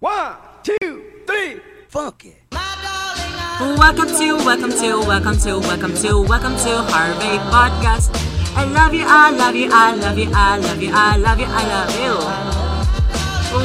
[0.00, 2.36] One, two, three, funk it.
[2.52, 8.10] Welcome to, welcome to, welcome to, welcome to, welcome to Harvey Podcast.
[8.54, 11.46] I love you, I love you, I love you, I love you, I love you,
[11.48, 12.14] I love you.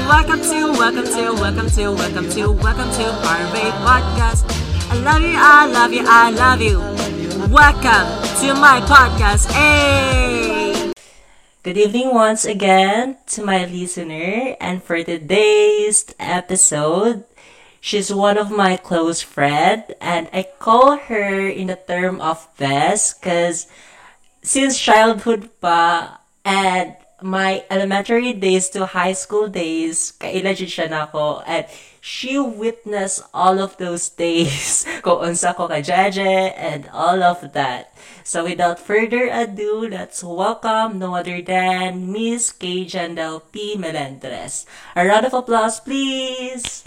[0.10, 4.44] Welcome to, welcome to, welcome to, welcome to, welcome to Harvey Podcast.
[4.90, 6.80] I love you, I love you, I love you.
[7.54, 8.10] Welcome
[8.42, 9.52] to my podcast.
[9.52, 10.33] Hey!
[11.64, 14.60] Good evening once again to my listener.
[14.60, 17.24] And for today's episode,
[17.80, 23.24] she's one of my close friend and I call her in the term of best
[23.24, 23.72] because
[24.44, 31.48] since childhood pa and my elementary days to high school days, kailagid siya na ako
[31.48, 31.64] and
[32.04, 37.96] she witnessed all of those days kung unsa ko ka Jeje and all of that.
[38.28, 42.84] So without further ado, let's welcome no other than Miss K.
[42.84, 43.80] Jandel P.
[43.80, 44.68] Melendres.
[45.00, 46.84] A round of applause, please!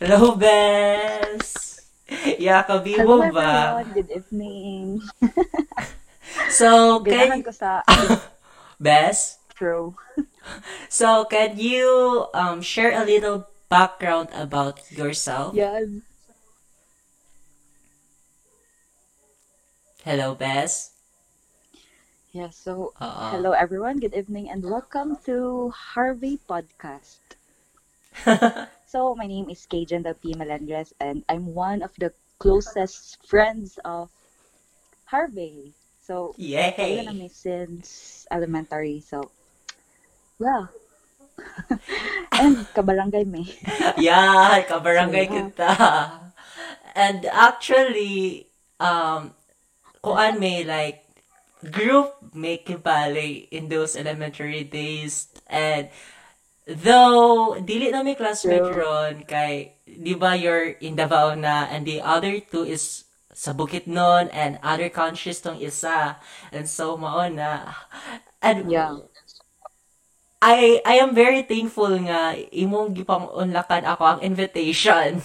[0.00, 1.84] Hello, Bess!
[2.08, 3.84] Hello mo ba?
[3.84, 5.04] everyone, good evening.
[6.48, 7.44] So, can...
[7.44, 7.84] ko sa
[8.80, 9.44] Bess?
[9.54, 9.94] intro.
[10.88, 15.50] So, can you um, share a little background about yourself?
[15.58, 16.06] Yan.
[20.06, 20.94] Hello, Bess?
[22.30, 23.26] Yeah, so Oo.
[23.34, 27.18] hello everyone, good evening and welcome to Harvey Podcast.
[28.94, 30.38] So my name is Kajan P.
[30.38, 34.06] Melendres and I'm one of the closest friends of
[35.10, 35.74] Harvey.
[35.98, 36.78] So Yay!
[36.78, 39.02] tayo na kami since elementary.
[39.02, 39.34] So
[40.38, 40.70] yeah.
[42.40, 43.48] and kabarangay me.
[43.98, 45.70] yeah, kabarangay So, kita.
[46.94, 49.34] And actually, um,
[50.04, 51.04] kuan may like
[51.72, 55.88] group make ballet in those elementary days and
[56.68, 58.84] though dili na may classmate True.
[58.84, 64.28] ron kay di ba you're in Davao na and the other two is sa Bukidnon
[64.32, 66.20] and other countries tong isa
[66.52, 67.72] and so mao na
[68.44, 69.00] and Yeah.
[70.44, 75.24] I I am very thankful nga imong gipang unlakan ako ang invitation.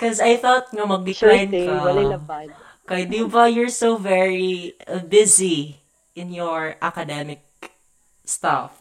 [0.00, 2.48] Cause I thought nga Sure mag-decline thing, ka.
[2.88, 5.84] Kay di ba you're so very uh, busy
[6.16, 7.44] in your academic
[8.24, 8.80] stuff.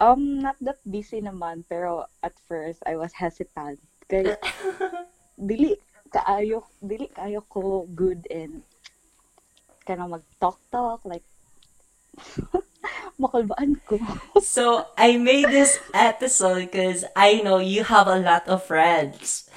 [0.00, 3.84] Um, not that busy naman, pero at first I was hesitant.
[4.08, 4.40] Kaya
[5.52, 5.76] dili
[6.08, 8.64] kaayo dili kaayo ko good in
[9.84, 11.24] kana mag talk talk like
[13.20, 13.98] makalbaan ko.
[14.42, 19.48] So I made this episode because I know you have a lot of friends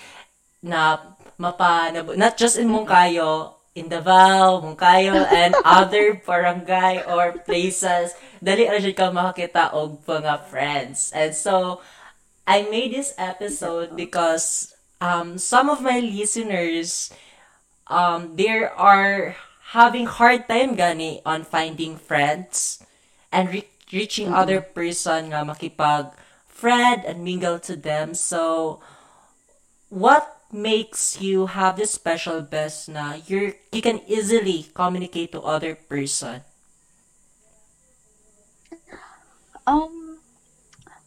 [0.62, 0.98] na
[1.38, 8.14] mapa not just in Moncayo, in Davao, Moncayo, and other barangay or places.
[8.42, 11.12] Dali jud ka makakita og mga friends.
[11.14, 11.82] And so
[12.48, 17.14] I made this episode because um some of my listeners
[17.86, 19.38] um they are
[19.76, 22.80] having hard time gani on finding friends
[23.32, 26.16] and re- reaching other person nga makipag
[26.48, 28.16] friend and mingle to them.
[28.16, 28.80] So,
[29.92, 35.76] what makes you have this special best na you you can easily communicate to other
[35.76, 36.48] person?
[39.68, 40.24] Um,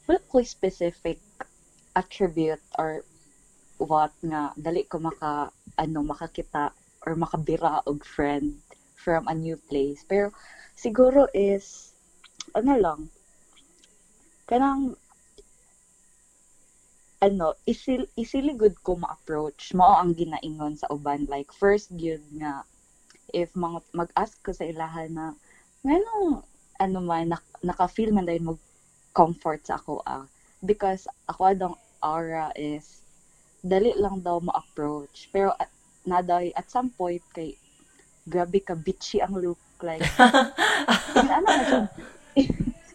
[0.04, 1.16] wala ko specific
[1.96, 3.08] attribute or
[3.80, 5.48] what nga dali ko maka
[5.80, 8.60] ano makakita or makabira og friend
[8.96, 10.04] from a new place.
[10.04, 10.32] Pero
[10.76, 11.96] siguro is
[12.56, 13.00] ano lang
[14.50, 14.98] kanang
[17.20, 19.76] ano isil easily good ko ma-approach.
[19.76, 21.28] Mao ang ginaingon sa uban.
[21.28, 22.64] Like first gyud nga
[23.30, 25.26] if mga mag-ask ko sa ilahan na
[25.86, 26.42] nganong
[26.80, 28.52] ano man nak- naka-feel man dahil mo
[29.12, 30.24] comfort sa ako ah?
[30.64, 33.04] Because ako adong aura is
[33.60, 35.28] dali lang daw ma-approach.
[35.28, 35.68] Pero at,
[36.06, 37.56] na daw at some point kay
[38.24, 40.04] grabe ka bitchy ang look like
[41.20, 41.86] inaana na jud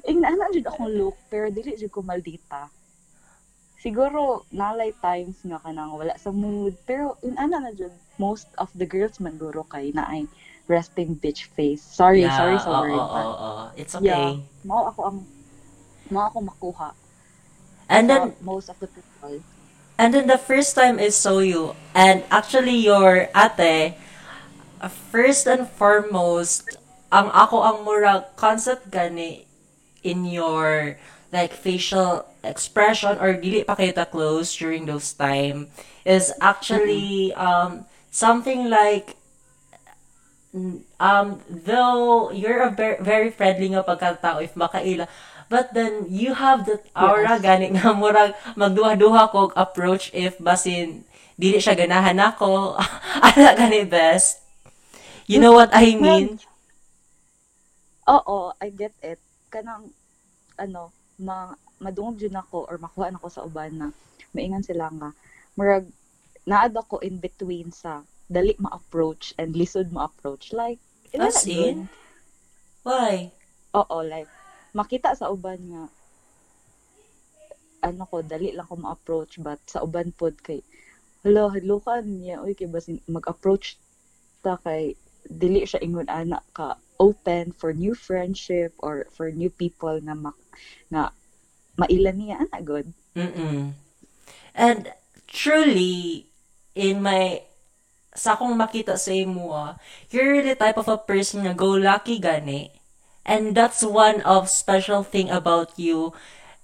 [0.05, 2.69] inaana jud akong look pero dili jud ko maldita
[3.81, 8.85] siguro nalay times nga kanang wala sa mood pero inaana na jud most of the
[8.85, 10.25] girls man guro kay naay
[10.65, 11.81] resting bitch face.
[11.81, 13.63] Sorry sorry sa word oo, but oo.
[13.77, 14.09] It's okay.
[14.09, 14.33] yeah
[14.65, 15.17] mao ako ang
[16.09, 16.89] mao ako makuha.
[17.85, 19.45] And then most of the people
[19.97, 23.95] And then the first time I saw you, and actually your ate,
[25.11, 26.67] first and foremost,
[27.15, 29.47] ang ako ang mura concept gani
[30.03, 30.99] in your
[31.31, 35.71] like facial expression or dili pa kita close during those time
[36.05, 39.17] is actually um something like
[41.01, 45.09] um though you're a very, very friendly nga pagkatao if makaila
[45.45, 47.45] But then, you have that aura Yes.
[47.45, 51.05] gani nga murag magduha-duha kog approach if basin
[51.37, 52.75] dili siya ganahan ako.
[53.27, 54.41] Ana gani best.
[55.29, 56.37] You know what I mean?
[58.05, 59.17] Oo, I get it.
[59.49, 59.89] Kanang,
[60.57, 63.87] ano, ma, madungog yun ako or makuha na ko sa uban na
[64.33, 65.09] maingan sila nga.
[65.57, 65.89] Murag,
[66.45, 70.53] naad ako in between sa dali ma-approach and lisod ma-approach.
[70.53, 70.77] Like,
[71.15, 71.87] As in?
[72.83, 73.31] Why?
[73.73, 74.29] Oo, like,
[74.75, 75.83] makita sa uban nga,
[77.87, 80.59] ano ko, dali lang ko ma-approach, but sa uban pod kay,
[81.23, 83.79] hala, halukan niya, uy, kay basin, mag-approach
[84.43, 89.95] ta kay, dili siya ingon anak ka, open for new friendship or for new people
[90.03, 90.37] nga mak,
[90.91, 91.15] nga
[91.79, 92.87] mailan niya, anak good.
[93.15, 93.73] Mm-mm.
[94.55, 94.91] And
[95.31, 96.27] truly,
[96.75, 97.47] in my
[98.15, 99.75] sa akong makita sa imo, ah,
[100.07, 102.74] you're the type of a person na go lucky gani.
[103.25, 106.13] And that's one of special thing about you.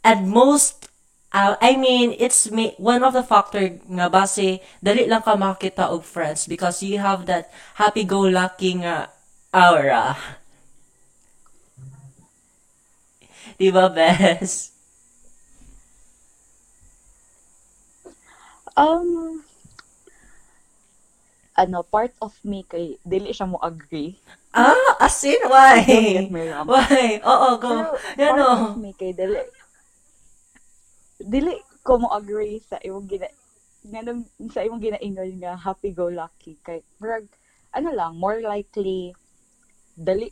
[0.05, 0.91] And most
[1.33, 5.89] uh, I mean, it's me, one of the factor nga base dali lang ka makita
[5.89, 7.49] og friends because you have that
[7.79, 9.09] happy-go-lucky nga
[9.55, 10.15] aura.
[13.59, 14.71] Di ba, Bes?
[18.73, 19.43] Um,
[21.53, 24.17] ano, part of me kay, dili siya mo agree.
[24.55, 25.83] Ah, as in, why?
[26.63, 27.19] Why?
[27.19, 27.71] Oo, go.
[28.15, 28.45] Ano?
[28.47, 29.43] part of me kay dili
[31.19, 31.53] dili
[31.83, 33.27] ko mo agree sa imong gina
[33.85, 34.23] nganong
[34.53, 37.27] sa imong ginaingon nga happy go lucky kay murag
[37.75, 39.13] ano lang more likely
[39.97, 40.31] dali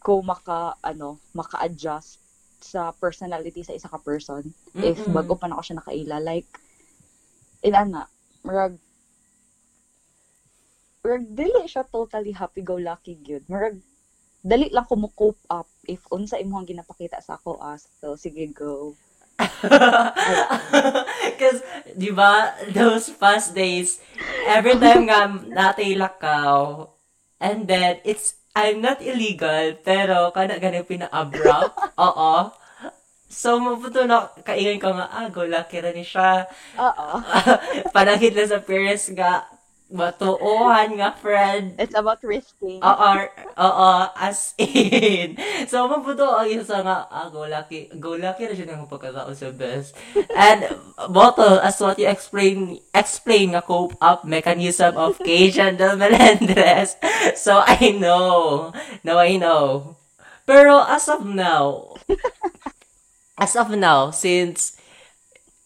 [0.00, 2.20] ko maka ano maka-adjust
[2.60, 4.44] sa personality sa isa ka person
[4.76, 5.12] if Mm-mm.
[5.12, 6.48] bago pa na ako siya nakaila like
[7.64, 8.08] inana
[8.44, 8.76] murag
[11.04, 13.80] murag dili siya totally happy go lucky gyud murag
[14.40, 18.48] dali lang ko mo cope up if unsa imong ginapakita sa ako as so sige
[18.52, 18.96] go
[21.24, 21.64] Because,
[21.96, 23.96] di ba, those past days,
[24.44, 26.92] every time nga natay lakaw,
[27.40, 31.72] and then, it's, I'm not illegal, pero kana ganun pina-abrupt.
[32.04, 32.52] Oo.
[33.30, 36.50] So, mabuto na, kaingay ko nga, ah, lucky rin ni siya.
[36.74, 37.08] oo
[37.94, 39.46] Panahit na sa parents nga,
[39.90, 41.74] matuohan nga, friend.
[41.76, 43.10] it's about risking Oo,
[43.58, 45.34] oo, as in.
[45.66, 49.50] So, mabuto ang isa nga, ah, go lucky, go lucky na siya ng pagkatao sa
[49.50, 49.98] best.
[50.32, 50.70] And,
[51.10, 56.96] bottle, as what you explain, explain nga cope up mechanism of Cajun del Melendres.
[57.36, 58.70] So, I know.
[59.02, 59.94] Now I know.
[60.46, 61.94] Pero, as of now,
[63.38, 64.78] as of now, since,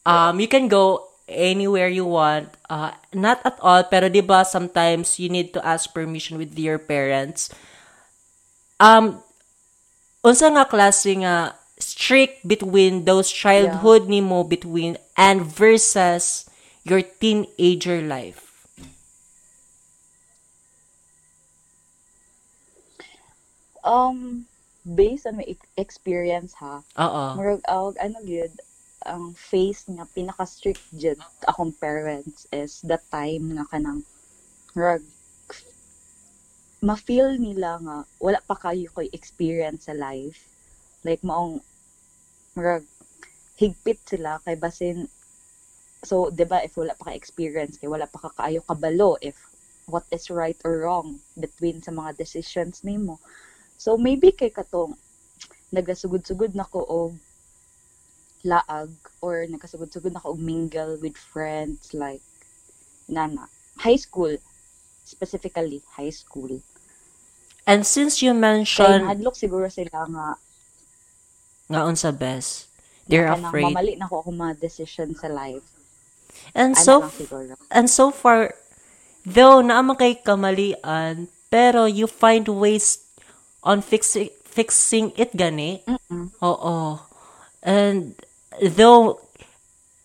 [0.05, 5.19] um, you can go anywhere you want, uh, not at all, pero di ba sometimes
[5.19, 7.49] you need to ask permission with your parents.
[8.79, 9.23] Um,
[10.25, 16.49] unsa nga klase nga strict between those childhood nimo between and versus
[16.85, 18.45] your teenager life.
[23.85, 24.47] um
[24.85, 27.25] based on my experience ha Oo.
[27.37, 28.53] murag og ano gyud
[29.05, 34.01] ang face nga pinaka strict jud akong parents is the time nga kanang
[34.73, 35.05] murag
[36.85, 40.45] ma-feel nila nga wala pa kayo koy experience sa life.
[41.01, 41.65] Like maong
[42.53, 42.85] murag
[43.57, 45.09] higpit sila kay basin
[46.05, 49.37] so 'di ba if wala pa ka experience kay wala pa ka kaayo kabalo if
[49.89, 53.17] what is right or wrong between sa mga decisions nimo.
[53.81, 54.97] So maybe kay katong
[55.73, 57.13] nagasugod-sugod na ko og
[58.45, 58.93] laag
[59.25, 62.21] or nagkasugod-sugod na ko og mingle with friends like
[63.09, 63.49] nana
[63.81, 64.37] high school
[65.05, 66.61] specifically high school
[67.65, 70.29] And since you kay mentioned hadlok siguro sila nga
[71.73, 72.69] nga unsa best,
[73.09, 73.65] they're kanang afraid.
[73.73, 75.65] mamali na ko ako mga decision sa life
[76.53, 76.95] And ano so
[77.71, 78.55] And so far,
[79.25, 83.07] though naman kay kamalian, pero you find ways
[83.63, 85.83] on fixing fixing it gani.
[86.43, 87.01] Oo.
[87.65, 88.19] And
[88.63, 89.21] though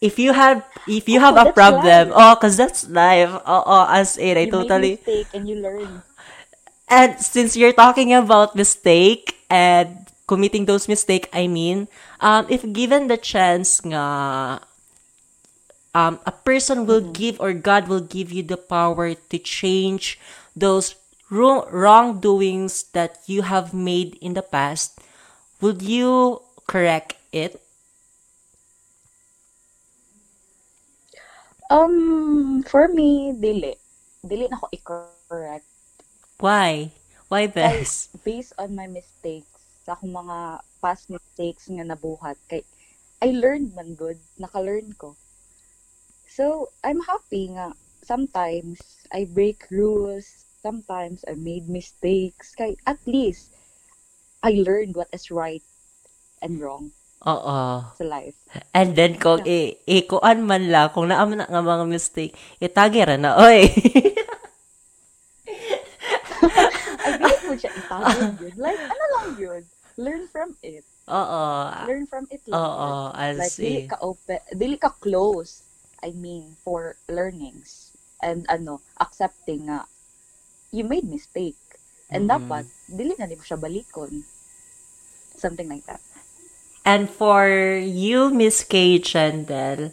[0.01, 2.13] if you have if you Oh, have problem, life.
[2.13, 3.31] oh, cause that's life.
[3.47, 4.99] Oo, as in, I you totally.
[4.99, 6.03] mistake and you learn
[6.89, 11.87] And since you're talking about mistake and committing those mistake, I mean,
[12.19, 14.61] um, if given the chance nga,
[15.93, 20.19] um, a person will give or God will give you the power to change
[20.55, 20.95] those
[21.29, 24.99] wrong wrongdoings that you have made in the past,
[25.61, 27.61] would you correct it?
[31.69, 33.77] Um for me dili
[34.25, 35.65] dili na ko i-correct
[36.39, 36.95] Why?
[37.27, 38.15] Why best?
[38.23, 39.51] based on my mistakes
[39.83, 42.63] sa akong mga past mistakes nga nabuhat kay
[43.19, 45.19] I learned man good, naka-learn ko.
[46.23, 48.79] So, I'm happy nga sometimes
[49.11, 53.51] I break rules, sometimes I made mistakes, kay at least
[54.39, 55.63] I learned what is right
[56.39, 56.95] and wrong
[57.27, 57.83] Oo.
[57.99, 58.37] sa life.
[58.71, 62.31] And then, kung i- ikuan man la, kung naam na nga mga mistake,
[62.63, 63.67] itagi ra na, oy.
[66.99, 68.55] I dili mo siya itawag yun.
[68.55, 69.61] Like, ano lang yun?
[69.99, 70.85] Learn from it.
[71.09, 71.43] Oo.
[71.89, 72.55] Learn from it lang.
[72.55, 73.89] Oo, as like, dili in.
[73.89, 75.65] ka open, dili ka close,
[75.99, 77.91] I mean, for learnings.
[78.23, 79.83] And ano, accepting nga,
[80.71, 81.59] you made mistake.
[82.07, 82.35] And Mm-mm.
[82.47, 84.23] dapat, dili na mo siya balikon.
[85.35, 85.99] Something like that.
[86.85, 89.91] And for you, Miss Kay Chandel,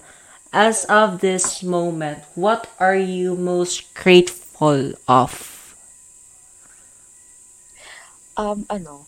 [0.53, 5.77] as of this moment, what are you most grateful of?
[8.37, 9.07] Um, ano,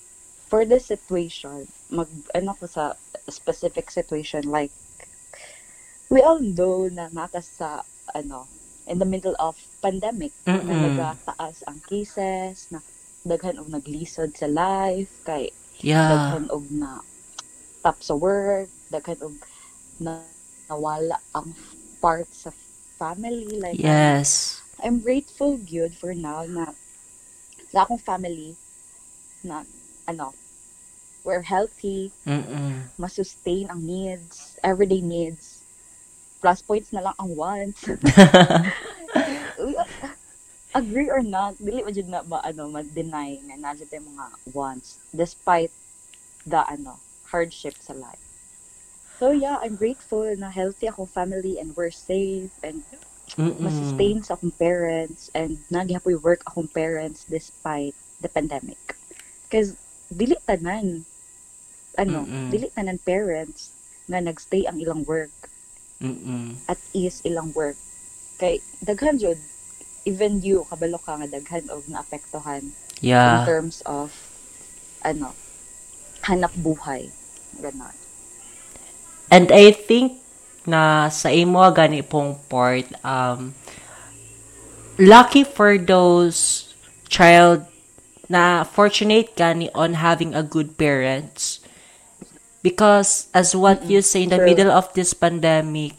[0.48, 2.96] for this situation, mag, ano ko sa
[3.28, 4.72] specific situation, like,
[6.08, 8.48] we all know na nata sa, ano,
[8.88, 10.32] in the middle of pandemic,
[10.64, 10.88] na Mm-mm.
[10.88, 12.80] nagataas ang cases, na
[13.28, 16.08] daghan og naglisod sa life, kay Yeah.
[16.08, 17.04] daghan og na
[17.88, 19.32] tap sa work, daghan og
[19.96, 20.20] na
[20.68, 21.56] nawala ang
[22.04, 22.52] part sa
[23.00, 23.56] family.
[23.56, 24.60] Like, Yes.
[24.84, 26.76] I'm grateful good for now na
[27.72, 28.52] sa akong family
[29.40, 29.64] na
[30.04, 30.36] ano,
[31.24, 32.92] we're healthy, Mm-mm.
[33.00, 35.64] masustain ang needs, everyday needs.
[36.44, 37.88] Plus points na lang ang wants.
[40.76, 45.72] Agree or not, dili mo jud na ba ano ma-deny na yung mga wants despite
[46.44, 48.22] the ano hardship sa life.
[49.18, 52.84] So yeah, I'm grateful na healthy akong family and we're safe and
[53.38, 53.66] Mm-mm.
[53.66, 58.78] masustain sa akong parents and naghapoy work akong parents despite the pandemic.
[59.48, 59.76] Because
[60.10, 61.04] dili tanan
[61.98, 62.52] ano, Mm-mm.
[62.52, 63.74] dili tanan parents
[64.08, 65.34] nga nagstay ang ilang work
[66.02, 66.56] Mm-mm.
[66.68, 67.78] at ease ilang work.
[68.40, 69.38] Kay daghan jud
[70.10, 72.64] even you kabalo ka nga daghan og naapektuhan
[73.28, 73.48] in Yeah.
[73.48, 74.08] terms of
[75.04, 75.34] ano
[76.28, 77.08] hanap buhay
[77.58, 77.96] ganon.
[79.28, 80.20] And I think
[80.68, 83.56] na sa imo gani pong part um
[85.00, 86.68] lucky for those
[87.08, 87.64] child
[88.28, 91.64] na fortunate gani on having a good parents
[92.60, 94.48] because as what you say in the True.
[94.52, 95.96] middle of this pandemic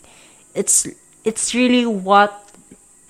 [0.53, 0.85] it's
[1.25, 2.53] it's really what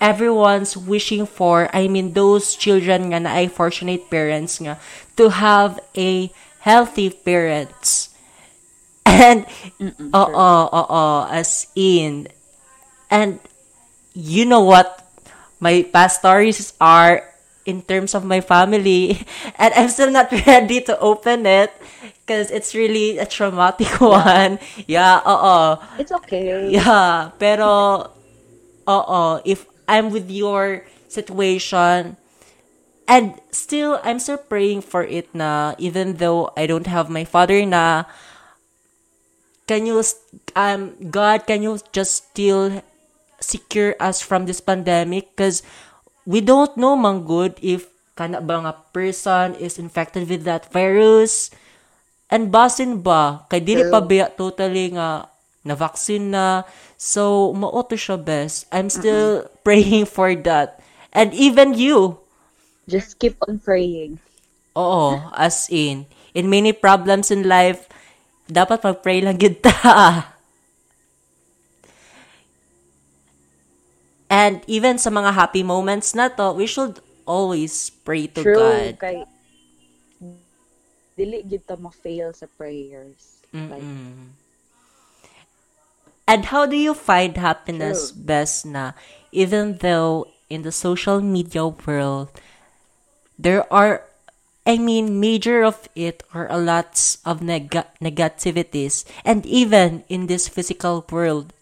[0.00, 4.80] everyone's wishing for i mean those children nga na ay fortunate parents nga
[5.12, 8.10] to have a healthy parents
[9.06, 9.46] and
[9.80, 12.28] Mm-mm, Oo, oo, as in.
[13.10, 13.40] And
[14.14, 15.02] you know what
[15.60, 17.24] my past stories are
[17.66, 19.20] in terms of my family.
[19.60, 21.72] And I'm still not ready to open it
[22.24, 24.58] because it's really a traumatic one.
[24.86, 25.78] Yeah, oo.
[25.98, 26.70] It's okay.
[26.70, 28.06] Yeah, pero
[28.88, 32.16] oo, if I'm with your situation
[33.10, 37.58] and still I'm still praying for it na even though I don't have my father
[37.66, 38.06] na
[39.66, 39.98] can you
[40.54, 42.86] um God can you just still
[43.42, 45.34] secure us from this pandemic?
[45.34, 45.66] Because
[46.22, 51.50] we don't know man good if kana ba nga person is infected with that virus.
[52.30, 53.42] And basin ba?
[53.50, 55.26] Kay dili pa biya totally nga
[55.66, 56.62] na vaccine na.
[56.94, 60.78] So mao to siya best I'm still praying for that.
[61.10, 62.19] And even you
[62.90, 64.18] Just keep on praying.
[64.74, 66.10] Oo, as in.
[66.34, 67.86] In many problems in life,
[68.50, 70.34] dapat mag-pray lang gid ta.
[74.30, 78.58] And even sa mga happy moments na to, we should always pray to True.
[78.58, 78.98] God.
[78.98, 79.22] Kay
[81.18, 83.42] dili gid ta ma-fail sa prayers.
[83.50, 83.82] Like.
[86.30, 88.22] And how do you find happiness True.
[88.22, 88.94] best na
[89.34, 92.30] even though in the social media world
[93.40, 94.04] there are
[94.66, 100.48] I mean major of it are a lots of neg- negativities and even in this
[100.48, 101.52] physical world.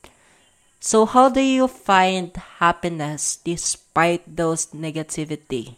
[0.80, 5.76] So how do you find happiness despite those negativity?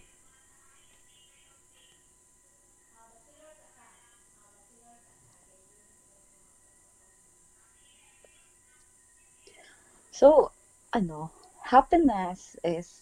[10.13, 10.53] So,
[10.93, 11.33] ano,
[11.65, 13.01] happiness is,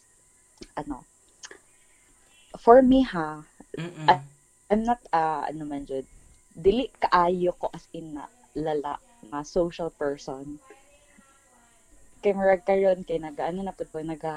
[0.76, 1.04] ano,
[2.64, 3.28] for me ha,
[3.78, 4.12] Mm-mm.
[4.12, 4.24] I-
[4.70, 6.06] I'm not, uh, ano man dyan,
[6.64, 8.24] dili kaayo ko as in na
[8.64, 8.94] lala,
[9.28, 10.46] nga social person.
[12.22, 14.34] Kay marag karon kay naga, ano na po ko, naga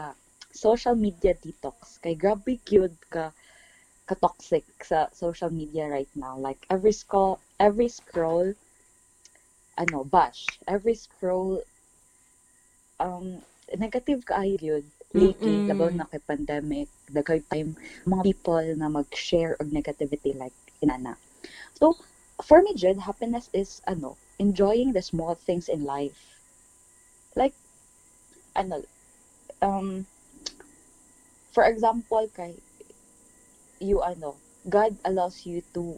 [0.65, 1.77] social media detox.
[2.03, 3.25] Kay grabe cute ka,
[4.09, 6.35] ka-toxic sa social media right now.
[6.47, 7.35] Like, every scroll,
[7.67, 8.47] every scroll
[9.77, 11.61] ano bash every scroll
[13.05, 13.27] um
[13.83, 15.68] negative kaayo gyud lately Mm-mm.
[15.68, 17.75] labaw na kay pandemic daghay time
[18.08, 21.15] mga people na mag-share og negativity like inana
[21.75, 21.96] so
[22.41, 26.41] for me Jed, happiness is ano enjoying the small things in life
[27.36, 27.53] like
[28.56, 28.82] ano
[29.62, 30.08] um
[31.51, 32.56] for example kay
[33.80, 34.36] you ano
[34.70, 35.98] God allows you to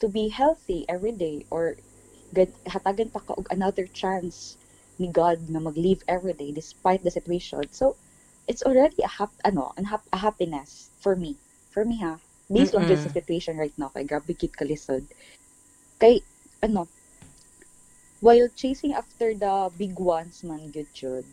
[0.00, 1.76] to be healthy every day or
[2.34, 4.58] God, hatagan pa ka og another chance
[4.98, 7.66] ni God na mag-live every day despite the situation.
[7.70, 7.96] So,
[8.46, 11.40] it's already a hap ano, an hap- a happiness for me.
[11.70, 12.20] For me ha.
[12.52, 13.12] Based on just the Mm-mm.
[13.12, 15.10] situation right now, kay grabe kit kalisod.
[16.00, 16.22] Kay
[16.62, 16.88] ano,
[18.20, 21.26] while chasing after the big ones man good jud,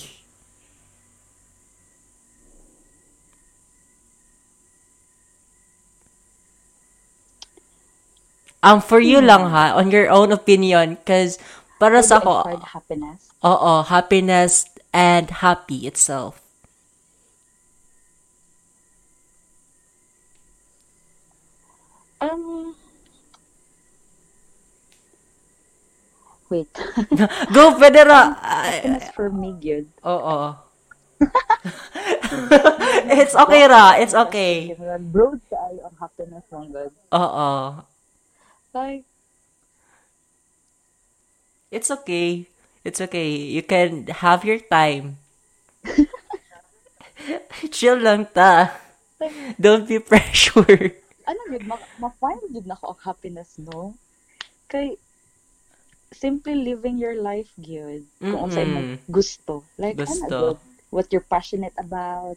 [8.62, 11.38] Um, for you lang ha, on your own opinion, because
[11.78, 13.30] para How sa ako, happiness?
[13.46, 16.41] oo, happiness and happy itself.
[22.22, 22.78] Um,
[26.46, 26.70] wait.
[27.54, 28.38] Go, pwede ra.
[28.38, 29.90] Happiness for me, good.
[30.06, 30.54] Oo.
[33.18, 34.74] it's okay ra, it's okay.
[35.10, 36.94] Broad kayo ang happiness ng God.
[37.10, 37.50] Oo.
[38.70, 39.02] Like,
[41.72, 42.44] It's okay.
[42.84, 43.32] It's okay.
[43.32, 45.16] You can have your time.
[47.72, 48.76] Chill lang ta.
[49.56, 51.00] Don't be pressure.
[51.32, 53.96] Ano yun, ma- ma-find yun na ako ang happiness, no?
[54.68, 55.00] Kay,
[56.12, 58.04] simply living your life, good.
[58.20, 59.00] Kung unsay mo Mm-mm.
[59.08, 59.64] gusto.
[59.80, 60.36] Like, ano, Gusto.
[60.36, 60.58] good.
[60.92, 62.36] What you're passionate about.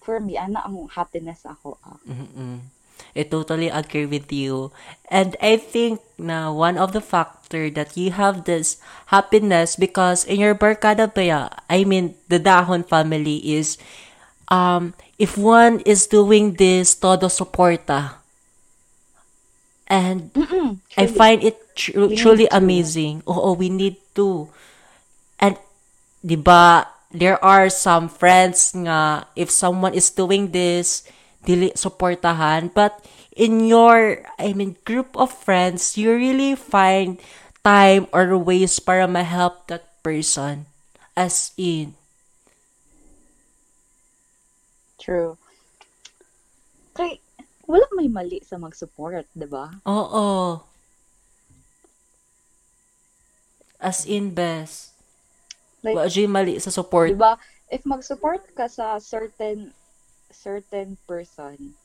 [0.00, 1.76] For me, ana ang happiness ako.
[1.84, 2.00] Ah.
[2.08, 2.60] Mm-mm.
[3.16, 4.72] I totally agree with you.
[5.10, 8.78] And I think na one of the factor that you have this
[9.10, 13.78] happiness because in your barkada ba ya, I mean, the Dahon family is,
[14.48, 18.20] um, if one is doing this, todo soporta.
[19.86, 20.32] And
[20.96, 23.22] I find it need truly amazing.
[23.28, 24.48] Oo, we need to.
[25.38, 25.58] And,
[26.24, 31.04] di ba, there are some friends nga, if someone is doing this,
[31.44, 32.72] dili supportahan.
[32.72, 33.04] But,
[33.36, 37.20] in your, I mean, group of friends, you really find
[37.62, 40.66] time or ways para ma-help that person.
[41.14, 41.94] As in,
[45.04, 45.36] True.
[46.96, 47.20] Kay,
[47.68, 49.68] wala may mali sa mag-support, di ba?
[49.84, 50.64] oo.
[53.76, 54.96] As in, best.
[55.84, 57.12] Like, Wa jay mali sa support.
[57.12, 57.36] Di ba?
[57.68, 59.76] If mag-support ka sa certain
[60.32, 61.76] certain person,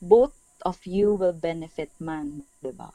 [0.00, 0.32] both
[0.64, 2.88] of you will benefit man, di ba?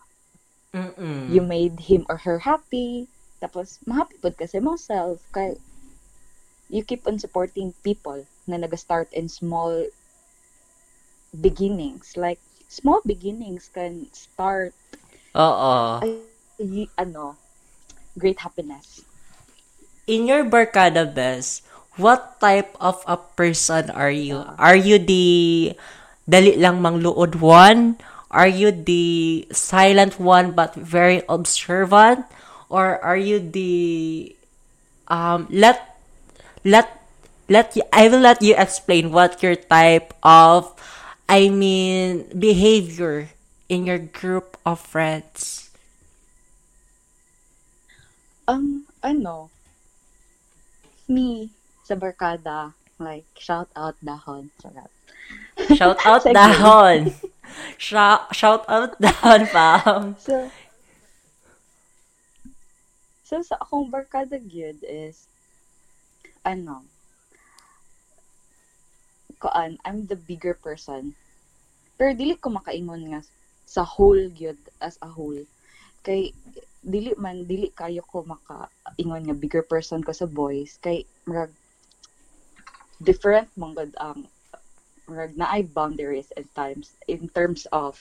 [0.73, 1.29] Mm-mm.
[1.29, 3.05] You made him or her happy,
[3.37, 5.61] tapos ma-happy pod ka sa imong self kay
[6.73, 9.85] you keep on supporting people na nag-start in small
[11.33, 12.15] beginnings.
[12.15, 14.73] Like, small beginnings can start
[15.33, 16.01] Oo.
[16.01, 16.21] ay,
[16.61, 17.35] y- ano,
[18.17, 19.01] great happiness.
[20.05, 21.63] In your barkada best,
[21.97, 24.43] what type of a person are you?
[24.59, 25.73] Are you the
[26.27, 27.97] dali lang mangluod one?
[28.33, 32.25] Are you the silent one but very observant?
[32.69, 34.33] Or are you the
[35.07, 35.93] um let
[36.65, 37.02] let
[37.49, 40.71] let you, I will let you explain what your type of
[41.27, 43.29] I mean behavior
[43.69, 45.71] in your group of friends.
[48.47, 49.49] Um, ano,
[51.07, 51.49] me,
[51.83, 54.51] sa barkada, like, shout out dahon.
[55.77, 57.13] Shout out dahon.
[57.77, 60.15] Shout, shout out dahon, fam.
[60.19, 60.49] So,
[63.23, 65.29] so sa akong barkada gyud is,
[66.43, 66.83] ano,
[69.43, 71.11] koan, I'm the bigger person.
[71.99, 73.21] Pero dili ko makaingon nga
[73.67, 75.43] sa whole gyud as a whole.
[76.07, 76.31] Kay
[76.83, 81.51] dili man dili kayo ko makaingon nga bigger person ko sa boys kay murag
[82.99, 84.27] different mong gud ang
[85.07, 87.95] murag naay boundaries at times in terms of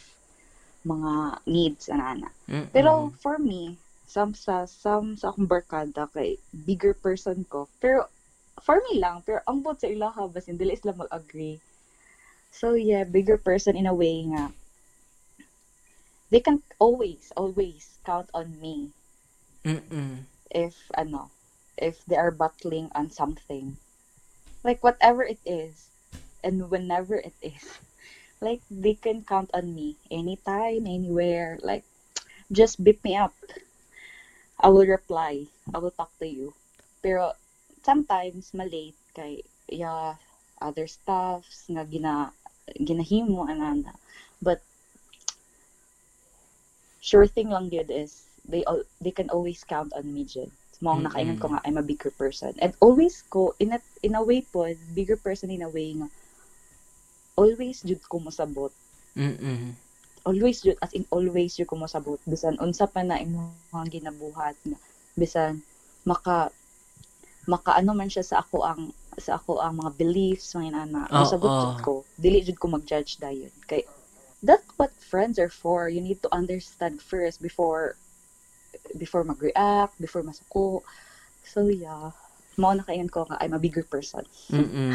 [0.82, 2.70] mga needs ana Mm-mm.
[2.74, 3.78] pero for me,
[4.12, 7.64] some sa some sa akong barkada kay bigger person ko.
[7.80, 8.10] Pero
[8.62, 11.58] for me lang, pero ang bot sa ilaha basin dili sila mag-agree.
[12.54, 14.54] So yeah, bigger person in a way nga.
[16.30, 18.94] They can always always count on me.
[19.62, 20.26] Mm-mm.
[20.52, 21.32] if ano
[21.80, 23.76] if they are battling on something.
[24.62, 25.88] Like whatever it is
[26.44, 27.64] and whenever it is.
[28.42, 31.62] Like they can count on me anytime anywhere.
[31.62, 31.86] Like
[32.50, 33.30] just beat me up.
[34.58, 35.46] I will reply.
[35.70, 36.50] I will talk to you.
[37.06, 37.38] Pero
[37.82, 40.14] sometimes malate kay yeah
[40.62, 42.30] other stuffs nga gina
[42.78, 43.92] ginahimo anana
[44.38, 44.62] but
[47.02, 50.50] sure thing lang yun is they al- they can always count on me jud
[50.82, 52.58] mo ang nakaingan ko nga I'm a bigger person.
[52.58, 54.66] And always ko in a, in a way po
[54.98, 56.10] bigger person in a way nga
[57.38, 58.74] always jud ko mosabot.
[59.14, 59.78] Mm-mm.
[60.26, 62.18] always jud as in always jud ko mosabot.
[62.26, 64.78] Bisan unsa pa na imong ginabuhat nga
[65.14, 65.62] bisan
[66.02, 66.50] maka
[67.50, 68.82] maka ano man siya sa ako ang
[69.18, 71.26] sa ako ang mga beliefs mga ana Oo.
[71.26, 73.52] mosabot jud ko dili jud ko mag-judge dayon.
[73.66, 73.82] Kay
[74.42, 75.90] that's what friends are for.
[75.90, 77.98] You need to understand first before
[78.96, 80.86] before mag-react before masuko.
[81.42, 82.14] So yeah
[82.60, 84.92] mao na kaingan ko nga I'm a bigger person Mm-mm.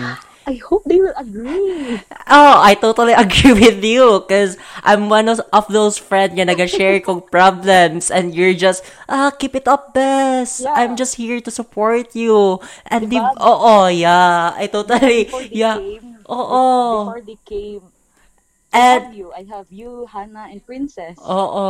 [0.48, 5.39] I hope they will agree Oh, I totally agree with you because I'm one of,
[5.52, 10.63] of those friends na nag-share kong problems and you're just, ah, keep it up, best.
[10.63, 10.76] Yeah.
[10.76, 12.60] I'm just here to support you.
[12.88, 13.32] And di, Diba?
[13.39, 14.52] oo, yeah.
[14.56, 15.80] I totally, yeah.
[15.80, 17.08] came Oo.
[17.08, 17.84] before they came
[18.78, 21.70] I have you I have you Hannah and Princess oo.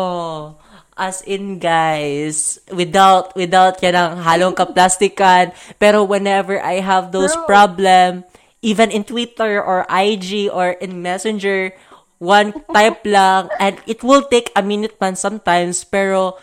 [0.98, 7.46] As in, guys, without, without yan ang halong kaplastikan, pero whenever I have those True.
[7.46, 8.26] problem,
[8.66, 11.78] even in Twitter or IG or in Messenger,
[12.18, 16.42] one type lang, and it will take a minute man sometimes, pero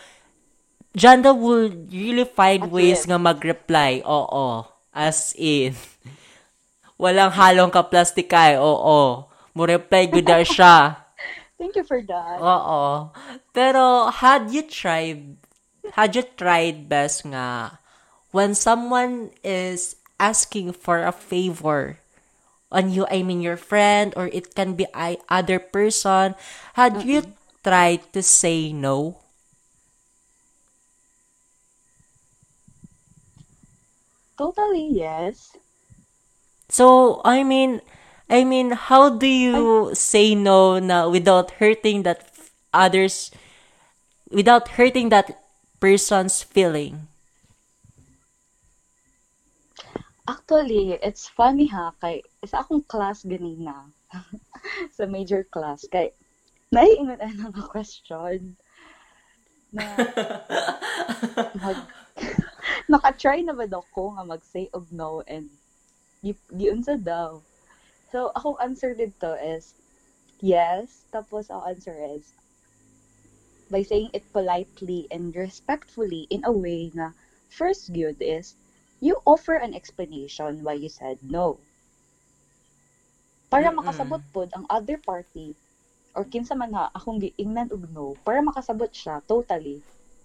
[0.95, 3.11] Janda will really find At ways least.
[3.11, 4.07] nga mag-reply.
[4.07, 4.63] Oo.
[4.95, 5.75] As in.
[7.03, 8.55] Walang halong kaplastikay.
[8.55, 9.27] Oo.
[9.55, 10.99] Mo reply good siya.
[11.57, 13.09] thank you for that Oo.
[13.55, 15.39] Pero, had you tried,
[15.95, 17.79] had you tried best nga,
[18.35, 21.99] when someone is asking for a favor
[22.71, 26.35] on you, I mean your friend, or it can be I, other person,
[26.75, 27.23] had you
[27.63, 29.23] tried to say no?
[34.37, 35.57] totally yes
[36.69, 37.81] So, I mean,
[38.29, 42.25] I mean, how do you say no na without hurting that
[42.73, 43.29] others,
[44.31, 45.45] without hurting that
[45.79, 47.07] person's feeling?
[50.25, 53.93] Actually, it's funny ha, kay sa akong class ganina,
[54.97, 56.09] sa major class, kay
[56.73, 58.57] naiingon na nga question
[59.69, 59.85] na
[61.61, 61.77] mag,
[62.91, 65.45] naka-try na ba daw ko nga mag-say og no and
[66.25, 67.37] di, di unsa daw.
[68.11, 69.75] So, akong answer dito is
[70.39, 72.33] yes, tapos ang answer is
[73.69, 77.11] by saying it politely and respectfully in a way na
[77.47, 78.55] first good is
[78.99, 81.61] you offer an explanation why you said no.
[83.51, 83.79] Para Mm-mm.
[83.79, 85.47] makasabot pod ang other party
[86.15, 89.77] or kinsa man ha akong giingnan og no para makasabot siya totally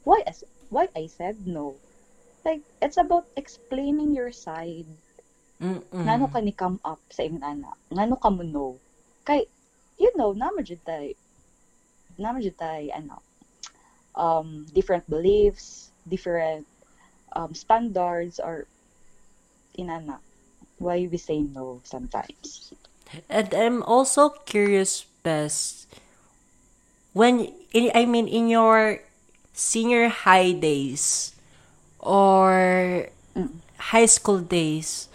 [0.09, 0.39] why as
[0.75, 1.67] why I said no.
[2.47, 4.89] Like it's about explaining your side.
[5.61, 6.05] Mm-mm.
[6.09, 7.77] Ngano ka ni come up sa imong ana?
[7.93, 8.81] Ngano ka mo no?
[9.29, 9.45] Kay
[10.01, 11.13] you know, naman jud tay
[12.17, 13.21] naman jud tay ano
[14.17, 16.65] um different beliefs, different
[17.37, 18.65] um standards or
[19.77, 20.19] inana
[20.81, 22.73] why we say no sometimes.
[23.29, 25.87] And I'm also curious, Bess,
[27.13, 29.05] when, in, I mean, in your
[29.53, 31.35] senior high days
[31.99, 33.11] or
[33.93, 35.10] high school days,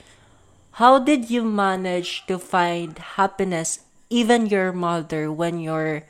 [0.76, 6.04] how did you manage to find happiness, even your mother, when your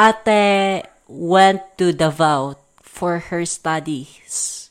[0.00, 4.70] ate went to Davao for her studies?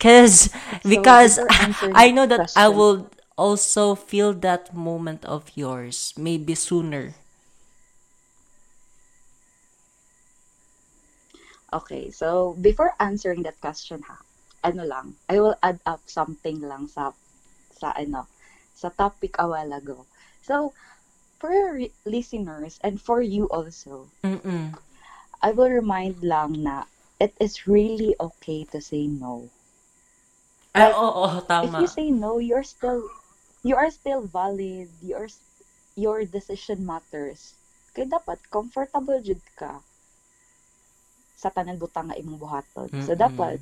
[0.00, 0.50] Cause,
[0.82, 7.14] because before I know that I will also feel that moment of yours, maybe sooner.
[11.72, 14.18] Okay, so before answering that question ha,
[14.64, 17.12] ano lang, I will add up something lang sa
[17.70, 18.26] sa ano,
[18.74, 20.06] sa topic a while ago.
[20.42, 20.74] So,
[21.38, 24.76] for your re- listeners and for you also, Mm-mm.
[25.42, 26.84] I will remind lang na
[27.18, 29.50] it is really okay to say no.
[30.80, 31.26] Ay, oo,
[31.60, 31.78] If tama.
[31.78, 33.10] you say no, you're still
[33.62, 34.90] you are still valid.
[35.00, 35.28] Your
[35.94, 37.56] your decision matters.
[37.94, 39.82] Kaya dapat comfortable jud ka.
[41.42, 42.90] sa tanan butang nga imong buhaton.
[43.04, 43.26] So Mm-mm.
[43.26, 43.60] dapat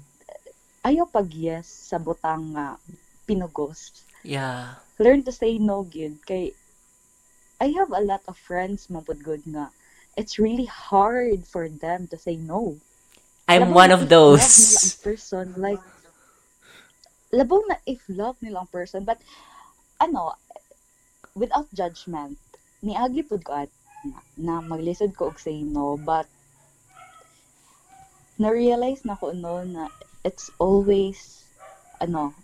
[0.87, 2.79] ayaw pag yes sa butang nga
[3.27, 4.07] pinugos.
[4.22, 4.79] Yeah.
[5.03, 6.55] Learn to say no gyud kay
[7.59, 9.75] I have a lot of friends mapud good nga
[10.14, 12.79] it's really hard for them to say no.
[13.51, 14.46] I'm Labaw one of those.
[15.03, 15.83] person like
[17.35, 19.18] labaw na if love nila ang person but
[19.99, 20.38] ano
[21.35, 22.38] without judgment
[22.81, 23.72] niagi pud ko at
[24.07, 26.31] na, na maglisod ko og say no but
[28.38, 29.90] na-realize na ko no na
[30.26, 31.46] it's always
[32.02, 32.34] ano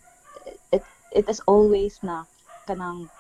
[0.71, 2.31] it it is always na
[2.71, 3.11] kanang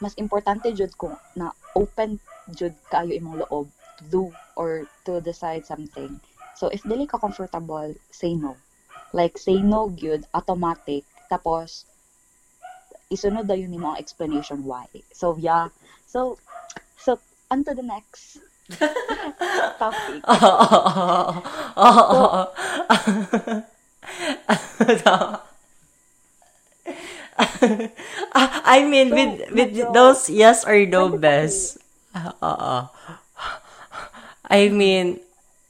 [0.00, 2.16] mas importante jud kung na open
[2.56, 3.68] jud kaayo imong loob
[4.00, 4.22] to do
[4.56, 6.16] or to decide something.
[6.56, 8.56] So if dili ka comfortable say no.
[9.12, 11.04] Like say no gyud automatic.
[11.28, 11.84] Tapos
[13.12, 14.88] isunod daw yun nimo ang explanation why.
[15.12, 15.68] So yeah.
[16.08, 16.40] So
[16.96, 17.20] so
[17.52, 18.40] on to the next
[18.78, 21.40] topic Oo.
[21.80, 22.40] Oo.
[28.34, 31.78] Ah, I mean, So, with with medyo- those yes or no best.
[32.14, 32.76] Oo.
[34.50, 35.20] I mean,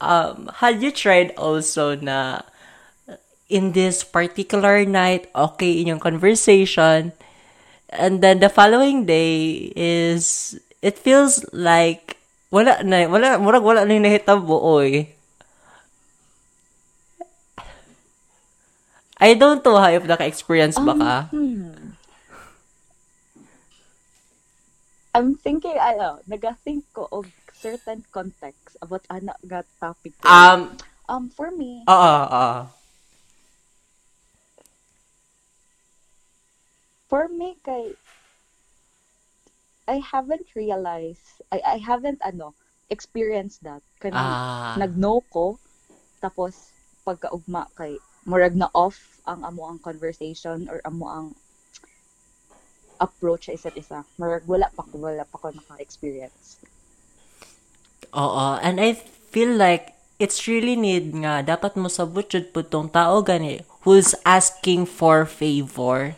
[0.01, 2.41] um, had you tried also na
[3.51, 7.13] in this particular night, okay in yung conversation,
[7.91, 12.17] and then the following day is, it feels like,
[12.51, 15.07] wala na, wala, murag wala na yung nahitabo, oy.
[19.21, 21.15] I don't know ha, if naka-experience ba ka.
[21.31, 21.93] Hmm.
[25.13, 30.17] I'm thinking, ano, nag-think ko of certain context about ana nga topic.
[30.23, 30.25] ko.
[30.25, 30.61] Um,
[31.11, 32.55] um, for me, oo, oo.
[37.11, 37.93] for me, kay,
[39.90, 42.55] I haven't realized, I, I haven't, ano,
[42.94, 43.83] experienced that.
[43.98, 44.79] Kanang, Ah.
[44.79, 45.59] nag-know ko,
[46.22, 46.70] tapos,
[47.03, 51.26] pagkaugma kay, murag na off ang amo ang conversation or amo ang
[53.03, 53.98] approach sa isa't isa.
[54.20, 56.61] Murag wala pa ko, wala pa ko naka-experience.
[58.14, 58.94] Oo, and I
[59.35, 64.12] feel like it's really need nga dapat mo sabot jud po tong tao gani who's
[64.29, 66.14] asking for favor.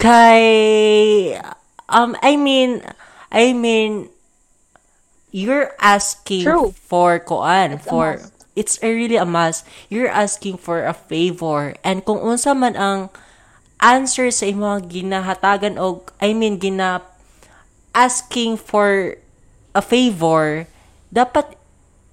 [0.00, 1.36] Kay
[1.90, 2.82] um I mean
[3.30, 4.08] I mean
[5.30, 6.74] you're asking True.
[6.74, 8.32] for koan It's a for must.
[8.56, 9.66] it's a really a must.
[9.88, 13.10] You're asking for a favor and kung unsa man ang
[13.80, 17.02] answer sa imong ginahatagan og I mean gina
[17.94, 19.18] asking for
[19.74, 20.66] a favor,
[21.14, 21.54] dapat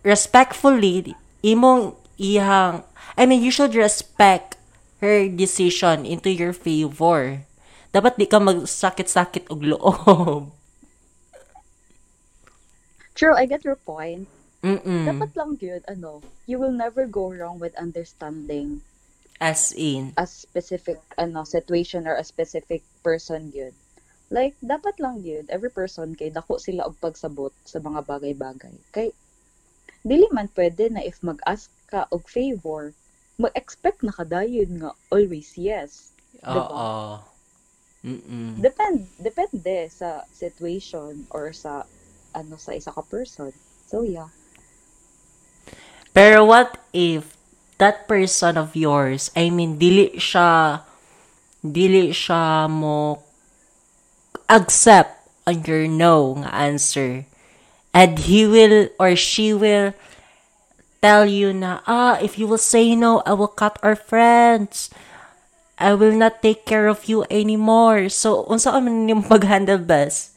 [0.05, 2.85] respectfully imong ihang
[3.17, 4.55] I mean you should respect
[5.01, 7.45] her decision into your favor.
[7.91, 10.43] Dapat di ka magsakit-sakit og loob.
[13.17, 14.29] True, I get your point.
[14.61, 15.05] Mm-mm.
[15.09, 18.81] Dapat lang yun, ano, you will never go wrong with understanding
[19.37, 20.17] As in.
[20.17, 23.73] a specific, ano, situation or a specific person yun.
[24.29, 28.75] Like, dapat lang yun, every person, kay dako sila og pagsabot sa mga bagay-bagay.
[28.91, 29.09] Kay,
[30.03, 32.91] dili man pwede na if mag-ask ka og favor,
[33.39, 36.11] mag-expect na kadayon nga always yes.
[36.43, 37.21] Oo.
[38.05, 38.61] Mm-mm.
[38.61, 41.83] Depend, depende sa situation or sa,
[42.35, 43.51] ano, sa isa ka person.
[43.87, 44.29] So, yeah.
[46.13, 47.37] Pero what if
[47.77, 50.81] that person of yours, I mean, dili siya,
[51.61, 53.21] dili siya mo
[54.49, 55.13] accept
[55.45, 57.25] on your no nga answer.
[57.93, 59.93] And he will or she will
[61.01, 64.89] tell you na, ah, if you will say no, I will cut our friends.
[65.77, 68.09] I will not take care of you anymore.
[68.09, 70.33] So, unsa ka man yung pag-handle best?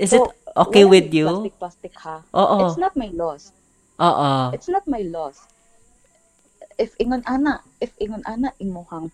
[0.00, 1.26] Is it So, okay wala with may you?
[1.28, 2.16] Plastic-plastic ha.
[2.32, 2.58] Oo.
[2.64, 3.52] It's not my loss.
[4.00, 4.54] Oo.
[4.56, 5.44] It's not my loss.
[6.80, 9.12] If ingon ana, if ingon ana imuhang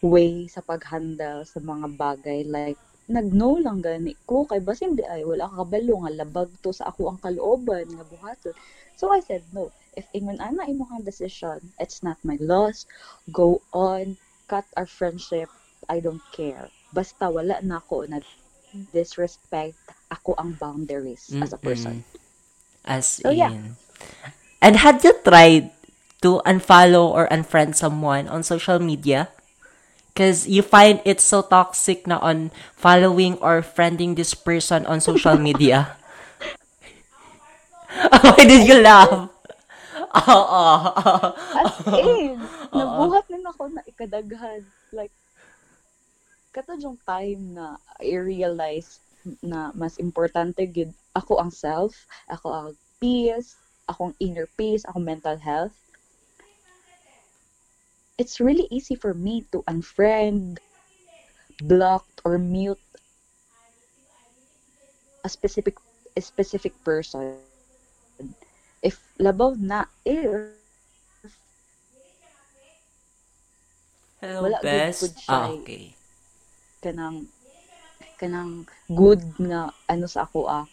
[0.00, 5.26] way sa paghandle sa mga bagay like nag-no lang gani ko kay basin di ay
[5.26, 8.54] wala ka kabalo nga labag to sa ako ang kalooban nga buhaton.
[8.96, 9.68] So I said no.
[9.96, 12.86] If ingon ana imuhang decision, it's not my loss.
[13.32, 15.50] Go on, cut our friendship.
[15.88, 16.70] I don't care.
[16.94, 18.22] Basta wala na ako na
[18.94, 19.78] disrespect
[20.10, 22.02] ako ang boundaries as a person.
[22.86, 23.50] As So, yeah.
[23.50, 23.74] in.
[24.62, 25.70] And had you tried
[26.22, 29.28] to unfollow or unfriend someone on social media?
[30.12, 35.38] Because you find it so toxic na on following or friending this person on social
[35.38, 35.96] media.
[38.22, 39.30] Why did you laugh?
[40.10, 40.64] Oo.
[41.54, 42.38] As in,
[42.76, 44.66] nabuhat din ako na ikadaghan.
[44.90, 45.14] Like,
[46.50, 48.98] kato yung time na I realize
[49.44, 51.94] na mas importante gid ako ang self,
[52.26, 52.68] ako ang
[52.98, 53.54] peace,
[53.86, 55.74] akong inner peace, akong mental health,
[58.18, 60.58] it's really easy for me to unfriend,
[61.62, 62.78] block, or mute
[65.24, 65.76] a specific
[66.16, 67.36] a specific person.
[68.80, 70.56] If labaw na, if
[74.20, 75.00] Hello, Wala, good best.
[75.00, 75.56] food siya Ah, eh.
[75.56, 75.84] okay.
[76.80, 77.28] kanang
[78.20, 80.64] kanang good nga ano sa ako ah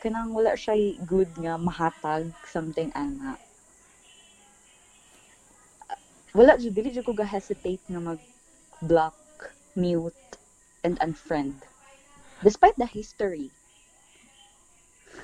[0.00, 3.36] kanang wala siya good nga mahatag something ana
[6.32, 8.20] wala jud dili jud ko ga hesitate nga mag
[8.84, 9.16] block
[9.76, 10.36] mute
[10.84, 11.56] and unfriend
[12.40, 13.48] despite the history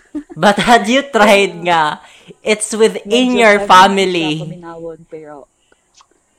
[0.37, 2.01] But had you tried nga,
[2.43, 4.39] it's within Medyo your family.
[4.39, 5.49] siya paminawon, pero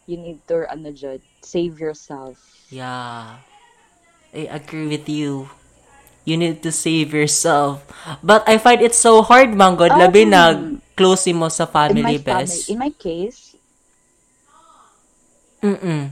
[0.08, 2.38] you need to ano jud save yourself
[2.70, 3.40] Yeah.
[4.36, 5.48] I agree with you.
[6.28, 7.88] You need to save yourself.
[8.20, 10.52] But I find it so hard, Manggod, Um, labi na
[11.00, 12.68] close mo sa in family family best.
[12.68, 13.56] in my case
[15.64, 16.12] Mm-mm.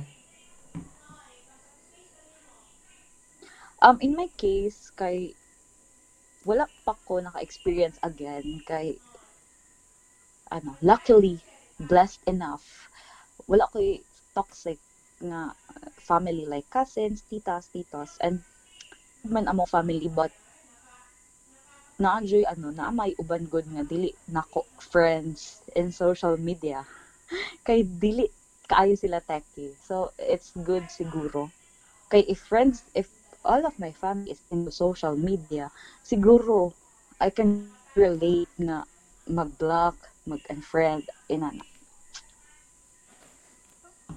[3.81, 5.36] Um, in my case, kay
[6.45, 8.95] wala pa ko naka-experience again kay
[10.53, 11.41] ano, luckily
[11.81, 12.63] blessed enough
[13.49, 13.81] wala ko
[14.38, 14.77] toxic
[15.19, 15.55] nga
[15.97, 18.39] family like cousins, titas, titos and
[19.25, 20.29] man amo family but
[21.97, 26.84] na-enjoy ano, na may uban good nga dili nako friends in social media
[27.67, 28.27] kay dili
[28.67, 29.71] kaayo sila techie.
[29.88, 31.49] So it's good siguro.
[32.12, 33.08] Kay if friends if
[33.45, 35.71] all of my family is in social media,
[36.03, 36.73] siguro
[37.21, 38.84] I can relate na
[39.29, 39.95] mag-block,
[40.27, 41.63] mag-unfriend, inana.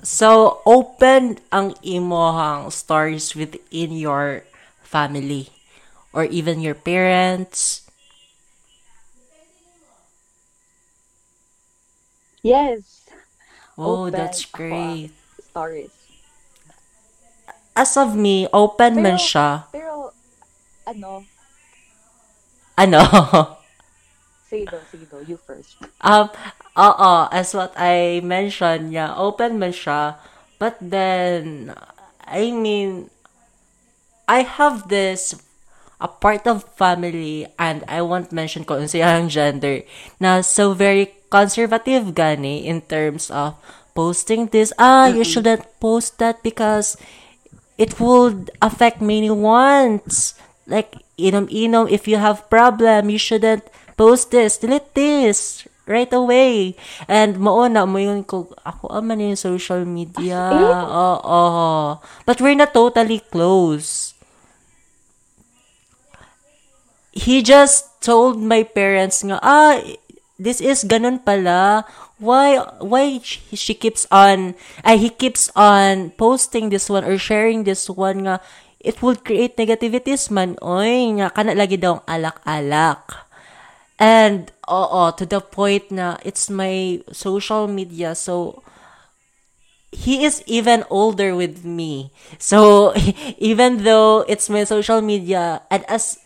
[0.02, 4.44] So, open ang imohang stories within your
[4.82, 5.48] family
[6.12, 7.86] or even your parents.
[12.42, 13.08] Yes,
[13.78, 15.12] Oh, Open that's great.
[15.40, 15.97] stories.
[17.78, 19.48] As of me, open man Pero- siya.
[19.70, 20.10] Pero,
[20.82, 21.22] ano,
[22.74, 23.02] Ano?
[24.50, 24.78] say do,
[25.26, 25.78] you first.
[26.00, 26.30] um,
[26.78, 30.18] oo, as what I mentioned, yeah, open man siya.
[30.58, 31.74] But then,
[32.22, 33.10] I mean,
[34.26, 35.34] I have this
[35.98, 39.82] a part of family and I won't mention ko unsa yung gender
[40.22, 43.58] na so very conservative gani in terms of
[43.98, 46.94] posting this ah you shouldn't post that because
[47.78, 50.34] it would affect many ones
[50.66, 53.64] like inom-inom if you have problem you shouldn't
[53.96, 54.58] post this.
[54.58, 56.76] Delete this right away.
[57.08, 60.52] And mauna mo yung ko ako aman yung social media.
[60.52, 61.96] Oo.
[62.28, 64.14] But we're not totally close.
[67.10, 69.82] He just told my parents nga, ah,
[70.38, 71.82] this is ganun pala.
[72.18, 77.88] Why, why she, keeps on, ay, he keeps on posting this one or sharing this
[77.88, 78.40] one nga,
[78.80, 83.30] it will create negativities man, oy, nga, kana lagi daw alak-alak.
[83.98, 88.62] And, oo, to the point na, it's my social media, so,
[89.92, 92.12] he is even older with me.
[92.38, 92.92] So
[93.38, 96.18] even though it's my social media and as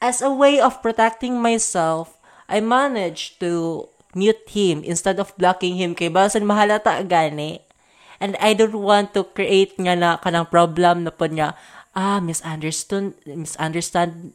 [0.00, 5.96] as a way of protecting myself, I managed to mute him instead of blocking him
[5.96, 7.60] kay basan mahalata gani.
[8.22, 11.58] And I don't want to create nga na kanang problem na po niya,
[11.92, 14.30] ah, misunderstood, misunderstand,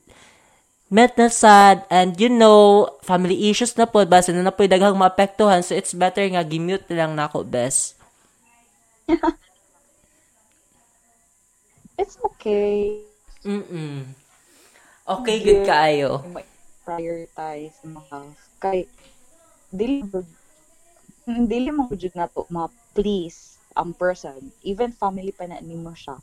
[0.91, 4.99] met na sad, and you know, family issues na po, basta na na po daghang
[4.99, 7.95] maapektuhan, so it's better nga gimute lang na ako, best.
[11.97, 13.01] It's okay.
[13.41, 14.05] Mm-mm.
[15.07, 16.21] Okay, good kaayo.
[16.85, 18.17] Prioritize mga
[18.61, 18.85] kay
[19.71, 20.35] dili mo-
[21.27, 24.51] dili mo jud na to ma please ang person.
[24.65, 26.17] Even family pa na nimo siya.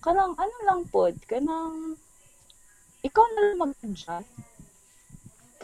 [0.00, 1.98] Kanang ano lang pod kanang
[3.02, 4.30] ikaw na lang mag-adjust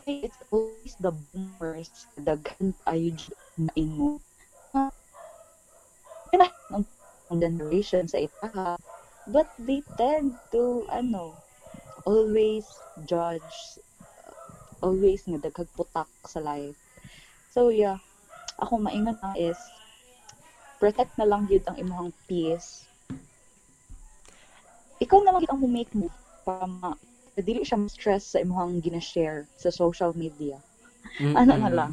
[0.05, 4.21] kay it's always the boomers daghan ayo jud na imo.
[6.35, 6.85] Kaya ang
[7.41, 8.77] generation sa ita
[9.33, 11.33] but they tend to ano
[12.05, 12.69] always
[13.09, 13.81] judge
[14.85, 16.77] always nga daghag putak sa life.
[17.49, 17.97] So yeah.
[18.61, 19.59] Ako maingon na is
[20.79, 22.87] protect na lang yun ang imong peace.
[25.03, 26.15] Ikaw na lang yun ang make move
[26.45, 26.95] para ma
[27.35, 30.55] dili siya ma-stress sa imong gina-share sa social media.
[31.19, 31.93] Ano na lang?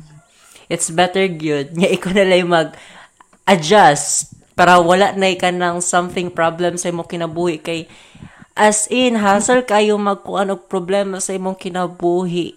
[0.69, 1.73] It's better good.
[1.73, 7.57] Nga ikaw na lang mag-adjust para wala na ka ng something problem sa imong kinabuhi.
[7.57, 7.89] Kay
[8.53, 12.53] as in hassle kayo magkuan og problema sa imong kinabuhi.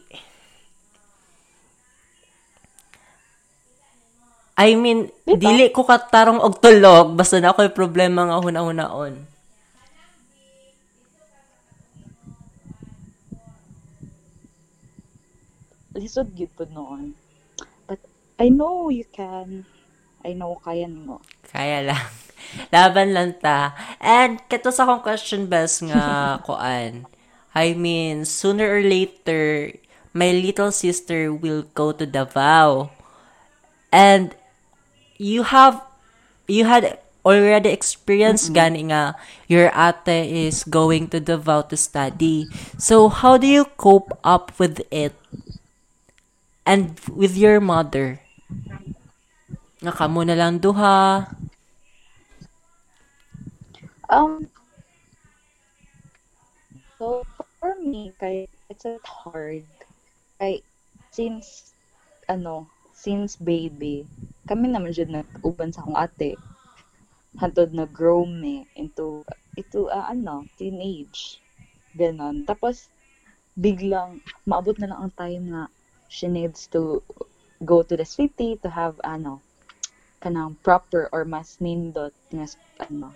[4.54, 5.40] I mean, Diba?
[5.42, 9.14] dili ko katarong og tulog basta na ako'y problema nga huna-hunaon.
[15.94, 17.14] Lisod gyud po noon.
[17.86, 18.02] But
[18.38, 19.62] I know you can.
[20.26, 21.22] I know kaya nimo.
[21.46, 22.06] Kaya lang.
[22.74, 23.74] Laban lang ta.
[24.02, 26.02] And kato sa akong question best nga
[26.46, 27.06] kuan.
[27.54, 29.70] I mean, sooner or later,
[30.10, 32.90] my little sister will go to Davao.
[33.94, 34.34] And
[35.18, 35.80] you have
[36.48, 39.16] you had already experienced gani nga
[39.48, 42.46] your ate is going to Davao to study.
[42.76, 45.16] So how do you cope up with it?
[46.64, 48.20] And with your mother?
[49.84, 51.28] Nga kamo na lang duha.
[54.08, 54.48] Um,
[56.96, 57.24] so,
[57.60, 59.64] for me, kay, it's a hard.
[60.40, 60.62] Kay,
[61.10, 61.72] since,
[62.28, 64.06] ano, since baby,
[64.44, 66.30] kami naman dyan nag-uban sa akong ate.
[67.40, 69.26] Hantod na grow me into,
[69.58, 71.42] into, ah, ano, teenage.
[71.96, 72.46] Ganon.
[72.46, 72.88] Tapos,
[73.58, 75.62] biglang, maabot na lang ang time na
[76.06, 77.02] she needs to
[77.64, 79.42] go to the city to have, ano,
[80.22, 82.46] kanang proper or mas nindot nga,
[82.84, 83.12] ano,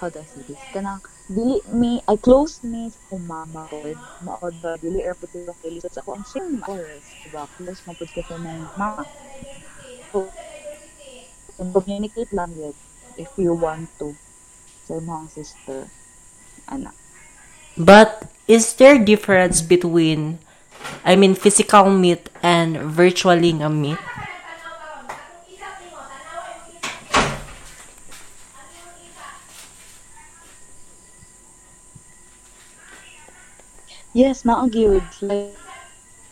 [0.00, 0.66] how do I say this?
[0.72, 3.80] Kanang dili me I close me sa mama ko.
[4.24, 6.20] Maod ba dili er pati ba kay lisod ako?
[6.20, 7.48] Ang same oras diba?
[7.56, 9.04] Close mo pud kasi ng mama.
[10.12, 10.28] So
[11.56, 12.74] communicate lang yun
[13.16, 14.12] if you want to
[14.84, 15.88] sa imong sister
[16.68, 16.92] ana.
[17.74, 20.38] But is there difference between,
[21.02, 23.98] I mean, physical meet and virtually nga meet?
[34.20, 35.58] Yes naa gyud like,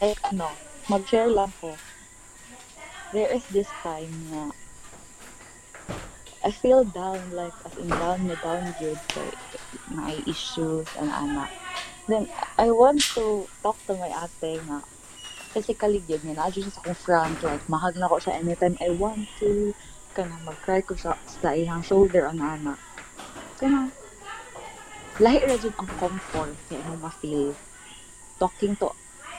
[0.01, 0.49] like ano
[0.93, 1.71] mag-share lang ko
[3.15, 4.43] there is this time na
[6.43, 8.95] I feel down like as in down na down kay
[9.95, 11.45] na ay issues ana ana
[12.11, 12.25] then
[12.59, 14.79] I want to talk to my ate nga
[15.55, 18.75] physically gyud nga naa siya sa akong front like mahag na ko siya anytime.
[18.79, 19.75] I want to
[20.17, 22.75] kana mag-cry ko sa sa ihang shoulder ana ana
[23.59, 23.81] kana
[25.25, 27.55] lahi ra ang comfort kay ano ma-feel
[28.43, 28.91] talking to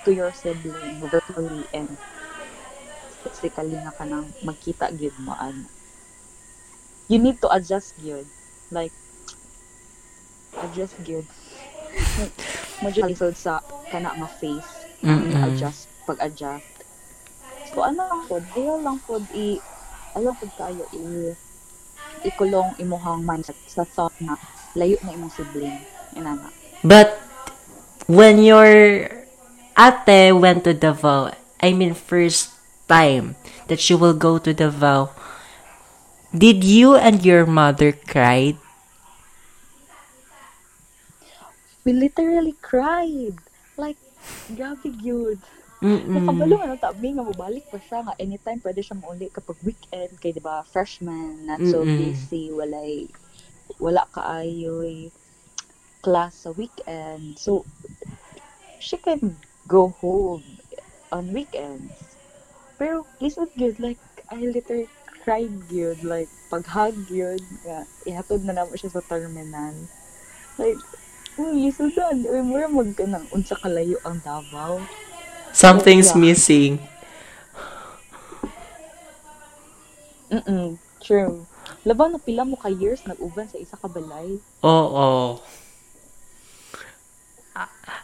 [0.08, 1.92] to your sibling virtually and
[3.24, 5.68] physically nga kanang magkita gyud mo ano.
[7.12, 8.24] You need to adjust gyud
[8.72, 8.96] like
[10.64, 11.28] adjust gyud
[12.80, 13.60] mo jud sa
[13.92, 14.72] kana nga face.
[15.04, 15.36] Mm-mm.
[15.52, 16.68] adjust pag-adjust.
[17.76, 19.60] So ano lang pod ayaw lang pod i
[20.16, 21.36] ayaw pod kayo i
[22.24, 24.40] ikulong imuhang mindset sa thought na
[24.80, 25.76] layo na imong sibling
[26.16, 26.50] ina na.
[26.84, 27.23] But
[28.08, 29.10] when your
[29.78, 31.32] ate went to Davao,
[31.62, 32.52] I mean first
[32.88, 33.36] time
[33.68, 35.12] that she will go to Davao,
[36.36, 38.58] did you and your mother cry?
[41.84, 43.36] we literally cried
[43.76, 44.00] like
[44.56, 45.40] grabe gyud
[45.84, 46.16] Mm-mm.
[46.16, 50.32] Nakabalo nga tabi nga mabalik pa siya nga anytime pwede siya mauli kapag weekend kay
[50.32, 52.00] 'di ba freshman not so Mm-mm.
[52.00, 53.12] busy walay
[53.84, 55.12] wala kaayoy
[56.04, 57.64] class sa weekend so
[58.84, 60.44] she can go home
[61.16, 61.96] on weekends
[62.76, 64.92] pero listen good like I literally
[65.24, 69.74] cried good like paghag yun nga ihatod na namo siya sa terminal
[70.60, 70.78] like
[71.34, 72.22] Uy, sudan.
[72.30, 74.78] Uy, mura mag ka ng unsa kalayo ang Davao.
[75.50, 76.22] Something's Yeah.
[76.22, 76.78] missing.
[80.30, 81.44] Mm true.
[81.84, 84.40] Laban na pila mo ka years nag-uban sa isa ka balay.
[84.64, 85.38] Oo.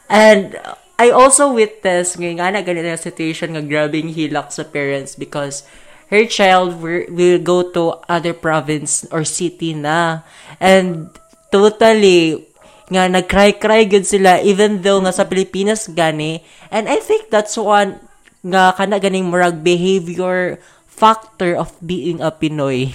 [0.10, 0.58] And
[1.00, 5.64] I also witnessed nga nga na ganito na situation nga grabing hilak sa parents because
[6.10, 10.26] her child will go to other province or city na.
[10.60, 11.14] And
[11.54, 12.50] totally
[12.90, 16.42] nga nagcry-cry good sila even though nga sa Pilipinas gani.
[16.74, 18.02] And I think that's one
[18.44, 20.58] nga kana ganing murag behavior
[20.90, 22.92] factor of being a Pinoy.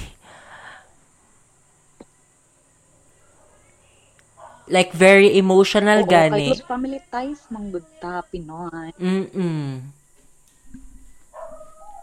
[4.69, 6.53] Like very emotional Oo, gani.
[6.55, 8.93] close family ties manggod ta Pinoy.
[9.01, 9.85] Mm-mm.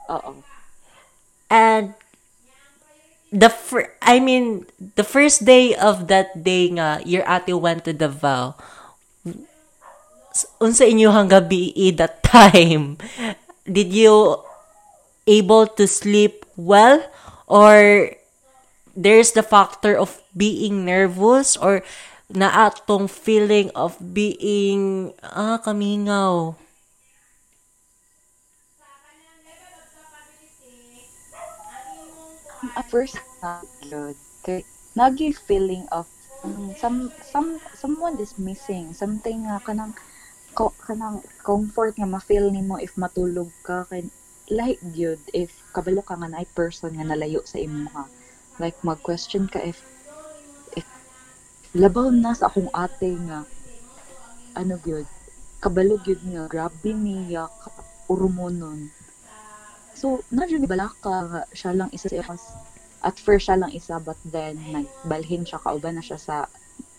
[0.10, 0.34] Oo.
[1.50, 1.94] And
[3.32, 7.94] the fir- I mean, the first day of that day nga, your ate went to
[7.94, 8.56] Davao.
[10.64, 12.96] Unsa inyo gabi i that time?
[13.68, 14.40] Did you
[15.28, 17.04] able to sleep well
[17.48, 18.12] or
[18.96, 21.84] there's the factor of being nervous or
[22.32, 26.56] naatong feeling of being ah kamingaw.
[32.78, 33.18] At first,
[34.96, 36.06] nagi feeling of
[36.46, 38.94] um, some some someone is missing.
[38.94, 39.98] Something nga kanang
[40.54, 43.84] ko, kanang comfort nga ma-feel nimo if matulog ka.
[43.90, 44.08] Kay
[44.52, 48.06] like good if kabalo ka nga na person nga nalayo sa imo nga.
[48.62, 49.80] Like mag-question ka if
[51.78, 53.48] labaw na sa akong ate nga
[54.58, 55.08] ano good
[55.64, 57.48] kabalo gyud nga grabe niya
[58.12, 58.92] urumonon
[60.02, 62.34] So, na-jud balaka nga siya lang isa sa
[63.06, 66.36] at first siya lang isa but then nagbalhin siya kauban na siya sa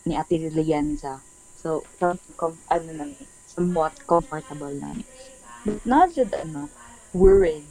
[0.06, 1.18] ni Ate Lianza.
[1.58, 1.82] So,
[2.38, 3.06] com, ano na
[3.50, 4.94] somewhat comfortable na.
[5.66, 6.70] But na-jud ano,
[7.10, 7.66] worried.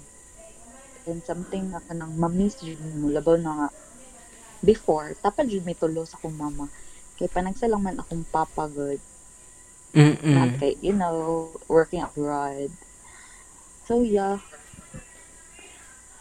[1.08, 3.70] And something na kanang mamiss jud mo labaw na nga
[4.68, 6.68] before, tapad jud may tulo sa akong mama.
[7.22, 8.98] Kay panagsalang man akong papa good.
[9.94, 10.34] Mm-mm.
[10.34, 12.74] Not kay, you know, working abroad.
[13.86, 14.42] So, yeah.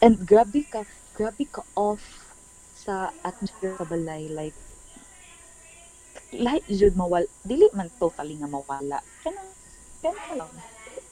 [0.04, 0.84] And grabe ka,
[1.16, 2.04] grabe ka off
[2.76, 4.28] sa atmosphere sa balay.
[4.28, 4.58] Like,
[6.36, 7.24] lahat jud mawala.
[7.40, 9.00] Dili man totally nga mawala.
[9.24, 9.50] Kanang,
[10.04, 10.52] kanang lang.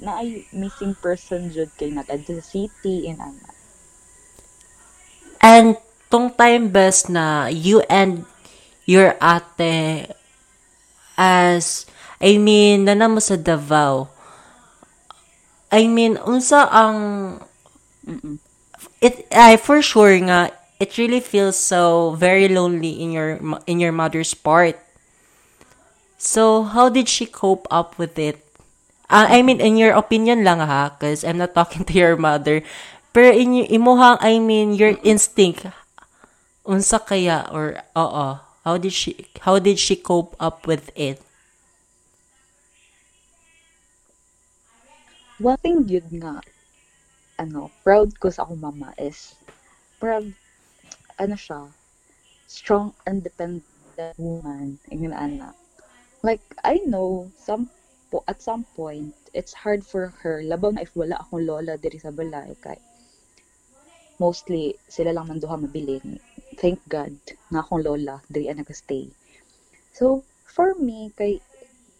[0.04, 2.12] Na ay missing person jud kay nag
[2.44, 3.48] city and ano.
[5.40, 5.80] And
[6.10, 8.26] tong time best na you and
[8.88, 10.08] your ate
[11.20, 11.84] as
[12.24, 14.08] I mean na mo sa Davao.
[15.68, 16.98] I mean unsa ang
[19.04, 20.48] it I for sure nga
[20.80, 23.36] it really feels so very lonely in your
[23.68, 24.80] in your mother's part.
[26.16, 28.40] So how did she cope up with it?
[29.12, 32.64] Uh, I mean in your opinion lang ha cuz I'm not talking to your mother.
[33.12, 35.68] Pero in imuhang I mean your instinct
[36.64, 39.16] unsa kaya or oo how did she
[39.48, 41.16] how did she cope up with it?
[45.40, 46.44] One thing yun nga,
[47.40, 49.32] ano, proud ko sa akong mama is,
[49.96, 50.28] proud,
[51.16, 51.70] ano siya,
[52.44, 53.64] strong, independent
[54.20, 55.54] woman, ingin ana.
[56.26, 57.70] Like, I know, some,
[58.10, 62.02] po, at some point, it's hard for her, labaw na if wala akong lola diri
[62.02, 62.76] sa balay, kay,
[64.18, 66.18] mostly, sila lang man duha mabilin.
[66.56, 67.12] Thank God,
[67.52, 69.12] nga akong lola, diri ang nag-stay.
[69.92, 71.42] So, for me, kay,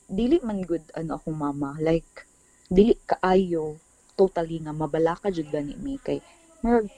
[0.09, 2.25] dili man good, ano, akong mama, like,
[2.69, 3.81] dili kaayo
[4.19, 5.97] totally nga mabala ka jud gani mi.
[6.03, 6.19] Kay
[6.61, 6.91] murag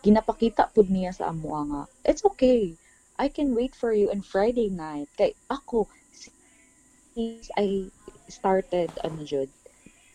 [0.00, 2.74] ginapakita pud niya sa amo nga it's okay.
[3.16, 5.08] I can wait for you on Friday night.
[5.20, 7.92] Kay ako since I
[8.28, 9.52] started ano jud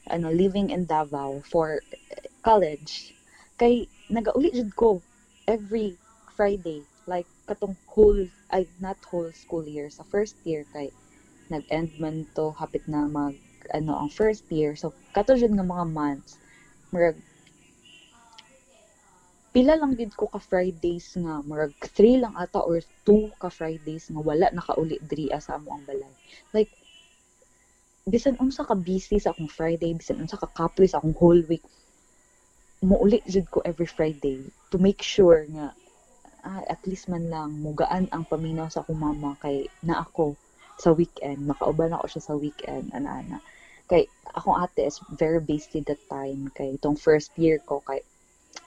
[0.09, 3.13] ano living in Davao for eh, college
[3.61, 4.89] kay nagauli jud ko
[5.51, 5.99] every
[6.31, 6.79] Friday
[7.11, 8.23] like katong whole
[8.55, 10.87] ay not whole school year sa first year kay
[11.51, 13.35] nag-end man to hapit na mag
[13.75, 14.79] ano ang first year.
[14.79, 16.39] So kato jud nga mga months
[16.95, 17.19] murag
[19.51, 24.07] pila lang gid ko ka Fridays nga murag 3 lang ata or 2 ka Fridays
[24.07, 26.15] nga wala nakauli diri sa amo ang balay.
[26.55, 26.71] Like
[28.07, 31.63] bisan unsa ka busy sa akong Friday bisan unsa ka kapoy sa akong whole week
[32.81, 34.41] muuli jud ko every Friday
[34.73, 35.73] to make sure nga
[36.41, 40.33] ah, at least man lang mugaan ang paminaw sa akong mama kay na ako
[40.81, 43.37] sa weekend makauban ako siya sa weekend ana ana.
[43.85, 48.01] Kay akong ate is very busy that time kay itong first year ko kay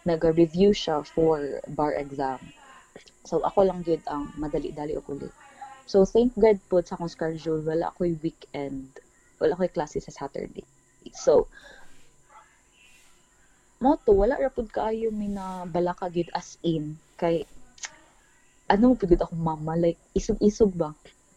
[0.07, 2.39] nag-review siya for bar exam.
[3.27, 5.31] So ako lang gid ang madali-dali og uli
[5.85, 8.89] so thank God po sa akong schedule wala ako'y weekend
[9.37, 10.65] wala ako'y klase sa Saturday.
[11.13, 11.51] So
[13.85, 16.85] mo to wala ra pud kaayo mi na balaka gid as in
[17.21, 17.37] kay
[18.73, 20.91] ano pud akong mama like isog-isog ba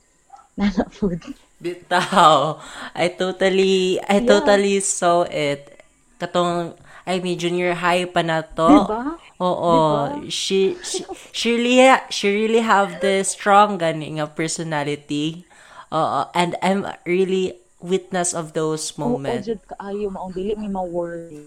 [0.60, 1.22] nana food.
[1.62, 2.62] Bitaw.
[2.94, 4.30] I totally, I Yeah.
[4.30, 5.62] totally saw it.
[6.22, 6.74] Katong,
[7.06, 8.70] I mean, junior high pa na to.
[8.86, 9.02] Diba?
[9.42, 9.74] Oo.
[10.30, 15.46] She, she, she really, ha- she really have this strong gani nga personality.
[15.94, 16.30] Oo.
[16.34, 19.46] And I'm really witness of those Oo, moments.
[19.50, 21.46] jud kaayo maong dili mi ma-worry.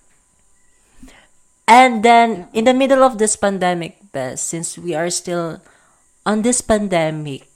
[1.71, 5.63] And then, in the middle of this pandemic, Bess, since we are still
[6.27, 7.47] on this pandemic,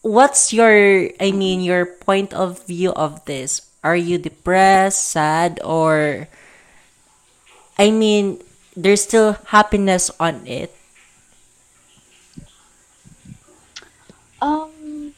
[0.00, 3.68] what's your, I mean, your point of view of this?
[3.84, 6.28] Are you depressed, sad, or,
[7.76, 8.40] I mean,
[8.74, 10.72] there's still happiness on it?
[14.40, 15.12] Um,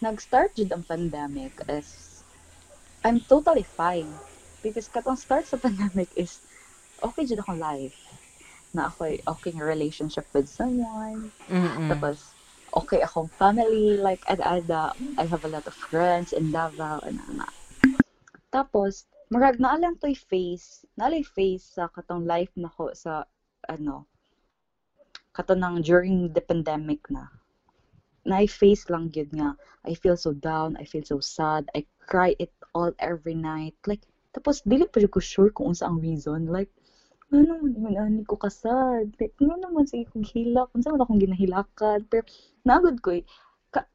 [0.00, 2.24] nag-start jud ang pandemic is
[3.04, 4.08] I'm totally fine.
[4.60, 6.40] Because katong start sa pandemic is
[7.00, 7.96] okay jud akong life.
[8.76, 11.32] Na ako okay nga relationship with someone.
[11.48, 11.88] Mm-mm.
[11.88, 12.20] Tapos
[12.76, 14.94] okay akong family like ada-ada.
[15.18, 17.48] I have a lot of friends in Davao and ana.
[18.52, 23.24] Tapos marag naa lang toy face, naalay face sa katong life nako sa
[23.70, 24.04] ano
[25.30, 27.30] katanang during the pandemic na
[28.24, 29.56] na-face lang yun nga.
[29.84, 33.74] I feel so down, I feel so sad, I cry it all every night.
[33.88, 36.46] Like, tapos, dili pa ko sure kung unsa ang reason.
[36.46, 36.70] Like,
[37.30, 39.14] ano man ani ko kasad?
[39.18, 40.70] Like, ano naman sige kong hilak?
[40.74, 42.06] Unsa man akong ginahilakan?
[42.10, 42.24] Pero,
[42.66, 43.24] nagod ko eh.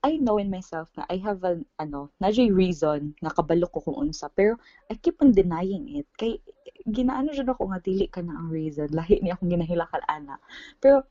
[0.08, 4.08] I know in myself na I have an, ano, na reason na kabalo ko kung
[4.08, 4.32] unsa.
[4.32, 4.56] Pero,
[4.88, 6.08] I keep on denying it.
[6.16, 6.40] Kay,
[6.88, 8.88] ginaano dyan ako nga, dili ka na ang reason.
[8.96, 10.40] Lahi ni akong ginahilakan, ana.
[10.80, 11.04] Pero,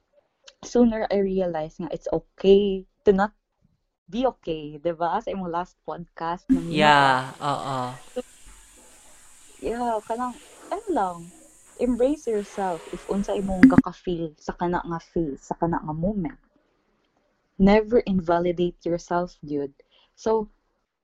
[0.64, 3.36] sooner I realize nga it's okay to not
[4.08, 5.20] be okay, 'di ba?
[5.20, 8.32] Sa imong last podcast Yeah, oo.
[9.64, 10.36] Yeah, kanang
[10.68, 11.18] ano lang,
[11.80, 16.36] embrace yourself if unsa imong kaka-feel sa kana nga phase, sa kana nga moment.
[17.56, 19.72] Never invalidate yourself, dude.
[20.20, 20.52] So,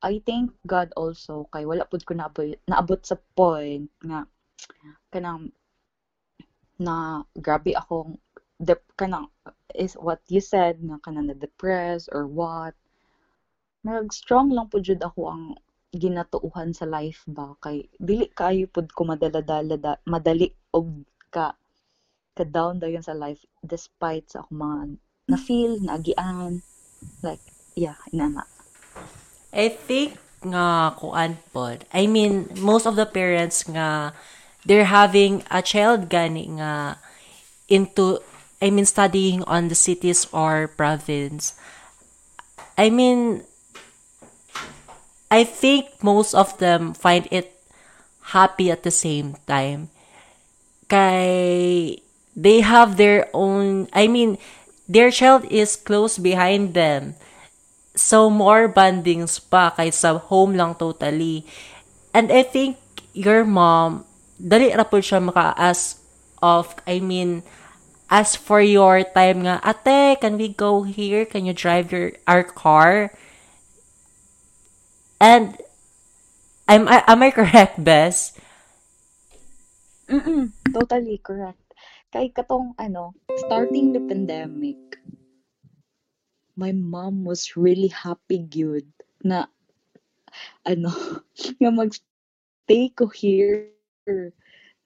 [0.05, 4.29] I thank God also kay wala pud ko naabot, naabot sa point nga
[5.09, 5.57] kanang
[6.81, 8.21] na grabe akong
[8.61, 9.29] dep kanang
[9.73, 12.77] is what you said nga kanang na depressed or what
[13.85, 15.45] nag strong lang pud jud ako ang
[15.91, 21.03] ginatuuhan sa life ba kay dili kaayo pud ko madaladala da, madali og
[21.35, 21.59] ka
[22.35, 24.79] ka down dayon sa life despite sa akong mga
[25.31, 26.63] na feel naagian
[27.27, 27.43] like
[27.75, 28.47] yeah inana
[29.51, 31.85] I think nga kuan pod.
[31.93, 34.15] I mean, most of the parents nga
[34.65, 37.03] they're having a child gani nga
[37.69, 38.23] into
[38.61, 41.59] I mean studying on the cities or province.
[42.79, 43.45] I mean
[45.31, 47.55] I think most of them find it
[48.35, 49.89] happy at the same time.
[50.91, 52.03] Kay
[52.35, 54.39] they have their own I mean
[54.91, 57.15] their child is close behind them.
[57.95, 61.47] So, more bondings pa kaysa home lang totally.
[62.11, 62.79] And I think
[63.15, 64.03] your mom,
[64.35, 66.03] dali ra po siya maka-ask
[66.43, 67.47] of, I mean,
[68.11, 71.23] ask for your time nga, ate, can we go here?
[71.23, 73.15] Can you drive your our car?
[75.21, 75.61] And,
[76.65, 78.33] am I, am I correct, Bess?
[80.09, 81.61] Mm-mm, totally correct.
[82.11, 83.15] Kay katong ano,
[83.47, 84.99] starting the pandemic,
[86.59, 88.89] my mom was really happy good
[89.21, 89.47] na
[90.65, 90.91] ano,
[91.61, 93.77] nga mag-stay ko here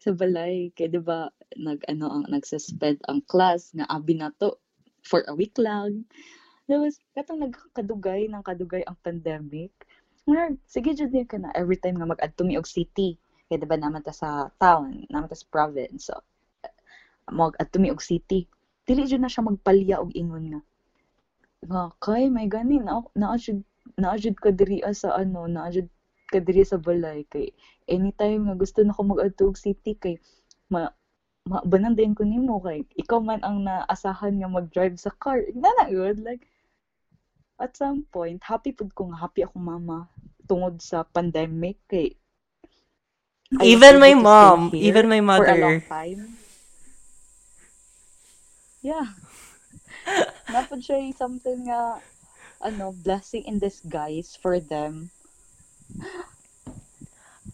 [0.03, 0.75] sa balay.
[0.75, 4.59] Kaya di ba, nag, ano, ang, nag-suspend ang class nga abi na to
[5.07, 6.05] for a week lang.
[6.65, 9.73] Tapos, katong nagkadugay ng kadugay ang pandemic.
[10.25, 11.53] Nga, sige, din ka na.
[11.53, 13.21] Every time nga mag-add to og city.
[13.45, 16.09] Kaya diba naman ta sa town, naman ta sa province.
[16.09, 16.17] So,
[17.29, 18.49] mag add to og city.
[18.89, 20.61] Dili dyan na siya magpalya og ingon nga.
[21.69, 23.61] Nga, kay, may gani, na, naajud,
[24.01, 25.89] naajud ka diri ah, sa ano, naajud
[26.33, 27.29] ka diri sa balay.
[27.29, 27.53] Kay,
[27.89, 30.17] anytime nga gusto na ko mag-add to og city, kay,
[30.73, 30.89] ma,
[31.45, 35.45] mabanan din ko nimo kay ikaw man ang naasahan nga mag-drive sa car.
[35.53, 36.49] Na na good like
[37.61, 40.09] at some point happy pud ko nga happy ako mama
[40.49, 42.15] tungod sa pandemic kay
[43.61, 45.85] I Even my able to stay mom, even my for a long mother.
[45.87, 46.39] time.
[48.83, 49.15] Yeah.
[50.53, 52.03] Napod siya yung something nga
[52.61, 55.11] ano, blessing in disguise for them.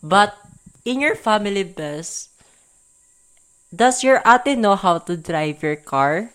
[0.02, 0.34] But,
[0.84, 2.28] in your family, Bess,
[3.74, 6.32] does your ate know how to drive your car?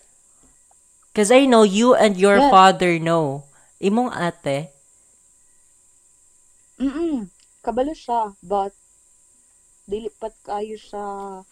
[1.12, 2.50] Because I know you and your Yes.
[2.50, 3.44] father know.
[3.80, 4.72] Imong ate.
[6.80, 7.28] Mm
[7.60, 8.70] Kabalo siya, but
[9.90, 11.42] dili pat kayo siya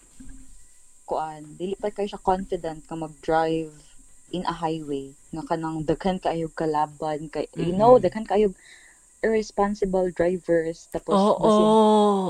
[1.05, 3.75] kuan, dili pat kayo siya confident ka mag-drive
[4.31, 5.11] in a highway.
[5.35, 8.55] Nga kanang daghan kayog kalaban kay you know daghan kayog
[9.27, 11.69] irresponsible drivers tapos Oo, basin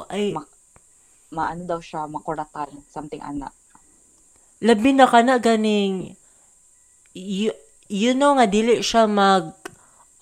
[0.09, 0.53] ay, Ma-
[1.35, 3.53] maano daw siya makuratan something ana.
[4.65, 6.17] Labi na ka na ganing,
[7.13, 7.53] you,
[7.91, 9.64] you know nga, dili siya mag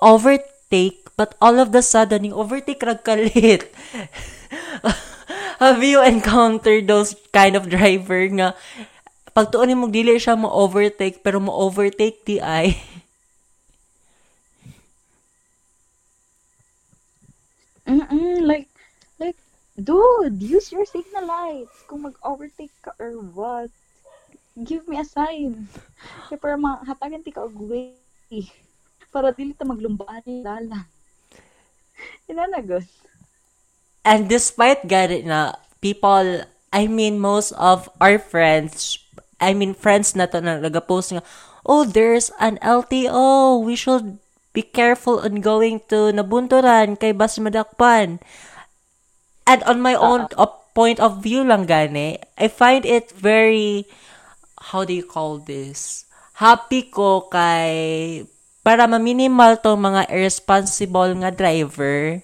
[0.03, 3.71] overtake, but all of the sudden, yung overtake rag kalit.
[5.63, 8.59] Have you encountered those kind of driver nga,
[9.31, 12.75] pag tuon mo dili siya mo overtake, pero mo overtake di ay.
[17.83, 18.71] Mm-mm, like
[19.19, 19.37] like
[19.75, 23.75] dude use your signal lights kung mag-overtake ka or what
[24.55, 25.67] give me a sign
[26.31, 27.99] kaya para mahatagan ti ka og way
[29.13, 30.89] para dili ta maglumbaan ni lala
[32.31, 32.89] ina na good
[34.03, 36.43] And despite ganit na, people,
[36.75, 38.99] I mean, most of our friends,
[39.39, 41.23] I mean, friends na to na nag-post nga,
[41.63, 43.63] oh, there's an LTO.
[43.63, 44.19] We should
[44.51, 48.19] be careful on going to Nabunturan kay Bas Madakpan.
[49.47, 53.87] And on my own op- point of view lang gani, I find it very,
[54.73, 56.09] how do you call this?
[56.43, 58.25] Happy ko kay,
[58.63, 62.23] para ma-minimal tong mga irresponsible nga driver,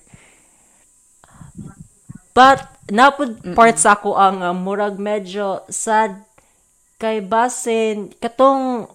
[2.38, 6.22] But, napod part sa ako ang uh, murag medyo sad
[6.96, 8.86] kay basin katong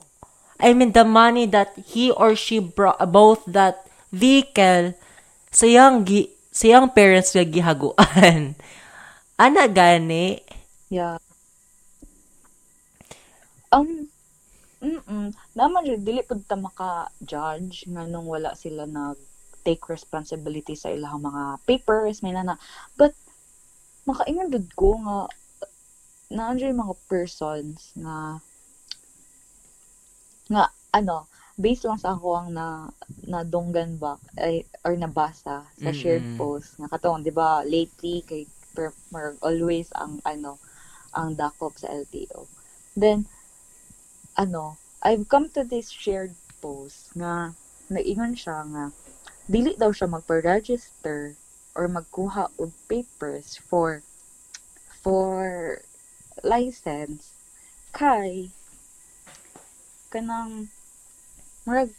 [0.63, 4.95] I mean the money that he or she brought both that vehicle
[5.53, 8.55] sayang gi sayang parents nga gihaguan.
[9.43, 10.39] Ana gani.
[10.87, 11.19] yeah
[13.75, 14.02] um
[14.83, 19.15] mm naman rin dili pud ta maka-judge nga nung wala sila nag
[19.63, 22.59] take responsibility sa ilang mga papers may nana.
[22.99, 23.15] But
[24.03, 25.17] makaingon dud ko nga
[26.35, 28.43] naan dyan yung mga persons nga
[30.51, 32.91] nga ano based lang sa ako ang na
[33.23, 36.35] nadunggan ba ay or nabasa sa shared Mm-mm.
[36.35, 36.75] post.
[36.75, 38.43] Nga katong di ba lately kay
[38.75, 38.91] per,
[39.45, 40.59] always ang ano
[41.13, 42.49] ang dakop sa LTO
[42.97, 43.25] then
[44.35, 47.51] ano I've come to this shared post nga
[47.91, 48.85] naingon siya nga
[49.45, 51.35] dili daw siya magpa-register
[51.75, 53.99] or magkuha og papers for
[55.03, 55.79] for
[56.41, 57.35] license
[57.91, 58.47] kay
[60.09, 60.71] kanang
[61.67, 61.91] murag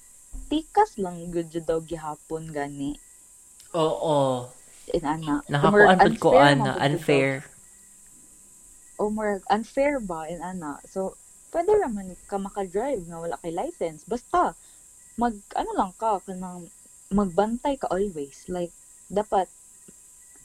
[0.49, 2.97] tikas lang gud daw gihapon gani
[3.75, 4.49] Oo.
[4.95, 7.33] in ana Nakakuan pud ko Unfair ana unfair.
[9.01, 11.19] o murag unfair ba in ana so
[11.55, 14.03] pwede raman ka maka-drive nga wala kay license.
[14.11, 14.59] Basta
[15.15, 16.67] mag ano lang ka kanang
[17.15, 18.51] magbantay ka always.
[18.51, 18.75] Like
[19.07, 19.47] dapat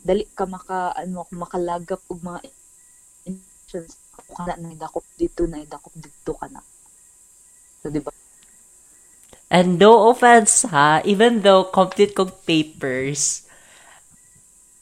[0.06, 2.46] dali ka maka ano makalagap og mga
[3.70, 6.62] kung kana na idakop dito na idakop dito ka na.
[7.82, 8.14] So di ba?
[9.50, 13.50] And no offense ha, even though complete kog papers,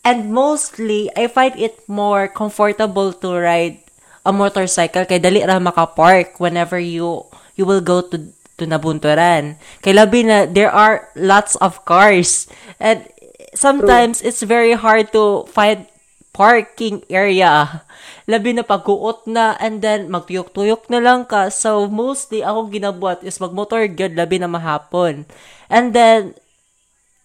[0.03, 3.86] and mostly, I find it more comfortable to ride
[4.27, 7.23] a motorcycle kay dali ra maka-park whenever you
[7.55, 8.19] you will go to
[8.59, 9.55] to Nabunturan.
[9.79, 12.51] Kay labi na there are lots of cars
[12.83, 13.07] and
[13.55, 15.87] sometimes it's very hard to find
[16.35, 17.81] parking area.
[18.29, 21.49] Labi na pagkuot na and then magtuyok-tuyok na lang ka.
[21.49, 25.25] So mostly ako ginabuhat is magmotor gyud labi na mahapon.
[25.71, 26.37] And then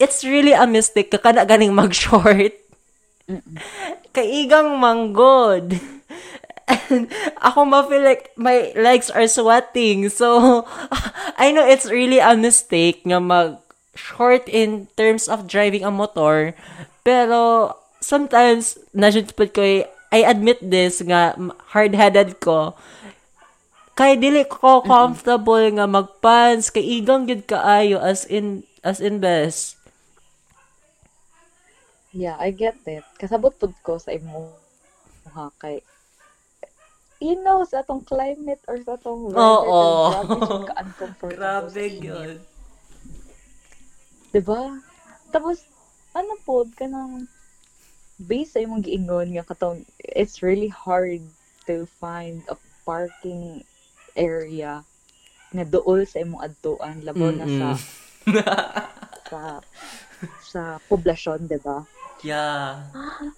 [0.00, 2.56] it's really a mistake ka kana ganing mag-short.
[4.16, 5.76] Kaigang manggod.
[6.90, 7.12] And
[7.46, 10.08] ako ma-feel like my legs are sweating.
[10.08, 10.64] So,
[11.42, 13.58] I know it's really a mistake nga mag
[13.92, 16.56] short in terms of driving a motor.
[17.04, 21.36] Pero, sometimes, nasyudpad ko eh, I admit this nga
[21.72, 22.76] hard-headed ko.
[23.92, 29.82] Kay dili ko comfortable nga magpants kay igang gid kaayo as in as in best.
[32.12, 34.52] yeah I get it kasabot pud ko sa imo
[35.32, 35.80] ha kay
[37.38, 40.10] know sa atong climate or sa atong weather Oo.
[40.10, 42.38] kay grabe gyud.
[44.32, 44.62] Diba?
[45.30, 45.68] Tapos,
[46.16, 47.28] ano po, kanang,
[48.18, 51.22] based sa imong giingon nga katong, it's really hard
[51.68, 53.62] to find a parking
[54.18, 54.82] area
[55.52, 57.68] nga dool sa imong adtuan labaw na sa
[59.30, 59.40] sa
[60.42, 61.84] sa poblasyon, diba?
[62.22, 62.86] Yeah.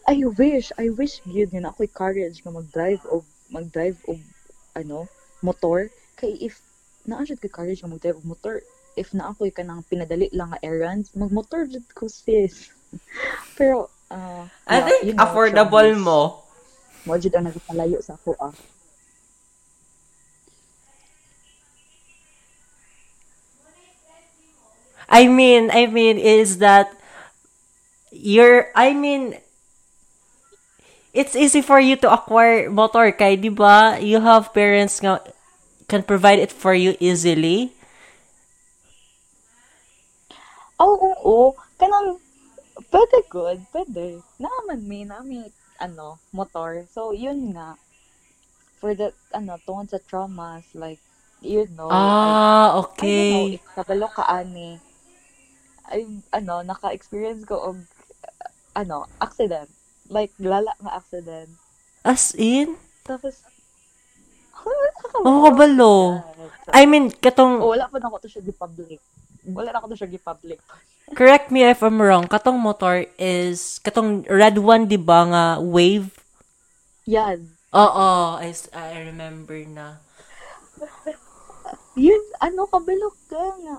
[0.05, 4.21] I wish, I wish gyud nga na ako'y courage nga mag-drive o mag-drive og
[4.77, 5.09] ano,
[5.45, 6.61] motor kay if
[7.05, 8.65] naa jud kay courage nga mag-drive og motor
[8.95, 12.71] if na ako'y kanang pinadali lang nga errands mag-motor jud ko sis.
[13.59, 16.21] Pero uh, I yeah, think you know, affordable mo.
[17.05, 18.55] mo jud ang nagpalayo sa ako ah.
[25.15, 26.91] I mean, I mean, is that
[28.11, 29.37] you're, I mean,
[31.15, 34.03] it's easy for you to acquire motor kay, di ba?
[34.03, 35.23] You have parents nga
[35.87, 37.71] can provide it for you easily.
[40.83, 41.55] Oo, oo.
[41.79, 42.19] Kanang,
[42.91, 44.19] pwede good, pwede.
[44.43, 46.83] Naman may, nami, ano, motor.
[46.91, 47.79] So, yun nga.
[48.83, 50.99] For the, ano, tungkol sa traumas, like,
[51.39, 53.55] you know, Ah, I, I don't know, okay.
[53.55, 54.83] if kabalo ka ani,
[55.87, 57.79] ay, ano, naka-experience ko og,
[58.75, 59.71] ano, accident.
[60.15, 61.51] Like, lala nga accident.
[62.07, 62.79] As in?
[63.03, 63.43] Tapos,
[65.27, 66.23] Oh, kabalo.
[66.71, 69.03] I mean, katong, Oh, wala pa na ako to siya gi-public.
[69.45, 70.63] Wala na ako to siya gi-public.
[71.13, 76.09] correct me if I'm wrong, katong motor is, katong red one, di ba nga, wave?
[77.05, 77.45] Yan.
[77.75, 79.99] Oo, I, I remember na.
[81.99, 83.77] Yun, ano, kabalo ka nga.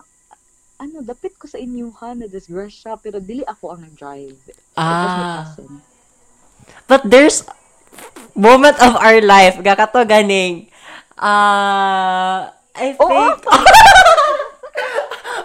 [0.76, 3.88] Ano, dapit ko sa inyuhan na disgrasya, pero dili ako ang.
[3.88, 5.48] It my Ah.
[5.48, 5.95] cousin.
[6.88, 7.44] But there's
[8.36, 10.70] moment of our life, gakato ganing,
[11.18, 13.34] uh, I Oo, think,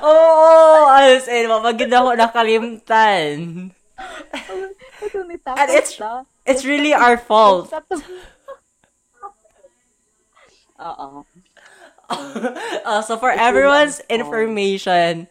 [0.03, 3.71] Oo, as in, mamagid ako nakalimtan.
[5.47, 6.01] And it's,
[6.47, 7.73] it's really our fault.
[10.81, 11.25] Oo.
[12.11, 15.29] Uh, so for everyone's information,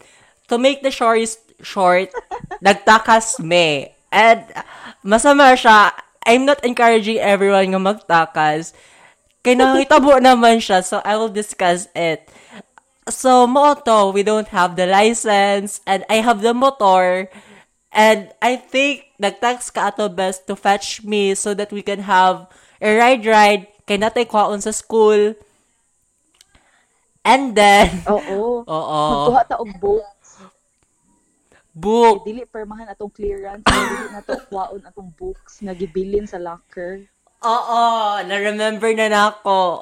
[0.47, 1.27] to make the story
[1.61, 2.13] short,
[2.63, 3.91] nagtakas me.
[4.09, 4.45] And
[5.05, 5.93] masama siya,
[6.25, 8.73] I'm not encouraging everyone nga magtakas.
[9.41, 12.27] Kaya nakitabo naman siya, so I will discuss it.
[13.09, 17.25] So, mo to, we don't have the license, and I have the motor,
[17.89, 22.45] and I think nagtax ka ato best to fetch me so that we can have
[22.77, 25.33] a ride-ride, kay natay kwaon sa school,
[27.25, 28.63] And then, Oo.
[28.79, 29.69] oo, Magkuha ta og.
[31.79, 32.27] Book.
[32.27, 33.63] Dili permahan atong clearance.
[33.63, 37.07] Dili na to kwaon atong books nga gibilin sa locker.
[37.39, 37.83] Oo,
[38.27, 39.79] na-remember na nako.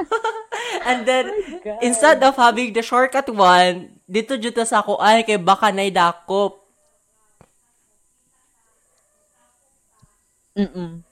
[0.88, 1.30] And then,
[1.62, 1.78] God.
[1.86, 6.58] instead of having the shortcut one, dito dito sa ako, ay, kay baka na dakop.
[10.58, 11.06] Mm-mm.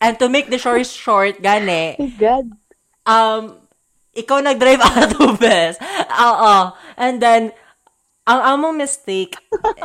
[0.00, 2.46] And to make the story short, gani, My God.
[3.06, 3.42] um,
[4.12, 5.78] ikaw nag-drive ato, bes.
[6.10, 6.74] Oo.
[6.98, 7.54] And then,
[8.24, 9.36] ang among mistake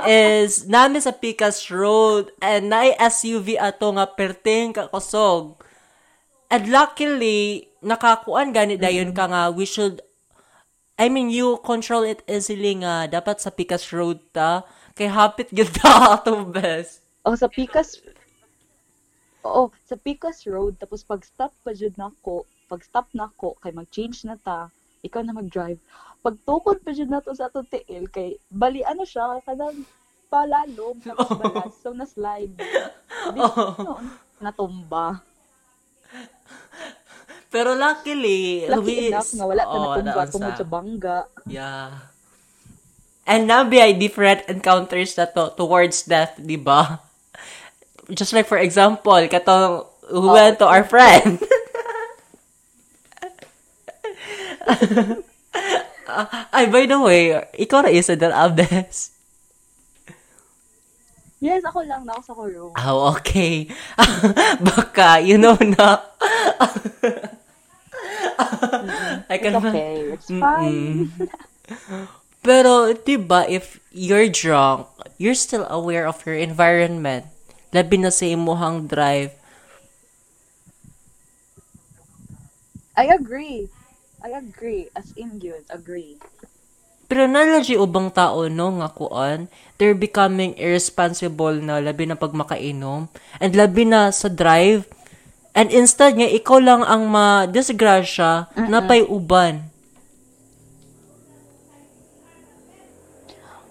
[0.08, 5.60] is nami sa Picas Road and na SUV ato nga perting kakosog.
[6.48, 10.00] And luckily, nakakuan gani dayon ka nga we should
[11.00, 14.64] I mean, you control it easily nga dapat sa Picas Road ta
[14.96, 17.04] kay hapit gyud ta ato bes.
[17.28, 18.00] Oh, sa Picas
[19.44, 24.28] Oo, sa Picas Road tapos pag stop pa jud nako, pag stop nako kay mag-change
[24.28, 24.68] na ta,
[25.00, 25.80] ikaw na mag-drive.
[26.20, 29.88] Pag tukod pa jud nato sa ato tiil kay bali ano siya kanang
[30.28, 32.52] palalom tapos balas so na slide.
[32.60, 32.68] Di,
[33.40, 33.48] no,
[34.44, 35.24] natumba.
[37.50, 41.18] Pero luckily, Lucky we- enough nga wala ta Oo, natumba tungod sa bangga.
[41.50, 41.90] Yeah.
[43.30, 47.02] And nabi ay different encounters na to towards death, di ba?
[48.10, 51.38] Just like for example, katong who went to our friend.
[56.10, 59.14] Ah, ay, by the way, ikaw na isa del Abdes.
[61.40, 62.74] Yes, ako lang na ako sa room.
[62.76, 63.72] Oh, okay.
[64.68, 66.04] Baka, you know na.
[69.30, 71.16] I It's can okay, it's fine.
[72.44, 77.32] Pero, di ba, if you're drunk, you're still aware of your environment.
[77.72, 79.32] Labi na sa imuhang drive.
[83.00, 83.72] I agree.
[84.20, 84.92] I agree.
[84.96, 86.20] As in yun, agree.
[87.10, 89.50] Pero nalaji ubang tao, no, nga kuan,
[89.80, 93.10] they're becoming irresponsible na labi na pag makainom.
[93.42, 94.86] And labi na sa drive.
[95.58, 99.66] And instead nga, ikaw lang ang ma-disgrasya na pay uban.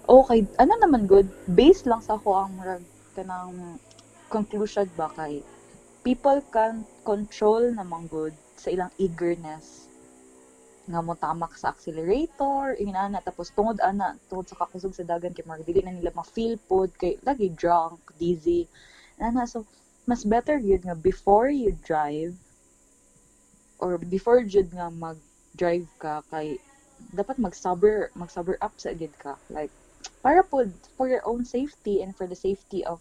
[0.09, 2.83] Okay, ano naman good, based lang sa ako ang murag
[3.13, 3.77] kanang
[4.29, 5.41] conclusion ba kay
[6.05, 9.88] people can control namang good sa ilang eagerness
[10.89, 15.45] nga mo tamak sa accelerator, inana tapos tungod ana, tungod sa kakusog sa dagan kay
[15.61, 18.65] dili na nila ma-feel pod kay lagi drunk, dizzy.
[19.21, 19.69] Ana so
[20.09, 22.33] mas better yun nga before you drive
[23.77, 26.57] or before jud nga mag-drive ka kay
[27.13, 29.69] dapat mag-sober mag-sober up sa gid ka like
[30.25, 30.65] para po
[30.97, 32.97] for your own safety and for the safety of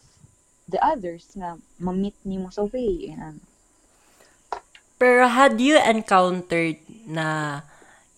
[0.69, 3.41] the others nga ma-meet nimo sa way and
[4.99, 7.63] Pero had you encountered na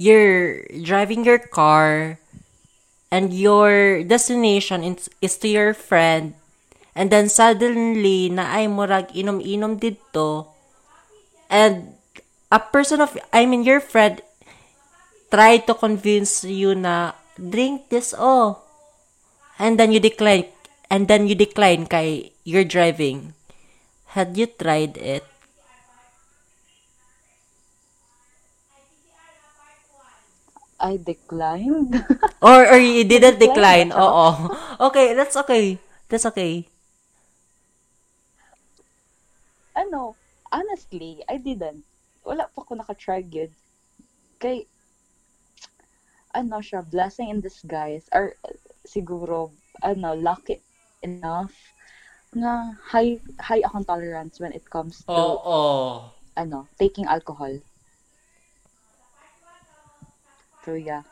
[0.00, 2.16] you're driving your car
[3.12, 6.32] and your destination is, is to your friend
[6.96, 10.48] and then suddenly na ay murag inom-inom didto
[11.52, 12.00] and
[12.50, 14.18] a person of I mean your friend
[15.30, 18.66] try to convince you na drink this oh.
[19.60, 20.50] And then you decline
[20.90, 23.38] and then you decline kay you're driving.
[24.18, 25.22] Had you tried it
[30.80, 31.92] I declined.
[32.42, 34.28] or or you didn't decline ba oo
[34.80, 35.76] okay that's okay
[36.08, 36.64] that's okay
[39.80, 40.14] ano,
[40.52, 41.84] honestly, I didn't.
[42.24, 43.50] Wala pa ko naka-try yun.
[44.36, 44.68] Kay,
[46.36, 48.36] ano siya, blessing in disguise, or
[48.84, 49.50] siguro,
[49.80, 50.60] ano, lucky
[51.00, 51.54] enough
[52.30, 56.06] na high high akong tolerance when it comes to oo
[56.38, 57.50] ano taking alcohol.
[60.64, 61.02] So yeah.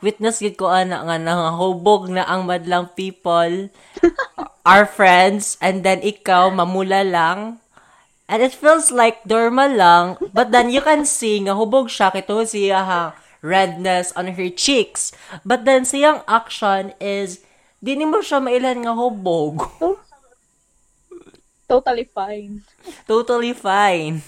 [0.00, 3.68] witness gid ko ana nga nangahubog na ang madlang people
[4.70, 7.60] our friends and then ikaw mamula lang.
[8.30, 12.46] And it feels like normal lang but then you can see nga hubog siya kito
[12.46, 13.02] siya ha
[13.44, 15.12] redness on her cheeks.
[15.44, 17.44] But then siyang action is
[17.80, 19.68] di ni mo siya mailan nga hubog.
[21.70, 22.66] Totally fine.
[23.06, 24.26] totally fine.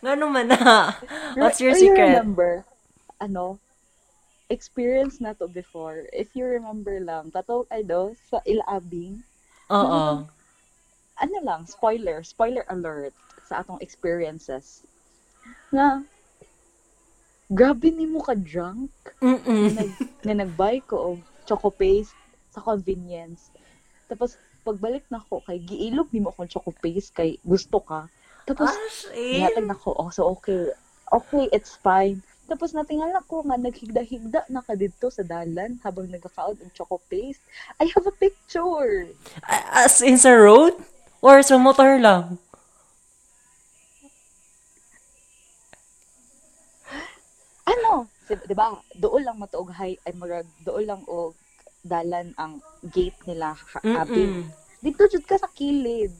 [0.00, 0.96] Nga naman na
[1.36, 2.16] what's your secret?
[2.16, 2.64] remember,
[3.22, 3.62] ano,
[4.50, 6.10] experience na to before.
[6.10, 9.22] If you remember lang, tato, ano, sa Ilabing,
[9.70, 10.26] oo
[11.22, 13.14] ano lang, spoiler, spoiler alert
[13.46, 14.82] sa atong experiences.
[15.70, 16.02] Na,
[17.46, 18.90] grabe ni mo ka drunk
[19.22, 19.90] mm nag,
[20.26, 22.14] na nag-buy ko og choco paste
[22.50, 23.54] sa convenience.
[24.10, 24.34] Tapos,
[24.66, 28.10] pagbalik na ko, kay giilog ni mo akong choco paste kay gusto ka.
[28.42, 29.46] Tapos, Ash, eh.
[29.62, 30.70] Na ko, oh, so okay.
[31.12, 32.24] Okay, it's fine.
[32.52, 37.40] Tapos natingala ko nga, naghigda-higda na ka dito sa dalan habang nagkakaon ng choco paste.
[37.80, 39.08] I have a picture.
[39.72, 40.76] As in sa road?
[41.24, 42.36] Or sa motor lang?
[47.64, 48.12] Ano?
[48.28, 48.76] Di ba?
[49.00, 51.32] Doon lang matuog hay, ay marag, doon lang og
[51.80, 52.60] dalan ang
[52.92, 54.28] gate nila ha- abi.
[54.28, 54.44] Mm-mm.
[54.84, 56.12] Dito jud ka sa kilid.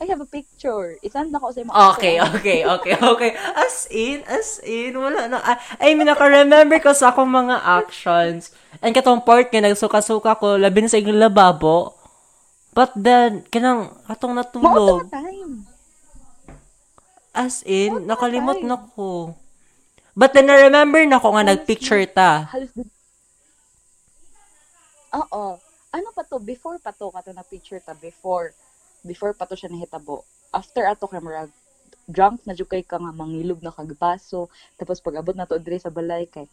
[0.00, 0.96] I have a picture.
[1.04, 3.30] Isend na ko sa mga Okay, okay, okay, okay.
[3.52, 5.44] As in, as in, wala na.
[5.44, 8.48] I, I mean, naka-remember ko sa akong mga actions.
[8.80, 11.92] And katong part nga, nagsuka-suka ko, labi na sa inyong lababo.
[12.72, 15.04] But then, kanang, katong natulog.
[15.12, 15.68] time.
[17.36, 19.36] As in, nakalimot na ko.
[20.16, 22.48] But then, na-remember na ko nga nagpicture ta.
[22.48, 22.72] Halos.
[25.12, 25.60] Oo.
[25.92, 26.40] Ano pa to?
[26.40, 27.92] Before pa to, kato na picture ta.
[27.92, 28.56] Before.
[29.06, 30.24] Before pa to siya nahitabo.
[30.52, 31.48] After ato camera,
[32.10, 34.50] drunk na jud kay ka nga mangilog na kagbaso.
[34.78, 36.46] Tapos pag abot na to diri sa balay kay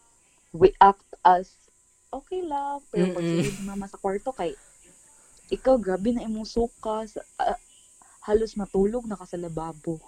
[0.56, 1.52] we act as
[2.14, 2.80] okay lang.
[2.94, 3.44] Pero pag Mm-mm.
[3.44, 4.54] si mama sa kwarto kay
[5.52, 7.60] ikaw grabe na imong suka sa, ah,
[8.28, 10.00] halos matulog na ka sa lababo.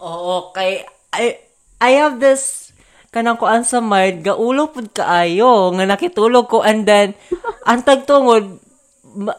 [0.00, 1.40] Oo, kay I
[1.80, 2.72] I have this
[3.14, 7.16] kanang kuan sa mind gaulo pud kaayo nga nakitulog ko and then
[7.68, 8.60] ang tagtungod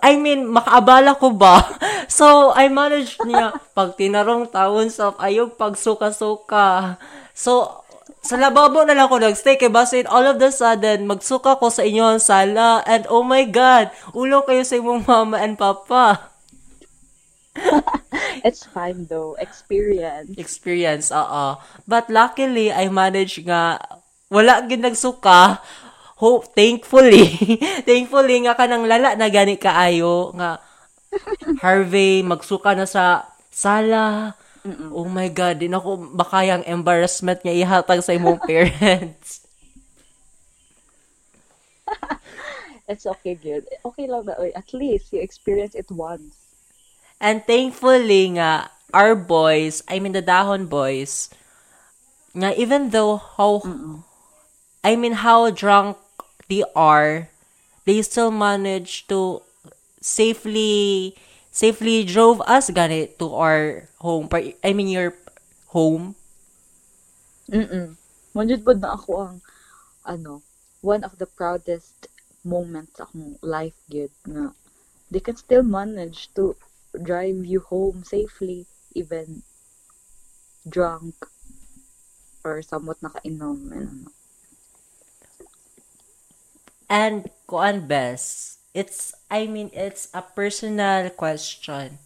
[0.02, 1.62] I mean makaabala ko ba
[2.10, 6.98] so I managed niya pag tinarong taon sa ayog pagsuka-suka
[7.38, 7.84] so
[8.26, 11.86] sa lababo na lang ako nagstay kay basin all of the sudden magsuka ko sa
[11.86, 16.34] inyo ang sala and oh my god ulo kayo sa imong mama and papa
[18.48, 19.36] It's fine though.
[19.42, 20.38] Experience.
[20.38, 21.58] experience, oo.
[21.90, 23.82] But luckily, I managed nga,
[24.30, 25.62] wala gid nagsuka.
[26.18, 27.30] Hope, thankfully,
[27.90, 30.58] thankfully nga kanang lala na gani kaayo nga
[31.62, 34.34] Harvey magsuka na sa sala.
[34.90, 39.46] Oh my God, din ako makayang embarrassment niya ihatag sa imong parents.
[42.90, 43.70] It's okay, good.
[43.86, 44.34] Okay lang na.
[44.58, 46.34] At least you experience it once.
[47.22, 51.30] And thankfully nga, our boys, I mean the Dahon boys,
[52.34, 53.62] nga even though how,
[54.84, 55.98] I mean how drunk
[56.48, 57.30] they are,
[57.86, 59.42] they still manage to
[60.02, 61.16] safely,
[61.52, 64.30] safely drove us gani to our home.
[64.34, 65.14] I mean your
[65.68, 66.16] home.
[67.52, 67.96] Mm-mm.
[68.36, 69.42] Na ako ang,
[70.06, 70.44] ano,
[70.82, 72.08] one of the proudest
[72.46, 74.54] moments akong life, good, na
[75.12, 76.56] they can still manage to
[76.94, 79.44] drive you home safely, even
[80.68, 81.16] drunk
[82.44, 83.72] or somewhat nakainom.
[83.72, 84.17] And, ano.
[86.90, 92.00] And kuan best, it's, I mean, it's a personal question.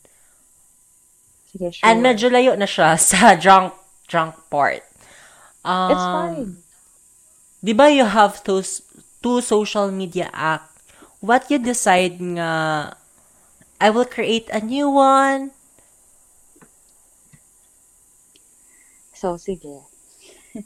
[1.51, 1.85] Sige, sure.
[1.89, 3.73] And medyo layo na siya sa drunk,
[4.07, 4.83] drunk part.
[5.63, 6.49] Um, It's fine.
[7.63, 8.61] Di ba you have to
[9.21, 10.69] two social media app,
[11.21, 12.95] what you decide nga
[13.79, 15.51] I will create a new one?
[19.13, 19.85] So, sige.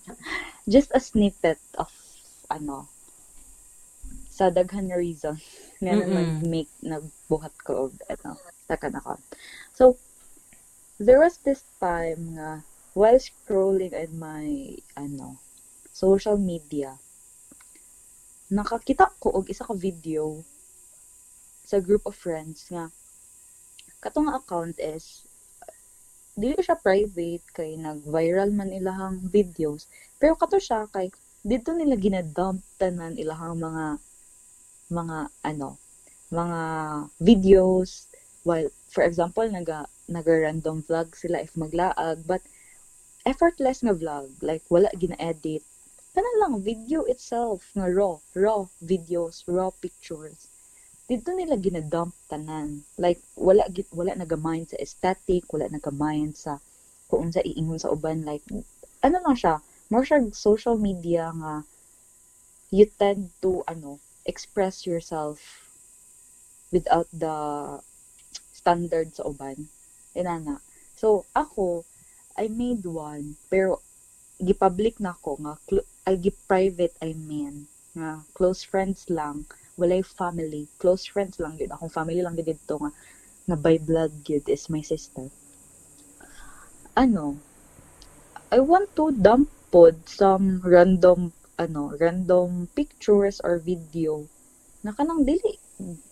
[0.68, 1.92] Just a snippet of,
[2.50, 2.88] ano,
[4.36, 5.40] sa daghan nga reason
[5.80, 8.36] nga nag-make, nagbuhat ko og, ano,
[8.68, 9.16] takan ako.
[9.72, 9.84] So,
[11.00, 15.40] there was this time nga, while scrolling in my, ano,
[15.96, 17.00] social media,
[18.52, 20.44] nakakita ko og isa ka video
[21.66, 22.94] sa group of friends nga
[23.98, 25.26] katong account is
[26.38, 29.90] dili siya private kay nag-viral man ilahang videos
[30.22, 31.10] pero kato siya kay
[31.42, 33.98] dito nila ginadump tanan ilahang mga
[34.90, 35.78] mga ano
[36.30, 36.62] mga
[37.22, 38.10] videos
[38.46, 42.42] while for example naga naga-random vlog sila if maglaag but
[43.26, 45.66] effortless nga vlog like wala gina-edit
[46.16, 50.48] Tanan lang, video itself, nga raw, raw videos, raw pictures.
[51.12, 52.88] Dito nila ginadump tanan.
[52.96, 56.64] Like, wala, wala nagamind sa aesthetic, wala nagamind sa
[57.12, 58.24] kung sa iingon sa uban.
[58.24, 58.48] Like,
[59.04, 59.60] ano lang siya,
[59.92, 61.68] more siya social media nga
[62.72, 65.40] you tend to, ano, express yourself
[66.74, 67.38] without the
[68.52, 69.70] standard sa uban.
[70.18, 70.60] Inana.
[70.98, 71.86] So, ako,
[72.36, 73.80] I made one, pero
[74.42, 79.48] gi-public na ko nga cl- ay gi-private I mean nga close friends lang
[79.80, 82.92] walay family close friends lang yun akong family lang gid dito nga
[83.48, 85.32] nga by blood yun is my sister
[87.00, 87.40] ano
[88.52, 94.28] I want to dump pod some random ano random pictures or video
[94.84, 95.56] na kanang dili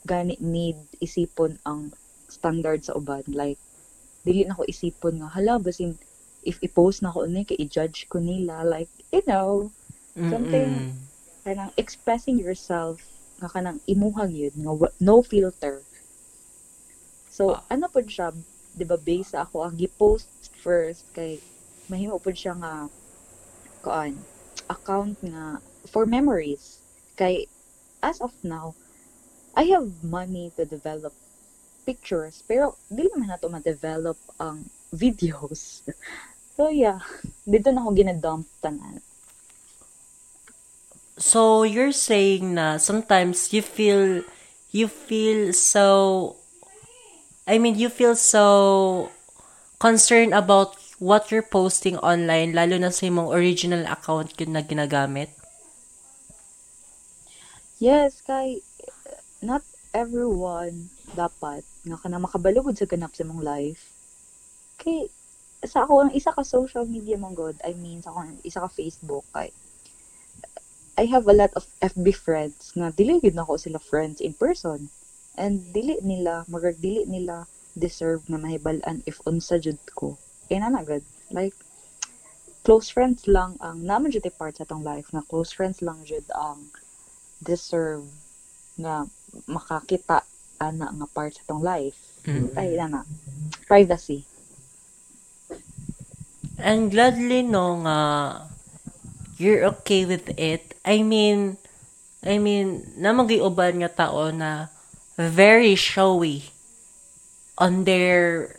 [0.03, 1.91] gani need isipon ang
[2.27, 3.59] standard sa uban like
[4.23, 5.99] dili na ko isipon nga hala basin
[6.43, 9.71] if i-post na ko ni kay i-judge ko nila like you know
[10.13, 11.43] Something- Mm-mm.
[11.43, 13.01] kanang expressing yourself
[13.41, 15.81] nga kanang imuhang yun nga no filter
[17.27, 17.65] so Ah.
[17.67, 18.29] ano pod siya
[18.73, 20.29] di ba base ako ang gi-post
[20.61, 21.41] first kay
[21.89, 22.87] mahimo pod siya nga
[23.81, 24.13] kuan
[24.73, 26.81] account nga for memories.
[27.15, 27.45] Kay
[28.01, 28.73] as of now
[29.53, 31.13] I have money to develop
[31.85, 34.65] pictures pero dili man nato ma-develop ang
[35.03, 35.85] videos.
[36.57, 37.01] So yeah.
[37.45, 39.01] Dito na ako ginadump tanan.
[41.17, 44.25] So you're saying na sometimes you feel
[44.73, 46.35] you feel so
[47.45, 49.09] I mean you feel so
[49.77, 55.27] concerned about what you're posting online lalo na sa imong original account na ginagamit.
[57.83, 58.63] Yes, kay
[59.43, 63.91] not everyone dapat nga kana makabalugod sa ganap sa mong life.
[64.79, 65.11] Kay
[65.67, 68.63] sa ako ang isa ka social media mong god, I mean sa ako ang isa
[68.63, 69.51] ka Facebook kay
[70.95, 74.87] I have a lot of FB friends nga dili gid nako sila friends in person.
[75.35, 80.21] And dili nila, magag nila deserve na mahibal-an if unsa jud ko.
[80.47, 81.03] Kaya na nagad.
[81.31, 81.55] Like,
[82.63, 86.23] close friends lang ang, naman jud part sa tong life na close friends lang jud
[86.31, 86.71] ang
[87.43, 88.07] deserve
[88.79, 89.03] nga
[89.45, 90.23] makakita
[90.63, 91.99] ana nga part sa tong life.
[92.23, 92.55] Mm.
[92.55, 93.01] Ay, na na.
[93.67, 94.23] Privacy.
[96.63, 97.97] And gladly no nga
[99.35, 100.79] you're okay with it.
[100.87, 101.59] I mean,
[102.23, 104.71] I mean, namang giuban nga tao na
[105.19, 106.47] very showy
[107.59, 108.55] on their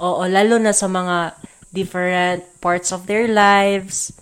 [0.00, 1.36] Oo, lalo na sa mga
[1.72, 4.12] different parts of their lives.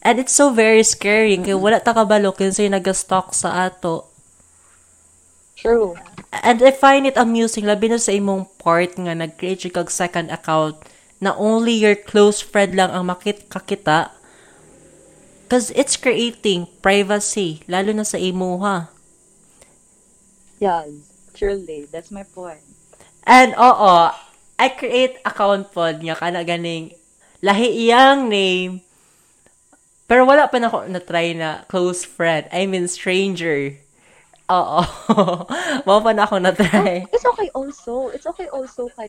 [0.00, 4.08] And it's so very scary kaya wala ta kabalo kinsa yung nag-stalk sa ato.
[5.60, 5.92] True.
[6.32, 10.80] And I find it amusing labi na sa imong part nga nag-create kag second account
[11.20, 14.16] na only your close friend lang ang makit kakita.
[15.52, 18.88] Cause it's creating privacy, lalo na sa imo ha.
[20.62, 21.10] Yes.
[21.36, 21.88] Truly.
[21.92, 22.64] That's my point.
[23.28, 24.12] And oo,
[24.60, 26.92] I create account pod nga kana ganing
[27.40, 28.84] lahi iyang name.
[30.04, 32.44] Pero wala pa na ako na-try na close friend.
[32.52, 33.72] I mean stranger.
[34.50, 34.82] Oo.
[35.86, 37.06] Wala pa na ako na-try.
[37.14, 38.10] It's okay also.
[38.10, 39.06] It's okay also kay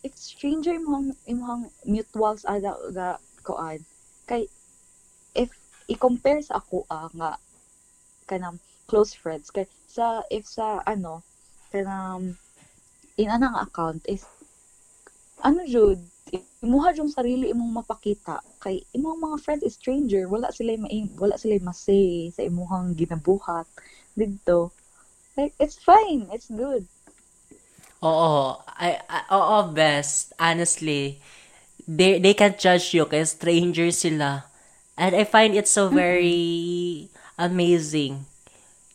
[0.00, 3.84] it's stranger imong imong mutuals ada ga koan.
[4.24, 4.48] Kay
[5.36, 5.52] if
[5.92, 7.36] i-compare sa ako ah, nga
[8.24, 8.56] kanang
[8.88, 11.20] close friends kay sa if sa ano
[11.68, 12.40] kanang
[13.20, 14.24] in anang account is
[15.44, 15.98] ano jud
[16.60, 21.38] imuha yung sarili imong mapakita kay imong mga friends is stranger wala sila ma wala
[21.38, 23.64] sila masay sa imuhang ginabuhat
[24.18, 24.68] didto
[25.38, 26.84] like it's fine it's good
[28.02, 28.62] Oo.
[28.78, 30.32] I, I, oo, best.
[30.38, 31.18] Honestly.
[31.88, 34.44] They, they can't judge you kasi stranger sila.
[34.98, 37.08] And I find it so very
[37.38, 38.26] amazing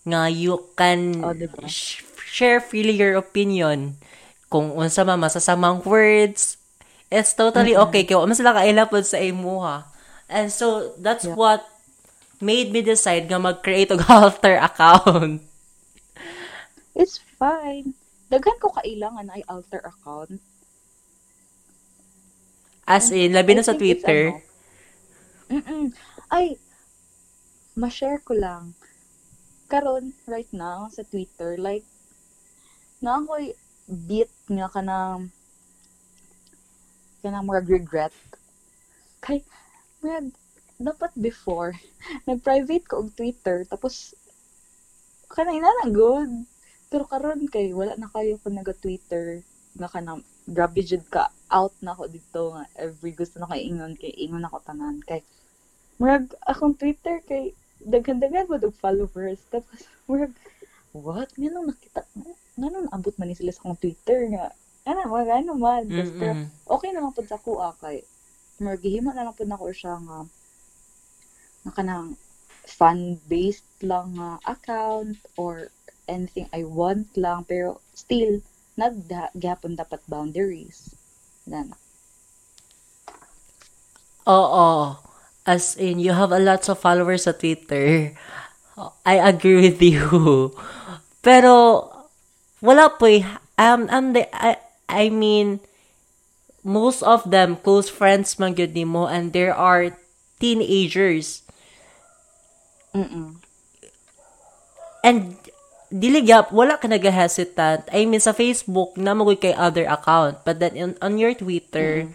[0.03, 1.64] nga you can Oh, diba?
[1.64, 3.95] sh- share freely your opinion
[4.54, 6.62] kung unsa man masasamang words
[7.10, 9.90] it's totally okay kaya mas sila kailapod sa imuha
[10.30, 11.34] and so that's Yeah.
[11.34, 11.62] what
[12.44, 15.42] made me decide nga mag-create og alter account
[16.94, 17.98] It's fine.
[18.30, 20.38] Daghan ko kailangan ay alter account.
[22.86, 24.42] as in labi na sa Twitter ano,
[25.54, 25.94] Mm-mm.
[26.34, 26.58] Ay,
[27.78, 28.74] ma-share ko lang.
[29.70, 31.86] Karon right now sa Twitter, like,
[33.04, 33.54] na ako'y
[33.86, 35.32] beat nga ka ng
[37.24, 38.15] kanang mga regret.
[39.24, 39.40] Kay,
[40.03, 40.36] mga,
[40.84, 41.72] dapat before,
[42.28, 44.11] nag-private ko og Twitter, tapos,
[45.32, 46.44] kanang ina na good.
[46.91, 49.40] Pero karon kay, wala na kayo kung naga-Twitter,
[49.80, 53.95] nga kanang, grabe jud ka, out na ako dito nga, every gusto na kay ingon,
[53.95, 55.24] kay ingon ako tanan, kay,
[55.95, 60.36] murag, akong Twitter, kay, daghan-daghan mo og followers, tapos, murag,
[60.94, 61.30] what?
[61.36, 62.06] Ganun nakita,
[62.57, 64.53] ganun abot man ni sila sa akong Twitter nga,
[64.86, 66.48] ano, mga ano man, pero, Mm-mm.
[66.70, 68.06] okay na lang po sa kuha kay
[68.61, 70.20] murag gihimo na lang po na ko siya nga
[71.65, 72.10] na kanang
[72.64, 75.68] fan-based lang nga account or
[76.07, 78.40] anything I want lang pero still
[78.80, 80.95] naggapon dapat boundaries
[81.44, 81.68] na
[84.24, 84.95] Oo.
[85.44, 88.15] As in, you have a lots of followers sa Twitter.
[89.03, 90.56] I agree with you.
[91.24, 91.88] Pero,
[92.60, 93.24] wala po eh.
[93.56, 94.60] Um, um, the, I,
[94.91, 95.64] I mean,
[96.68, 99.95] most of them, close friends man gyud nimo and there are
[100.38, 101.41] teenagers.
[102.91, 103.40] mm
[105.04, 105.36] And,
[105.91, 107.91] dili gyap wala ka nag-hesitant.
[107.91, 110.44] I mean, sa Facebook, na mo kay other account.
[110.48, 112.08] But then, on, on your Twitter,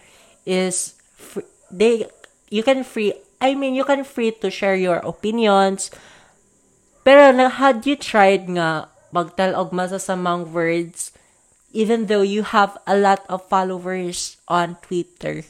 [0.49, 2.09] is, fr- they,
[2.49, 3.13] you can free,
[3.45, 5.93] I mean, you can free to share your opinions.
[7.05, 11.13] Pero, na, had you tried nga, magtal og masasamang words,
[11.73, 15.45] even though you have a lot of followers on Twitter?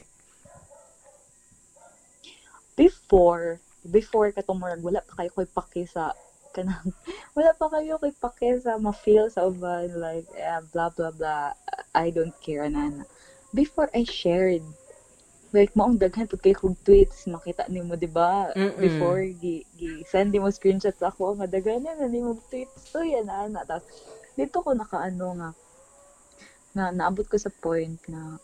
[2.79, 6.15] before before ka tumurag wala pa kayo koy paki sa
[6.55, 6.95] kanang
[7.35, 11.51] wala pa kayo koy paki sa ma-feel sa uban like eh, blah blah blah
[11.91, 13.03] I don't care na
[13.51, 14.63] before I shared
[15.49, 18.53] like maong daghan pud kay kog tweets makita nimo di ba?
[18.77, 22.93] Before gi, gi send mo screenshots ako nga daghan na nimo tweets.
[22.93, 23.89] To yan na na tapos
[24.37, 25.49] dito ko nakaano nga
[26.77, 28.37] na naabot ko sa point na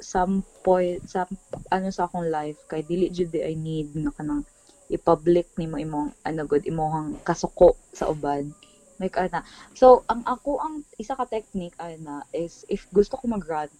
[0.00, 1.26] some point sa
[1.74, 4.46] ano sa akong life kay dili jud I need nga kanang
[4.90, 8.54] i-public nimo imong ano good imong kasuko sa uban
[9.00, 9.42] like ana.
[9.74, 13.72] So ang ako ang isa ka technique ana is if gusto ko mag-rant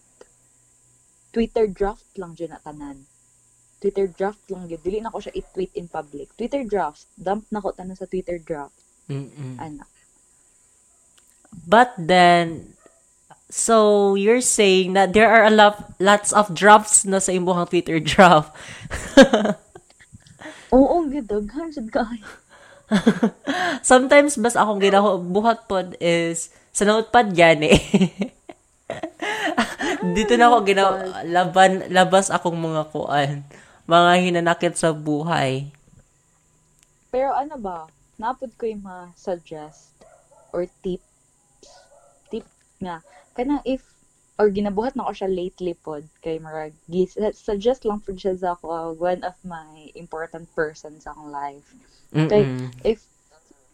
[1.30, 3.06] Twitter draft lang dyan na tanan.
[3.80, 4.82] Twitter draft lang yun.
[4.82, 6.28] Dili na ko siya i-tweet in public.
[6.36, 7.08] Twitter draft.
[7.16, 8.76] Dump na ko tanan sa Twitter draft.
[9.10, 9.58] Mm-mm.
[9.58, 9.86] ana.
[11.66, 12.78] But then,
[13.50, 17.98] so you're saying that there are a lot, lots of drafts na sa imong Twitter
[17.98, 18.54] draft.
[20.70, 22.22] oo gid daghan jud kay
[23.86, 27.78] Sometimes, bas akong ginaho, buhat pod is, sa notepad yan eh.
[30.00, 30.92] Dito na ako ginawa,
[31.28, 33.44] laban, labas akong mga kuan.
[33.84, 35.68] Mga hinanakit sa buhay.
[37.12, 37.84] Pero ano ba,
[38.16, 39.92] napod ko yung ma-suggest
[40.56, 41.04] or tips,
[42.32, 42.46] tip
[42.80, 43.04] nga,
[43.36, 43.82] kana if,
[44.40, 46.72] or ginabuhat na ko siya lately pod, kay Marag,
[47.36, 51.68] suggest lang po siya sa ako, uh, one of my important persons sa akong life.
[52.14, 52.72] Kay, Mm-mm.
[52.86, 53.04] if,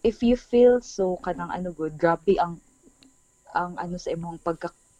[0.03, 2.59] if you feel so, kanang ano good, grabe ang,
[3.55, 4.43] ang ano sa imong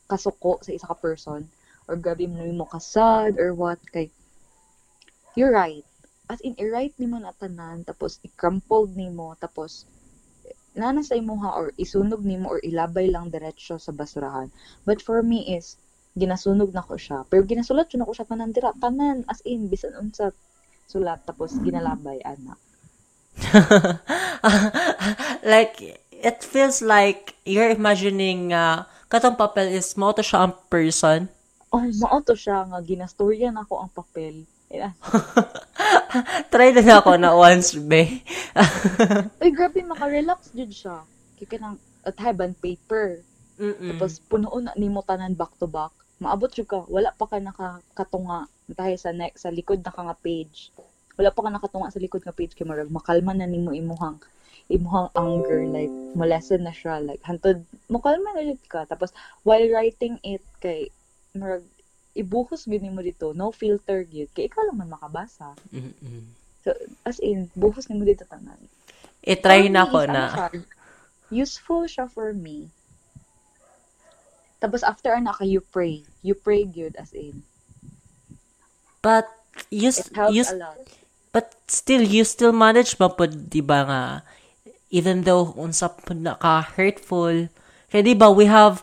[0.07, 1.51] pagkakasuko sa isa ka person,
[1.91, 4.07] or grabe mo mo kasad, or what, kay,
[5.35, 5.83] you're right.
[6.31, 9.87] As in, i-write ni mo na tanan, tapos i-crumpled ni mo, tapos
[10.79, 14.51] nana sa imo ha, or isunog ni mo, or ilabay lang diretsyo sa basurahan.
[14.87, 15.75] But for me is,
[16.15, 17.27] ginasunog na ko siya.
[17.27, 20.31] Pero ginasulat yun ako siya tanan dira, tanan, as in, bisan unsa
[20.87, 22.55] sulat, tapos ginalabay, ana.
[25.45, 31.31] like, it feels like you're imagining uh, katong papel is mo to siya ang person.
[31.71, 34.47] Oh, mao to siya nga, ginastorya na ko ang papel.
[36.53, 38.23] Try na na ako na once, be.
[39.43, 41.07] Uy, grabe, makarelax jud siya.
[41.39, 41.77] Kaya ka ng
[42.07, 43.23] at heaven paper.
[43.57, 43.95] Mm-mm.
[43.95, 45.95] Tapos punuon na nimo tanan back to back.
[46.19, 50.17] Maabot jud ka, wala pa ka nakakatunga tayo sa next sa likod na ka nga
[50.19, 50.75] page.
[51.15, 54.19] Wala pa ka nakatunga sa likod nga page kay marag makalma na nimo imuhang
[54.67, 59.15] imuhang anger like molested na siya like hantod makalma na jud ka tapos
[59.47, 60.91] while writing it kay
[61.39, 61.63] marag
[62.17, 66.35] ibuhos gid nimo dito no filter gyud kay ikaw lang man makabasa Mm-mm.
[66.67, 66.75] So,
[67.07, 68.59] As in, buhos ni mo dito tanan.
[69.23, 70.25] I-try na ko ano na.
[70.35, 70.47] siya,
[71.31, 72.75] useful siya for me.
[74.59, 76.03] Tapos after ana ka, you pray.
[76.27, 77.47] You pray good as in.
[78.99, 79.31] But,
[79.71, 80.83] you, It helps you, a lot.
[81.31, 84.03] but still, you still manage ba po, di ba nga,
[84.91, 85.91] even though unsa
[86.39, 87.49] ka hurtful,
[87.91, 88.83] kaya di ba, we have,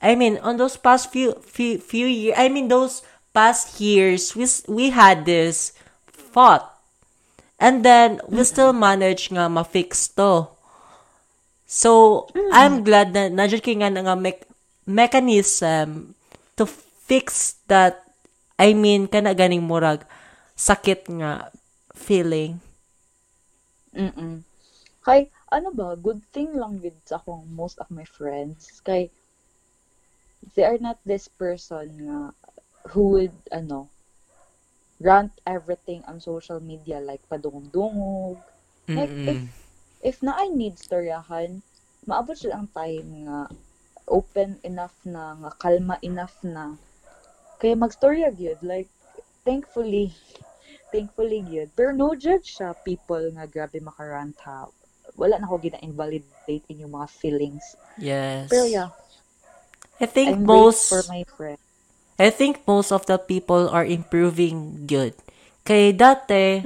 [0.00, 3.02] I mean, on those past few, few, few years, I mean, those
[3.34, 5.72] past years, we, we had this
[6.10, 6.66] thought.
[7.60, 8.80] And then, we still mm-hmm.
[8.80, 10.48] manage nga ma-fix to.
[11.70, 12.50] So, mm.
[12.50, 14.48] I'm glad na nandiyan kayo nga nga mech-
[14.88, 16.18] mechanism
[16.58, 16.66] to
[17.06, 18.02] fix that,
[18.58, 20.02] I mean, kana ganing murag,
[20.58, 21.54] sakit nga
[21.94, 22.58] feeling.
[23.94, 24.42] Mm-mm.
[25.04, 28.80] Kay, ano ba, good thing lang with sa akong most of my friends.
[28.86, 29.10] Kay,
[30.54, 32.20] they are not this person nga
[32.94, 33.90] who would, ano,
[35.00, 38.38] rant everything on social media like padungog-dungog.
[38.94, 39.48] Like, if, Mm-mm.
[40.02, 41.62] if na I need storyahan,
[42.06, 43.38] maabot sila ang time nga
[44.08, 46.76] open enough na, nga kalma enough na.
[47.60, 48.90] Kaya mag-storya gyud like,
[49.46, 50.14] thankfully,
[50.92, 51.70] thankfully gyud.
[51.76, 54.66] Pero no judge sa people nga grabe makarant ha.
[55.20, 57.76] Wala na ako gina-invalidate in yung mga feelings.
[58.00, 58.48] Yes.
[58.48, 58.88] Pero yeah,
[60.00, 61.60] I think I'm most for my friend.
[62.16, 65.12] I think most of the people are improving good.
[65.64, 66.64] Kay dati,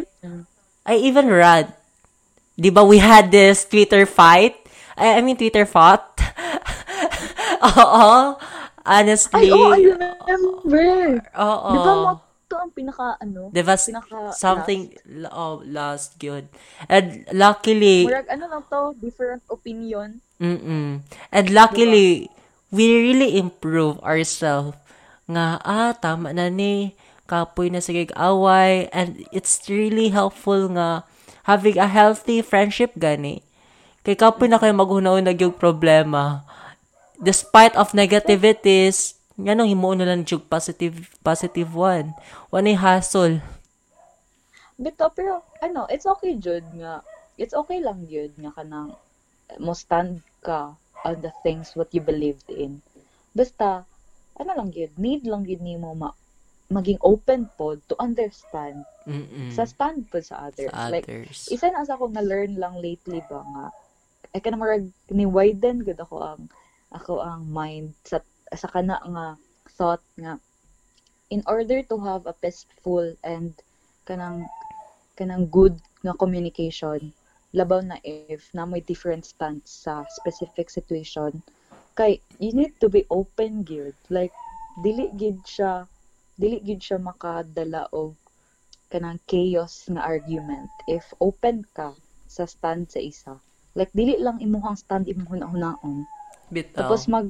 [0.87, 1.75] I even read,
[2.55, 4.55] di ba we had this Twitter fight?
[4.95, 6.15] I, I mean Twitter fought.
[7.75, 8.39] Oo.
[8.87, 9.51] Honestly.
[9.51, 10.87] Ay, oh, I remember!
[11.35, 11.71] Oo.
[11.75, 12.11] Di ba mo
[12.55, 14.95] ito ang pinaka, ano, Di ba pinaka something,
[15.35, 16.47] oh, last good.
[16.87, 20.23] And luckily, Murag, ano lang to, different opinion.
[20.39, 21.03] Mm-mm.
[21.35, 22.31] And luckily,
[22.71, 24.79] we really improve ourselves.
[25.27, 26.95] Nga, ah, tama na ni.
[27.27, 28.87] Kapoy na sige away.
[28.95, 31.03] And it's really helpful nga
[31.51, 33.43] having a healthy friendship gani.
[34.07, 36.47] Kay kapoy na kayo maghunahunag yung problema.
[37.19, 42.15] Despite of negativities, nga nung himuon na lang yung positive, positive one.
[42.55, 43.43] Wanay hassle.
[44.79, 47.03] Bito, pero, ano, it's okay, Jud, nga,
[47.39, 48.95] it's okay lang, Jud, nga kanang,
[49.59, 50.75] mo stand ka
[51.07, 52.83] on the things what you believed in.
[53.35, 53.87] Basta,
[54.39, 56.11] ano lang, Jud, need lang, Jud, ni mo ma,
[56.71, 59.53] maging open po to understand Mm-mm.
[59.53, 60.73] sa stand po sa others.
[60.73, 61.53] Sa Like, others.
[61.53, 63.67] isa na sa akong na-learn lang lately ba nga,
[64.35, 66.43] ay ka na marag, ni-widen good ako ang,
[66.91, 68.19] ako ang mind sa,
[68.57, 69.27] sa kana nga
[69.77, 70.39] thought nga,
[71.31, 73.55] in order to have a peaceful and
[74.07, 74.47] kanang,
[75.19, 75.75] kanang good
[76.05, 77.13] nga communication,
[77.55, 81.43] labaw na if na may different stance sa specific situation,
[81.95, 84.35] kay, you need to be open gyud Like,
[84.83, 85.87] dili gid siya,
[86.35, 88.19] dili gid siya makadala og
[88.91, 91.95] kanang chaos nga argument if open ka
[92.31, 93.35] sa stand sa isa.
[93.75, 96.07] Like dili lang imuhang stand imuhang hunaon
[96.51, 96.87] Bitaw.
[96.87, 97.27] tapos mag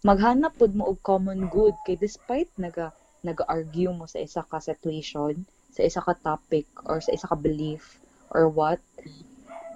[0.00, 5.44] maghanap pud mo og common good kay despite naga naga-argue mo sa isa ka situation
[5.70, 8.00] sa isa ka topic or sa isa ka belief
[8.32, 8.80] or what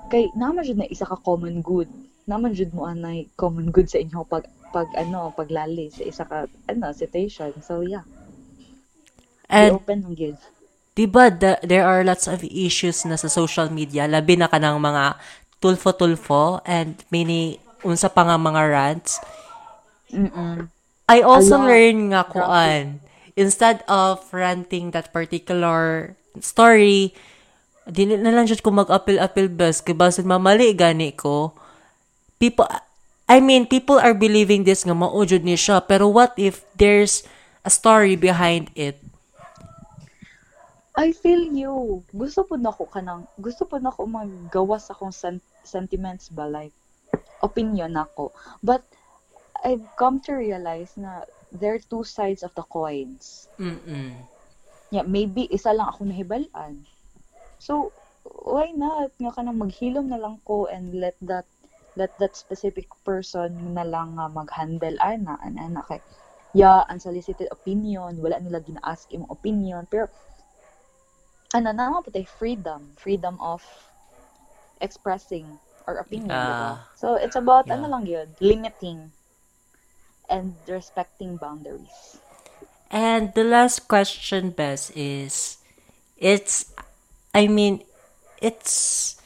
[0.09, 1.89] kay naman jud na isa ka common good.
[2.25, 6.49] Naman jud mo anay common good sa inyo pag pag ano paglali sa isa ka
[6.69, 7.53] ano situation.
[7.61, 8.05] So yeah.
[9.45, 10.41] Be And open lang gyud
[10.95, 14.79] Diba, the, there are lots of issues na sa social media, labi na ka ng
[14.79, 15.19] mga
[15.59, 19.19] tulfo-tulfo and many, unsa pa nga mga rants.
[20.13, 20.69] Mm
[21.05, 21.69] I also lot.
[21.69, 23.05] learn nga kuan,
[23.37, 27.13] instead of ranting that particular story,
[27.85, 31.53] di na lang jud ko mag-apil-apil best, kay basin mamali gani ko.
[32.41, 32.65] People,
[33.29, 37.21] I mean, people are believing this nga mao jud ni siya, pero what if there's
[37.65, 38.97] a story behind it?
[40.97, 42.01] I feel you.
[42.15, 46.73] Gusto po na ko kanang, gusto po na ko maggawas akong sen- sentiments ba, like,
[47.45, 48.33] opinion ako.
[48.65, 48.87] But,
[49.65, 53.49] I've come to realize na there are two sides of the coins.
[53.59, 54.13] Mm-mm.
[54.93, 56.85] Yeah, maybe isa lang ako nahibalaan.
[57.59, 57.91] So,
[58.25, 59.17] why not?
[59.19, 61.49] Nga ka nang maghilom na lang ko and let that
[61.97, 66.03] let that specific person na lang nga mag-handle ana ana ana kay
[66.55, 70.11] yeah unsolicited opinion wala nila gina-ask imong opinion pero
[71.55, 73.63] ano na naman po tayo, freedom freedom of
[74.83, 76.75] expressing our opinion diba?
[76.75, 76.83] Ah.
[76.99, 77.79] so it's about Yeah.
[77.79, 79.15] ano lang yun limiting
[80.29, 82.19] and respecting boundaries
[82.95, 85.59] And the last question, Bess, is
[86.17, 86.71] it's,
[87.35, 87.83] I mean,
[88.41, 89.19] it's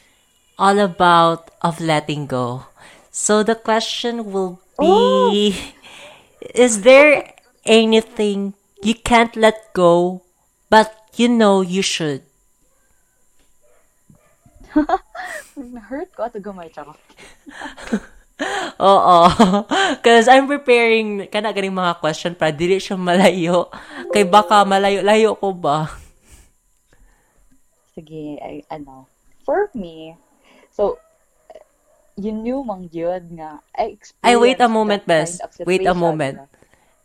[0.57, 2.65] all about of letting go.
[3.11, 5.53] So the question will be, oh!
[6.55, 10.23] is there anything you can't let go,
[10.69, 12.23] but you know you should?
[15.55, 16.97] Na-hurt ko ato gamay tsaka.
[18.79, 19.19] Oo.
[19.99, 23.67] Because I'm preparing kana ganing mga question para dili siya malayo.
[24.15, 25.91] Kay baka malayo-layo ko ba?
[27.93, 29.05] Sige, ay, ano.
[29.43, 30.15] For me,
[30.71, 30.99] so,
[32.15, 33.59] you knew mang yun nga.
[33.75, 35.39] I Ay, wait a moment, Bes.
[35.39, 36.39] kind of Wait a moment.
[36.39, 36.47] nga.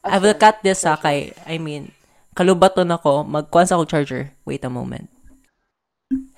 [0.06, 1.02] I will Okay, cut this ha sure.
[1.02, 1.90] kay, I mean,
[2.36, 3.24] kalubaton ako.
[3.26, 4.34] Magkuhan sa ako charger.
[4.46, 5.08] Wait a moment.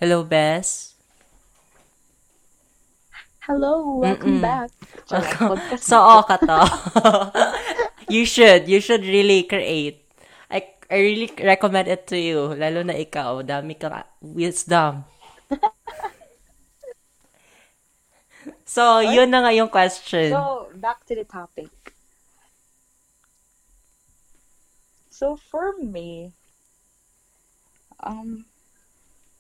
[0.01, 0.96] Hello, Bes?
[3.47, 4.43] Hello, welcome Mm-mm.
[4.43, 4.75] back.
[5.07, 5.79] Welcome.
[5.79, 6.59] So, oh, ka to.
[8.15, 8.67] you should.
[8.67, 10.03] You should really create.
[10.51, 12.59] I, I really recommend it to you.
[12.59, 13.47] Lalo na ikaw.
[13.47, 15.07] Dami kang wisdom.
[18.67, 20.35] so, yun na nga yung question.
[20.35, 21.71] So, back to the topic.
[25.15, 26.35] So, for me,
[28.03, 28.43] um,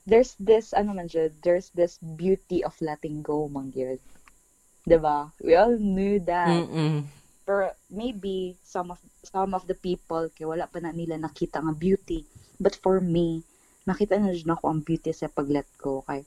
[0.06, 3.98] there's this, ano man siya, there's this beauty of letting go, man yun.
[4.86, 5.34] Diba?
[5.42, 6.62] We all knew that.
[6.62, 7.10] Mm-mm.
[7.42, 11.74] Pero maybe some of some of the people kay wala pa na nila nakita nga
[11.74, 12.22] beauty.
[12.62, 13.42] But for me,
[13.86, 16.06] nakita na dyan ako ang beauty sa pag-let go.
[16.06, 16.22] Kay,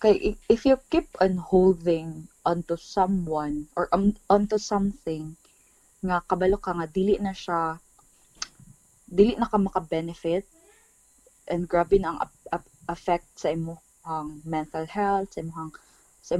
[0.00, 5.36] kay if you keep on holding onto someone or um, onto something
[6.02, 7.78] nga kabalo ka nga dili na siya
[9.06, 10.48] dili na ka maka-benefit
[11.52, 13.76] and grabe na ang ap- ap- effect sa imong
[14.48, 15.70] mental health, sa imong
[16.24, 16.34] sa,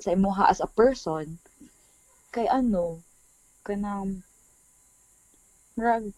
[0.00, 1.36] sa imuha as a person.
[2.32, 3.04] Kay ano
[3.68, 4.24] kanang
[5.76, 6.08] murag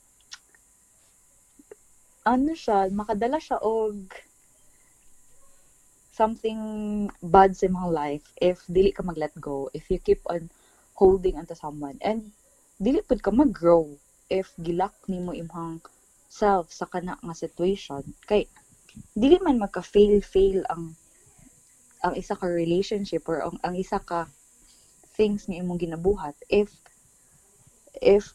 [2.22, 3.96] ano siya makadala siya og
[6.14, 6.60] something
[7.24, 10.46] bad sa imong life if dili ka mag-let go if you keep on
[10.94, 11.98] holding onto someone.
[12.04, 12.30] And
[12.78, 13.98] dili pud ka mag-grow
[14.30, 15.82] if gilak nimo imong
[16.30, 18.06] self sa kana nga situation.
[18.30, 18.46] Kay
[19.18, 20.94] dili man magka fail fail ang
[22.00, 24.30] ang isa ka relationship or ang, ang isa ka
[25.18, 26.38] things nga imong ginabuhat.
[26.46, 26.70] If
[27.98, 28.30] if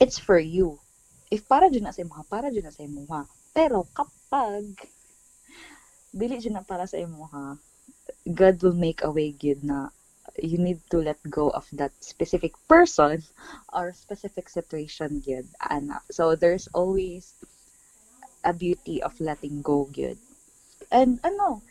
[0.00, 0.80] it's for you.
[1.28, 3.28] If para dyan na sa imuha para dyan na sa imuha.
[3.52, 4.64] Pero kapag
[6.10, 7.60] dili dyan na para sa imuha
[8.24, 9.92] God will make a way good na
[10.38, 13.22] you need to let go of that specific person
[13.72, 17.34] or specific situation good ana so there's always
[18.44, 20.18] a beauty of letting go good
[20.90, 21.62] and ano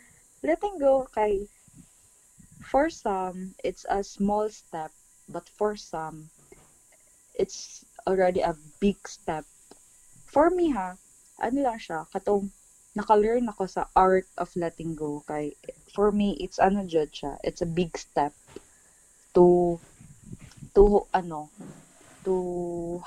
[0.42, 1.46] letting go kay
[2.64, 4.90] for some it's a small step
[5.28, 6.28] but for some
[7.34, 9.44] it's already a big step.
[10.26, 10.94] For me ha
[11.42, 12.50] ano lang siya katong
[12.94, 15.54] naka-learn ako sa art of letting go kay
[15.94, 18.34] for me it's ano jud siya it's a big step
[19.30, 19.78] to
[20.74, 21.48] to ano
[22.26, 22.34] to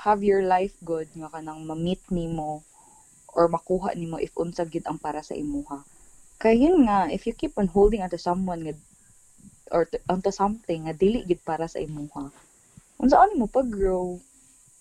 [0.00, 2.64] have your life good nga kanang ma-meet nimo
[3.36, 5.84] or makuha nimo if unsa gid ang para sa imuha.
[6.38, 8.74] Kay yun nga if you keep on holding onto someone nga
[9.74, 12.30] or to, onto something nga dili gid para sa imuha
[12.98, 14.18] unsaon nimo pag-grow?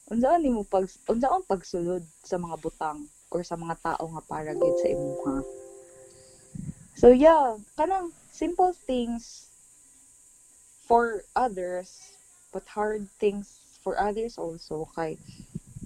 [0.07, 3.03] Unsaon nimo pag unsaon pagsulod sa mga butang
[3.34, 5.43] or sa mga tao nga para gid sa imuha
[6.98, 9.53] so yeah kanang simple things
[10.90, 12.18] for others
[12.49, 15.14] but hard things for others also kay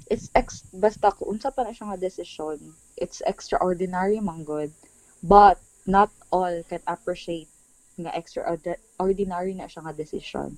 [0.07, 2.57] it's ex basta kung unsa pa na siya nga desisyon
[2.95, 4.71] it's extraordinary man good
[5.19, 7.51] but not all can appreciate
[7.99, 10.57] nga extraordinary na siya nga decision.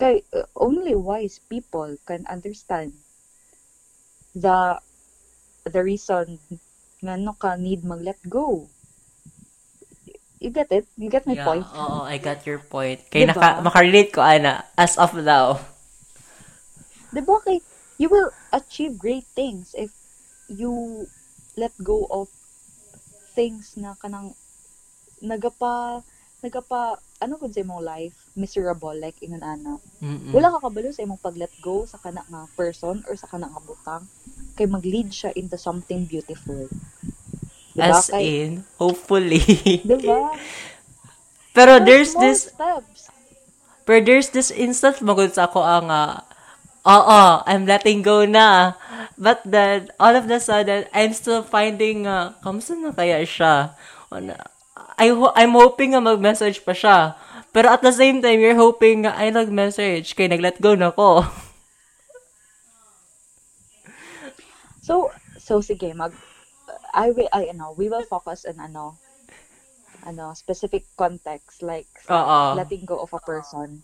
[0.00, 2.92] Kay uh, only wise people can understand
[4.34, 4.80] the
[5.64, 6.42] the reason
[7.04, 8.66] nga no ka need mag let go.
[10.40, 10.86] You get it?
[10.96, 11.66] You get my Yeah, point?
[11.74, 13.00] oo, I got your point.
[13.10, 13.32] Kaya Diba?
[13.32, 15.56] naka, makarelate ko, ana, as of now.
[17.14, 17.58] Diba kay
[18.02, 19.90] you will achieve great things if
[20.60, 21.06] you
[21.56, 22.26] let go of
[23.38, 24.34] things na kanang
[25.22, 26.02] nagapa
[26.44, 26.80] nagapa
[27.24, 30.34] ano kun sa imong life miserable like ingon ana Mm-mm.
[30.34, 33.46] wala ka kabalo sa imong pag let go sa kana nga person or sa kana
[33.48, 34.04] nga butang
[34.58, 36.66] kay mag-lead siya into something beautiful
[37.74, 39.42] diba As kay in, hopefully.
[39.88, 40.32] diba
[41.54, 43.10] Pero Those there's this, steps
[43.84, 46.18] pero there's this instance magod sa ako ang, uh,
[46.88, 48.74] oo, I'm letting go na.
[49.14, 53.76] But then, all of the sudden, I'm still finding, uh, kamusta na kaya siya?
[54.08, 54.34] Ano,
[54.96, 57.14] I ho- I'm hoping nga mag-message pa siya.
[57.54, 61.22] Pero at the same time, you're hoping nga ay nag-message, kaya nag-let go na ko.
[64.84, 65.08] so
[65.40, 66.12] so sige mag
[66.94, 68.94] I will I know we will focus on ano
[70.06, 72.54] ano specific context like Oo.
[72.54, 73.82] letting go of a person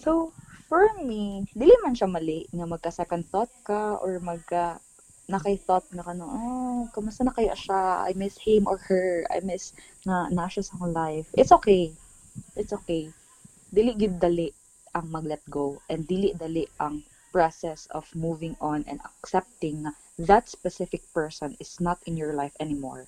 [0.00, 0.32] so
[0.70, 4.80] for me dili man siya mali nga magka second thought ka or magka
[5.30, 8.02] nakay-thought na kano, oh, kamusta na kaya siya?
[8.02, 9.22] I miss him or her.
[9.30, 9.70] I miss
[10.02, 11.30] na na siya sa akong life.
[11.38, 11.94] It's okay.
[12.58, 13.14] It's okay.
[13.70, 14.50] Dili gid dali
[14.90, 19.94] ang mag-let go and dili dali ang process of moving on and accepting na
[20.26, 23.06] that specific person is not in your life anymore.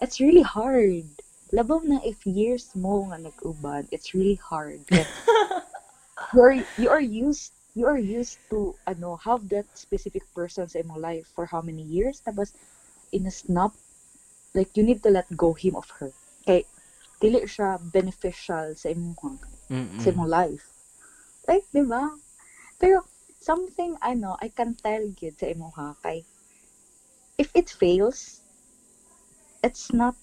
[0.00, 1.06] It's really hard.
[1.52, 4.82] Labaw na if years mo nga nag-uban, it's really hard.
[4.90, 5.10] Like,
[6.34, 11.04] you're, you are used you are used to ano have that specific person sa imong
[11.04, 12.56] life for how many years tapos
[13.12, 13.76] in a snap
[14.56, 16.08] like you need to let go him of her
[16.48, 16.64] kay
[17.20, 19.36] dili siya beneficial sa imong
[19.68, 20.00] Mm-mm.
[20.00, 20.72] sa imong life
[21.44, 22.16] like di ba
[22.80, 23.04] pero
[23.36, 26.24] something ano I can tell gid sa imong ha kay
[27.38, 28.40] if it fails
[29.62, 30.14] it's not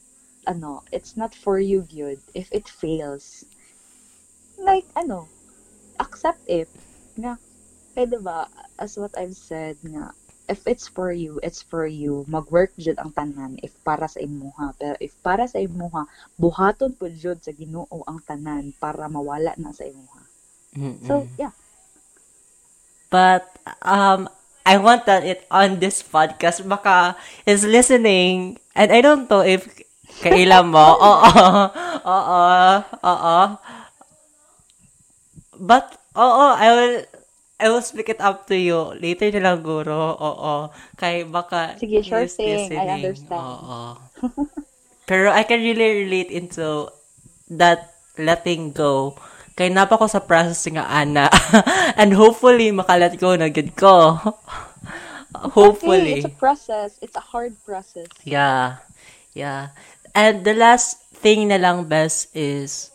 [0.47, 2.19] ano it's not for you good.
[2.35, 3.45] If it fails
[4.59, 5.27] like ano
[5.99, 6.67] accept it.
[7.15, 7.37] Nga
[7.95, 8.49] kay diba
[8.79, 10.11] as what I've said nga
[10.51, 12.25] if it's for you it's for you.
[12.27, 17.15] Mag-work jud ang tanan if para sa imuha pero if para sa imuha buhaton pud
[17.15, 20.21] jud sa Ginoo ang tanan para mawala na sa imuha
[20.73, 21.05] Mm-mm.
[21.05, 21.53] so yeah.
[23.13, 23.45] But
[23.85, 24.25] um
[24.63, 27.15] I want that it on this podcast baka
[27.45, 29.67] is listening and I don't know if
[30.23, 30.87] kailan mo.
[31.09, 31.51] Oo.
[32.07, 32.43] Oo.
[33.03, 33.37] Oo.
[35.59, 36.95] But oo, I will
[37.61, 40.17] I will speak it up to you later na lang guro.
[40.17, 40.53] Oo.
[40.99, 42.73] Kay baka Sige, sure thing.
[42.73, 42.89] I listening.
[43.03, 43.39] understand.
[43.39, 43.81] Oo.
[45.09, 46.87] Pero I can really relate into
[47.51, 49.15] that letting go.
[49.53, 51.29] Kay napa ko sa process nga ana.
[51.99, 54.17] And hopefully makalet go na gid ko.
[55.35, 56.13] okay, hopefully.
[56.21, 58.81] it's a process it's a hard process Yeah.
[59.33, 59.73] Yeah.
[60.13, 62.93] And the last thing na lang best is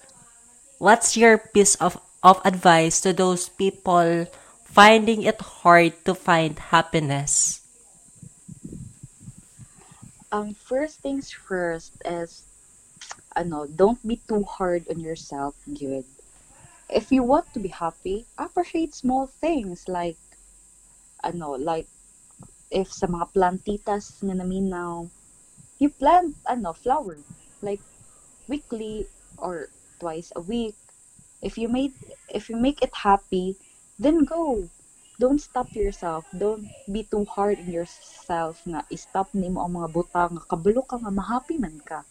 [0.79, 4.27] what's your piece of of advice to those people
[4.67, 7.63] finding it hard to find happiness?
[10.33, 12.45] um first things first is
[13.37, 16.05] ano don't be too hard on yourself good
[16.89, 20.17] if you want to be happy appreciate small things like
[21.25, 21.87] ano like
[22.71, 25.09] if sa mga plantitas nga naminaw
[25.79, 27.17] you plant ano flower
[27.63, 27.81] like
[28.49, 29.07] weekly
[29.39, 29.69] or
[30.01, 30.75] twice a week.
[31.43, 31.95] If you made
[32.29, 33.55] if you make it happy
[33.99, 34.67] then go.
[35.19, 36.25] Don't stop yourself.
[36.31, 40.99] Don't be too hard on yourself nga i-stop nimo ang mga butang nga kabalo ka
[40.99, 42.07] nga mahappy man ka.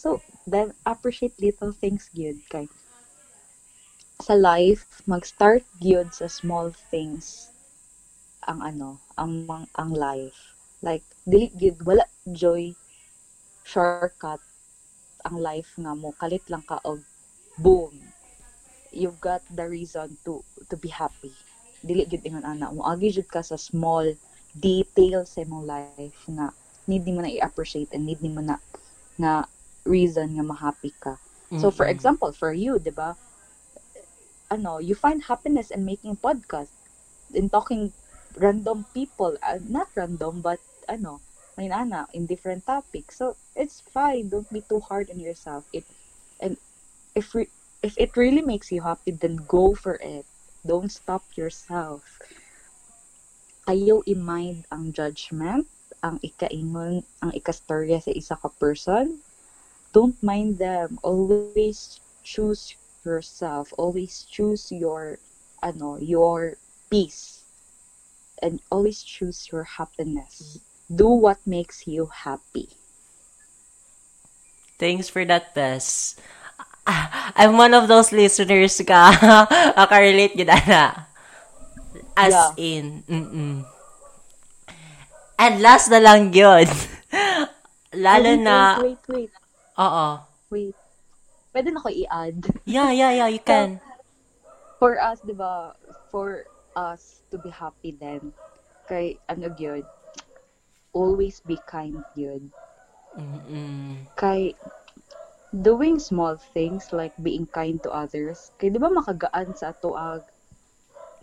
[0.00, 2.68] So then appreciate little things gyud kay
[4.16, 7.52] sa life mag-start gyud sa small things.
[8.48, 9.44] Ang ano ang
[9.76, 10.56] ang life.
[10.80, 12.72] Like dili gyud wala joy
[13.66, 14.40] shortcut
[15.26, 16.16] ang life nga mo.
[16.16, 17.04] Kalit lang ka og
[17.60, 17.92] boom.
[18.94, 20.40] You've got the reason to
[20.72, 21.34] to be happy.
[21.84, 24.16] Dili gyud ingon ana mo agi jud ka sa small
[24.56, 26.56] details sa imong life nga
[26.88, 28.56] need nimo na i-appreciate and need nimo na
[29.20, 29.44] nga
[29.84, 31.20] reason nga ma-happy ka.
[31.60, 33.14] So for example for you di ba
[34.50, 36.72] ano you find happiness in making podcast
[37.34, 37.92] in talking
[38.36, 41.20] random people uh, not random but ano
[41.56, 43.16] may ana in different topics.
[43.18, 44.28] So it's fine.
[44.28, 45.64] Don't be too hard on yourself.
[45.72, 45.84] It
[46.40, 46.56] and
[47.14, 47.50] if re-
[47.82, 50.26] if it really makes you happy then go for it.
[50.66, 52.20] Don't stop yourself.
[53.66, 55.66] Ayaw i-mind ang judgment
[56.04, 59.18] ang ikaingon ang ikastorya sa isa ka person.
[59.96, 61.00] Don't mind them.
[61.02, 62.52] Always choose
[63.06, 65.18] yourself always choose your
[65.62, 66.58] ano your
[66.90, 67.46] peace
[68.42, 70.58] and always choose your happiness
[70.92, 72.68] do what makes you happy
[74.78, 76.16] Thanks for that, Bess.
[76.86, 79.16] I'm one of those listeners ka.
[79.76, 81.08] Aka-relate yun, Ana.
[82.16, 82.52] As Yeah.
[82.56, 83.02] in.
[83.08, 83.64] Mm-mm.
[85.40, 86.68] And last na lang yun.
[87.96, 88.56] Lalo wait, na...
[88.80, 89.32] wait wait
[89.80, 90.20] Oo.
[90.52, 90.76] wait
[91.56, 92.36] pwede na ko i-add
[92.68, 93.80] Yeah, yeah, yeah, you can.
[94.76, 95.72] for us, di ba,
[96.12, 96.44] for
[96.76, 98.36] us to be happy then,
[98.84, 99.88] kay ano gyud,
[100.92, 102.44] always be kind gyud.
[103.16, 104.04] Mm-mm.
[104.20, 104.52] Kay
[105.56, 110.20] doing small things like being kind to others, kay di ba makagaan sa ato ang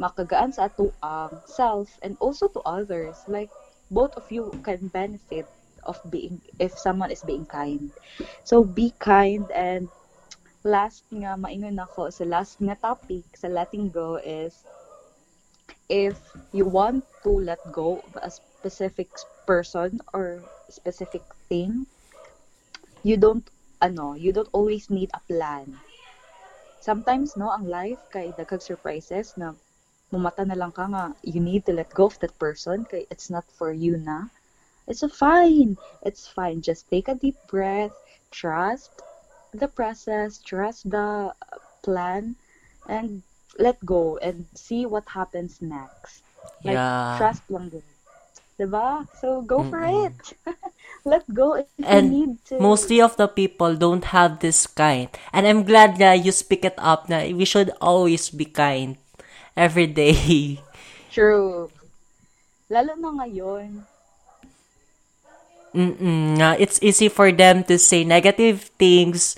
[0.01, 3.21] makagaan sa ato ang self and also to others.
[3.29, 3.53] Like
[3.93, 5.45] both of you can benefit
[5.85, 7.93] of being if someone is being kind.
[8.41, 9.93] So be kind and
[10.63, 14.63] last nga maingon ako sa last nga topic sa letting go is
[15.91, 16.15] if
[16.55, 19.11] you want to let go of a specific
[19.43, 20.39] person or
[20.71, 21.83] specific thing
[23.03, 23.43] you don't
[23.83, 25.67] ano you don't always need a plan
[26.79, 29.51] sometimes no ang life kay daghang surprises na
[30.15, 33.27] mumata na lang ka nga you need to let go of that person kay it's
[33.27, 34.31] not for you na
[34.83, 35.79] It's fine.
[36.03, 36.59] It's fine.
[36.59, 37.95] Just take a deep breath,
[38.35, 38.91] trust
[39.53, 41.33] the process, trust the
[41.83, 42.35] plan,
[42.87, 43.23] and
[43.59, 46.23] let go and see what happens next.
[46.63, 47.15] Like, Yeah.
[47.15, 47.83] trust lang din.
[48.59, 49.07] Diba?
[49.13, 50.07] So, go for Mm-mm.
[50.07, 50.33] it.
[51.05, 52.59] let go if And you need to.
[52.59, 55.09] Mostly of the people don't have this kind.
[55.33, 58.97] And I'm glad na you speak it up na we should always be kind
[59.57, 60.61] every day.
[61.09, 61.71] True.
[62.73, 63.87] Lalo na ngayon.
[65.73, 69.35] Mm-mm, nga, it's easy for them to say negative things.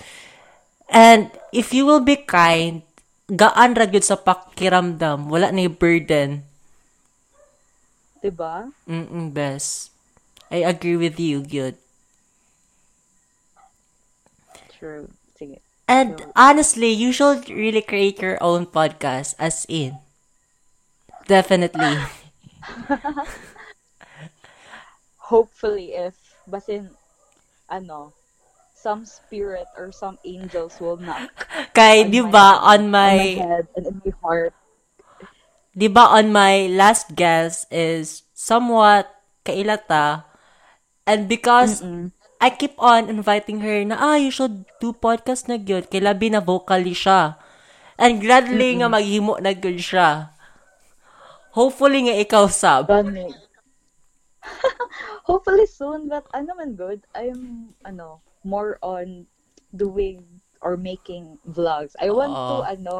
[0.90, 2.84] And if you will be kind,
[3.32, 6.44] gaan ra gyud sa pakiramdam, wala na burden.
[8.22, 8.72] Diba?
[8.90, 9.92] Mm-mm, best.
[10.52, 11.78] I agree with you, good.
[14.70, 15.10] True.
[15.38, 15.60] Sige.
[15.88, 16.34] And True.
[16.36, 20.00] honestly, you should really create your own podcast as in.
[21.28, 21.98] Definitely.
[25.18, 26.98] Hopefully, if, basin,
[27.70, 28.14] ano,
[28.74, 33.26] some spirit or some angels will knock Kay, di my- ba, on on my my,
[33.38, 34.54] head and in my heart.
[35.80, 39.06] di ba, on my last guest is somewhat
[39.48, 40.06] kailata.
[41.06, 42.12] And because Mm-mm.
[42.42, 46.28] I keep on inviting her na, ah, you should do podcast na gyud Kay labi
[46.32, 47.38] na vocally siya.
[48.04, 50.10] And gladly nga maghimo na gyud siya.
[51.58, 52.86] Hopefully nga ikaw sab.
[55.26, 59.26] Hopefully soon, but ano man good, I'm, ano, more on
[59.74, 60.22] doing
[60.62, 61.98] or making vlogs.
[61.98, 62.66] I want to, Oo.
[62.66, 62.96] ano,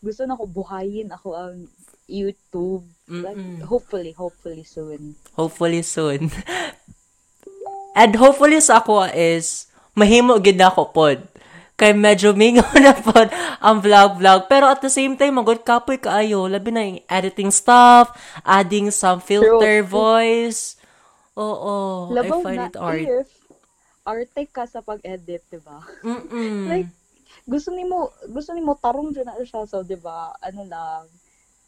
[0.00, 1.68] gusto na ko buhayin ako ang
[2.08, 2.88] YouTube.
[3.04, 3.60] Like, Mm-mm.
[3.68, 5.16] hopefully, hopefully soon.
[5.36, 6.32] Hopefully soon.
[7.98, 11.18] And hopefully sa ako is, mahimo gid na ako pod.
[11.78, 13.28] Kay medyo mingo na pod
[13.60, 14.46] ang vlog-vlog.
[14.46, 16.46] Pero at the same time, magod kapoy kaayo.
[16.46, 18.14] Labi na yung editing stuff,
[18.46, 19.90] adding some filter True.
[19.90, 20.77] voice.
[21.38, 23.06] Oo, I Labaw find na it hard.
[23.06, 23.28] if
[24.02, 25.78] arte ka sa pag-edit, di ba?
[26.66, 26.90] Like,
[27.46, 31.04] gusto ni mo gusto ni mo tarong dyan na siya so 'di ba ano lang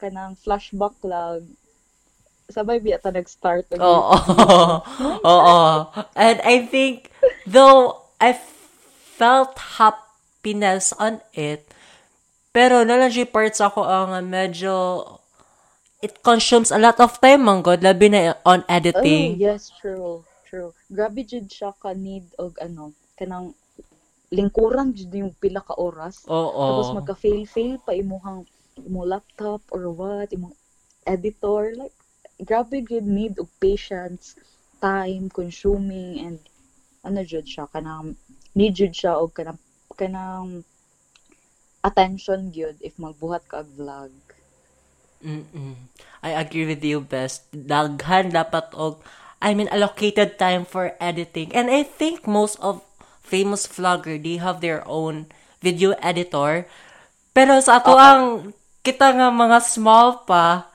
[0.01, 1.45] kanang flashback lang
[2.49, 4.17] sabay biya ta nag-start Oo.
[5.37, 5.61] Oo.
[6.19, 7.13] And I think,
[7.47, 8.35] though I
[9.15, 11.71] felt happiness on it,
[12.51, 15.05] pero nalang parts ako ang medyo,
[16.01, 19.37] it consumes a lot of time, man God, labi na on Oh, editing.
[19.37, 20.25] yes, true.
[20.49, 20.75] True.
[20.91, 23.55] Grabe jud siya ka need og ano, kanang
[24.35, 26.27] lingkuran jud yung pila ka oras.
[26.27, 26.51] Oo.
[26.51, 28.43] Tapos magka-fail-fail pa imuhang
[28.83, 30.57] imo laptop or what, imong
[31.07, 31.95] editor like
[32.43, 34.35] grabe jud need og patience,
[34.83, 36.39] time consuming and
[37.05, 38.17] ano jud siya kanang
[38.57, 39.61] need jud siya og kanang
[39.95, 40.65] kanang
[41.85, 44.11] attention gyud if magbuhat ka og vlog.
[45.21, 45.75] Mm-mm.
[46.21, 47.49] I agree with you, best.
[47.53, 49.01] Daghan dapat og,
[49.41, 51.53] I mean, allocated time for editing.
[51.57, 52.85] And I think most of
[53.25, 55.33] famous vlogger, they have their own
[55.65, 56.69] video editor.
[57.33, 58.53] Pero sa ato ang,
[58.85, 60.69] kita nga mga small pa,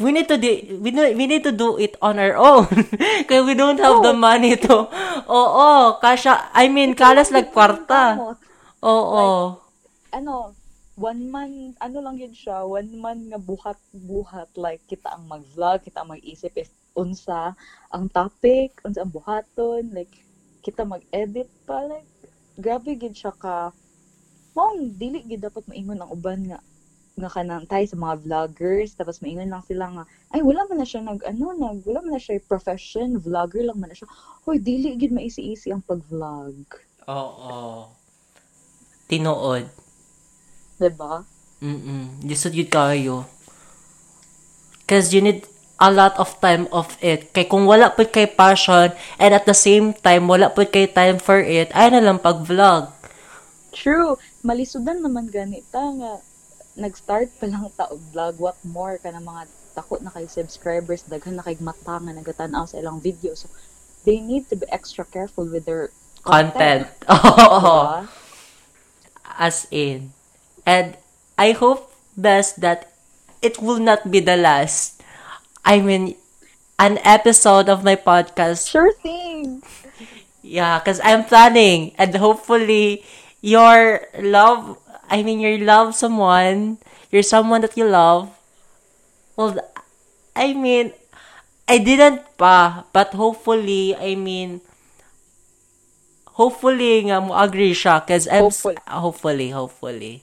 [0.00, 0.48] we need to do,
[0.80, 2.68] we, know, we need to do it on our own.
[3.28, 4.88] Kaya we don't have the money to,
[5.28, 8.16] oo, kasha, I mean, kalas lag kwarta.
[8.16, 8.38] Kamot.
[8.82, 9.62] Oo.
[10.12, 10.52] ano,
[11.02, 16.06] one man, ano lang yun siya, one man nga buhat-buhat, like, kita ang mag-vlog, kita
[16.06, 17.58] ang mag-isip if unsa
[17.90, 20.14] ang topic, unsa ang buhaton, like,
[20.62, 22.06] kita mag-edit pa, like,
[22.54, 23.74] grabe gid siya ka,
[24.54, 26.62] mong, dili gid dapat maingon ang uban nga,
[27.18, 30.86] nga kanang tayo sa mga vloggers, tapos maingon lang sila nga, ay, wala man na
[30.86, 34.06] siya nag, ano, nag, wala man na siya profession, vlogger lang man na siya,
[34.46, 36.54] hoy, dili gid maisi-isi ang pag-vlog.
[37.10, 37.90] Oo.
[39.10, 39.81] Tinuod.
[40.82, 41.22] Diba?
[41.62, 42.26] Mm-mm.
[42.26, 43.16] Lisod yun kayo.
[44.90, 45.46] Cause you need
[45.78, 47.30] a lot of time of it.
[47.30, 51.22] Kay kung wala po kay passion, and at the same time, wala po kay time
[51.22, 52.90] for it, ay na lang pag-vlog.
[53.70, 54.18] True.
[54.42, 56.18] Malisudan naman ganita nga
[56.74, 59.44] nag-start pa lang ta og vlog what more ka ng mga
[59.76, 63.48] takot na kay subscribers daghan na kay mata nga nagatan-aw sa ilang video so
[64.08, 65.92] they need to be extra careful with their
[66.24, 66.88] Content.
[66.88, 67.12] content.
[67.12, 67.76] Oo.
[67.82, 68.00] Diba?
[69.36, 70.14] As in.
[70.66, 70.96] And
[71.38, 72.92] I hope best that
[73.42, 75.02] it will not be the last.
[75.64, 76.16] I mean,
[76.78, 79.62] an episode of my podcast Sure thing.
[80.42, 83.04] Yeah, because I'm planning, and hopefully,
[83.40, 84.78] your love,
[85.08, 86.78] I mean, you love someone,
[87.10, 88.30] you're someone that you love.
[89.36, 89.58] Well,
[90.34, 90.92] I mean,
[91.68, 94.60] I didn't pa, but hopefully, I mean,
[96.38, 98.76] hopefully nga mo agree siya, because I'm, Hopefully.
[98.88, 100.14] hopefully, hopefully.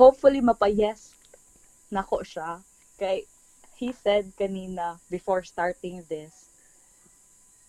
[0.00, 1.12] Hopefully mapa-yes
[1.92, 2.64] nako siya
[2.96, 3.28] kay
[3.76, 6.48] he said kanina before starting this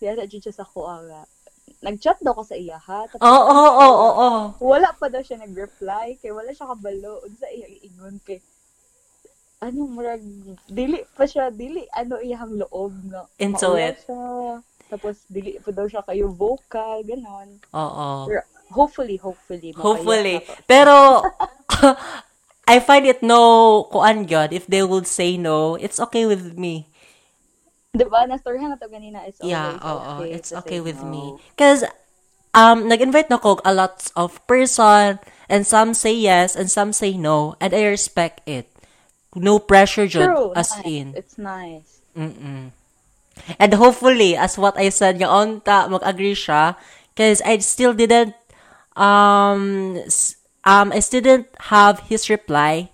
[0.00, 1.22] Kaya na siya sa ko nga.
[1.78, 3.06] Nag-chat daw ko sa iya ha.
[3.22, 4.40] Oo, oo, oo, oo.
[4.58, 6.18] wala pa daw siya nag-reply.
[6.18, 7.22] Kaya wala siya kabalo.
[7.22, 8.42] Unsa iya iingon kay
[9.62, 10.18] ano murag
[10.66, 14.02] dili pa siya dili ano iyang loob nga Into it.
[14.02, 14.58] siya.
[14.90, 18.26] tapos dili pa daw siya kayo vocal ganon Oo.
[18.26, 18.42] Pero,
[18.72, 20.42] hopefully hopefully Hopefully.
[20.66, 21.22] Pero,
[22.68, 24.52] I find it no kuan God.
[24.52, 26.86] If they would say no, it's okay with me.
[27.92, 28.24] Di ba?
[28.24, 29.20] Nastorhan na to ganina.
[29.28, 30.00] It's Yeah, always oo.
[30.24, 31.10] okay It's okay with no.
[31.12, 31.24] me.
[31.52, 31.84] Because,
[32.56, 35.20] um, nag-invite na ko a lot of person,
[35.52, 38.70] and some say yes, and some say no, and I respect it.
[39.36, 40.52] No pressure, Jud, True.
[40.56, 40.86] as nice.
[40.88, 41.06] in.
[41.16, 42.00] It's nice.
[42.16, 42.72] Mm-mm.
[43.58, 46.76] And hopefully, as what I said, nga onta, mag-agree siya.
[47.12, 48.32] Because I still didn't,
[48.96, 49.98] um,
[50.64, 52.90] um, I didn't have his reply.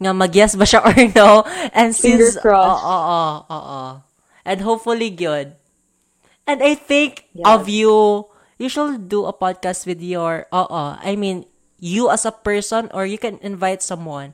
[0.00, 1.44] Nga mag-yes ba siya or no?
[1.72, 2.82] And since, crossed.
[2.84, 3.82] Oo, oo, oo.
[4.44, 5.56] And hopefully good.
[6.44, 7.46] And I think Yes.
[7.48, 8.26] of you,
[8.58, 11.46] you should do a podcast with your, oo, I mean,
[11.80, 14.32] you as a person or you can invite someone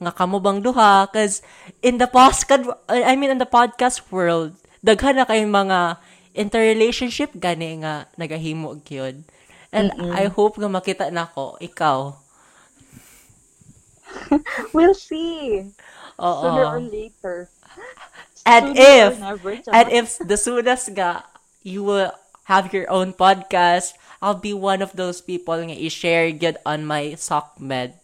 [0.00, 1.44] nga kamo bang duha cause
[1.84, 6.00] in the podcast I mean in the podcast world daghan na kayong mga
[6.32, 9.24] interrelationship gani nga nagahimo gyud
[9.72, 12.14] and I hope nga makita nako ikaw
[14.74, 15.70] We'll see.
[16.20, 17.36] oo Sooner or later.
[18.44, 21.24] and Sooner if never, and if the soonest nga
[21.62, 22.12] you will
[22.50, 27.14] have your own podcast I'll be one of those people nga i-share gyud on my
[27.16, 27.99] sock med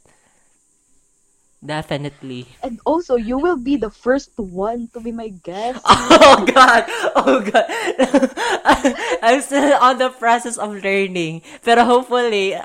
[1.64, 5.80] definitely And also, you will be the first one to be my guest.
[5.88, 6.82] Oh God!
[7.14, 7.66] Oh God!
[9.22, 11.42] I'm still on the process of learning.
[11.62, 12.56] Pero hopefully,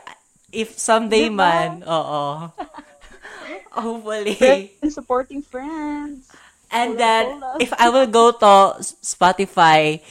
[0.52, 1.36] if someday Diba?
[1.36, 2.50] man, oo.
[3.72, 4.76] Hopefully.
[4.82, 6.28] And supporting friends.
[6.72, 7.58] And Hola, then, hola.
[7.60, 10.02] if I will go to Spotify,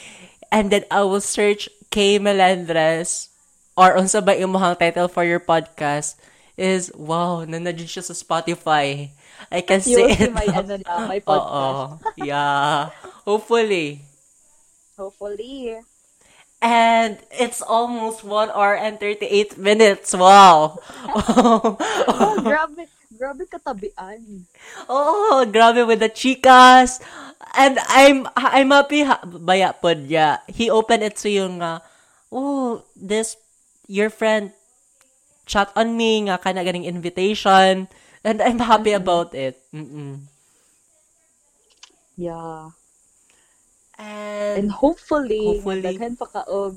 [0.53, 2.19] and then I will search K.
[2.19, 3.29] Melendres,
[3.77, 6.17] or unsa ba imong title for your podcast,
[6.61, 9.09] is, wow, nanadyan siya sa Spotify.
[9.49, 10.29] I can see it.
[10.29, 11.25] my, ano na, my Oo.
[11.25, 12.21] podcast.
[12.21, 12.93] Yeah.
[13.25, 14.05] Hopefully.
[15.01, 15.81] Hopefully.
[16.61, 20.13] And it's almost 1 hour and 38 minutes.
[20.13, 20.77] Wow.
[21.17, 22.85] Oh, grabe.
[23.11, 24.45] Grabe katabian.
[24.89, 27.01] oh, grabe with the chicas.
[27.53, 30.41] And I'm I'm happy ha- baya pod ya.
[30.49, 31.85] He opened it to yung nga,
[32.33, 33.37] oh, this
[33.91, 34.57] your friend
[35.51, 37.91] chat on me nga kana ganing invitation
[38.23, 39.59] and I'm happy about it.
[39.75, 40.31] Mm-mm.
[42.17, 42.71] Yeah.
[43.99, 45.83] And, And hopefully, Hopefully.
[45.83, 46.77] daghan pa kaog,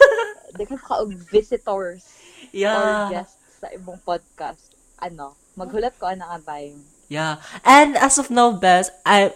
[0.58, 2.04] daghan pa kaog visitors
[2.52, 3.08] or yeah.
[3.12, 4.74] guests sa imong podcast.
[5.00, 6.82] Ano, maghulat ko ana nga time.
[7.08, 7.40] Yeah.
[7.64, 9.32] And as of now, Bess, I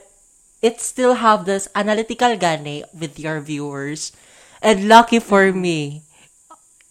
[0.60, 4.12] it still have this analytical gane with your viewers.
[4.62, 6.02] And lucky for me,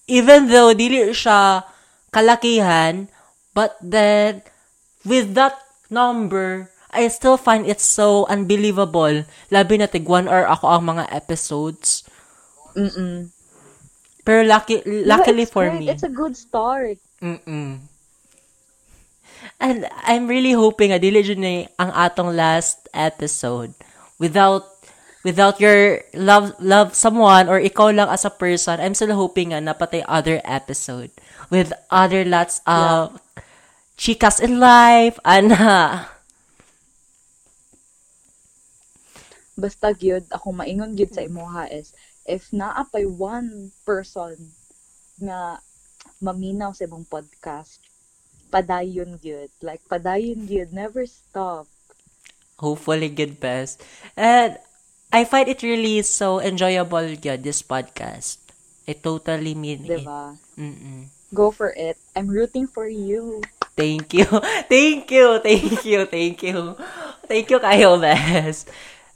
[0.07, 1.63] even though dili siya
[2.11, 3.07] kalakihan,
[3.55, 4.43] but then
[5.07, 5.57] with that
[5.89, 9.23] number, I still find it so unbelievable.
[9.47, 12.03] Labi na tig one hour ako ang mga episodes.
[12.75, 13.31] Mm-mm.
[14.27, 15.79] Pero lucky, luckily it's for great.
[15.79, 15.89] me.
[15.89, 16.99] It's a good start.
[17.23, 17.79] Mm-mm.
[19.57, 23.73] And I'm really hoping nga dili jud ni ang atong last episode
[24.21, 24.70] without
[25.23, 28.81] without your love love someone or ikaw lang as a person.
[28.81, 31.11] I'm still hoping nga napatay other episode
[31.49, 33.18] with other lots of
[33.98, 36.07] chicas in life ana.
[39.57, 41.93] Basta gyud ako maingon gyud sa imuha is
[42.26, 44.38] if naa pay one person
[45.22, 45.61] nga
[46.22, 47.81] maminaw sa imong podcast,
[48.53, 49.49] padayon gyud.
[49.61, 51.65] Like padayon gyud, never stop.
[52.61, 53.81] Hopefully good best.
[54.14, 54.61] And
[55.11, 58.39] I find it really so enjoyable yun, this podcast.
[58.88, 60.03] I totally mean it.
[60.03, 60.38] Diba?
[60.57, 61.11] Mm-mm.
[61.33, 61.97] Go for it.
[62.15, 63.41] I'm rooting for you.
[63.75, 64.25] Thank you.
[64.71, 65.39] Thank you.
[65.39, 66.05] Thank you.
[66.05, 66.75] Thank you.
[67.27, 68.67] Thank you kayo, Bes.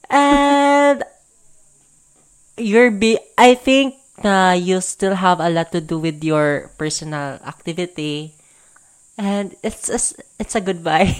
[0.07, 1.03] And
[2.55, 7.39] you're be I think na you still have a lot to do with your personal
[7.43, 8.35] activity.
[9.17, 9.99] And it's a,
[10.39, 11.15] it's a goodbye.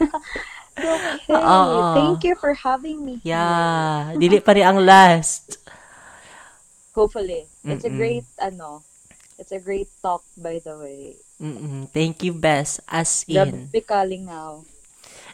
[0.78, 1.18] Okay.
[1.32, 1.82] Oo.
[1.92, 3.22] Thank you for having me.
[3.22, 4.14] yeah.
[4.18, 5.58] Dili pa rin ang last.
[6.94, 7.48] Hopefully.
[7.68, 7.96] It's a Mm-mm.
[7.96, 8.84] great, ano,
[9.38, 11.16] it's a great talk, by the way.
[11.40, 11.90] Mm-mm.
[11.92, 12.80] Thank you, Bes.
[12.88, 13.70] As in.
[13.86, 14.64] calling now.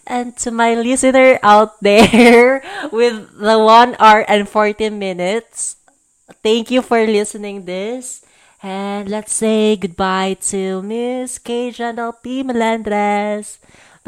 [0.06, 2.62] And to my listener out there
[2.92, 5.76] with the 1 hour and 40 minutes,
[6.42, 8.24] thank you for listening this.
[8.62, 11.70] And let's say goodbye to Miss K.
[12.22, 12.42] P.
[12.42, 13.58] Melendres.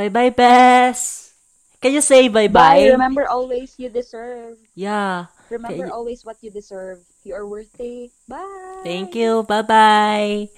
[0.01, 1.35] Bye-bye, Bess.
[1.81, 2.49] Can you say Bye.
[2.49, 2.97] bye-bye?
[2.97, 4.59] Remember always you deserve.
[4.75, 5.27] Yeah.
[5.51, 5.91] Remember Okay.
[5.91, 7.01] always what you deserve.
[7.25, 8.11] You are worthy.
[8.29, 8.45] Bye.
[8.83, 9.43] Thank you.
[9.45, 10.49] Bye-bye.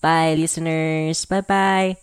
[0.00, 1.24] Bye, listeners.
[1.24, 1.96] Bye-bye.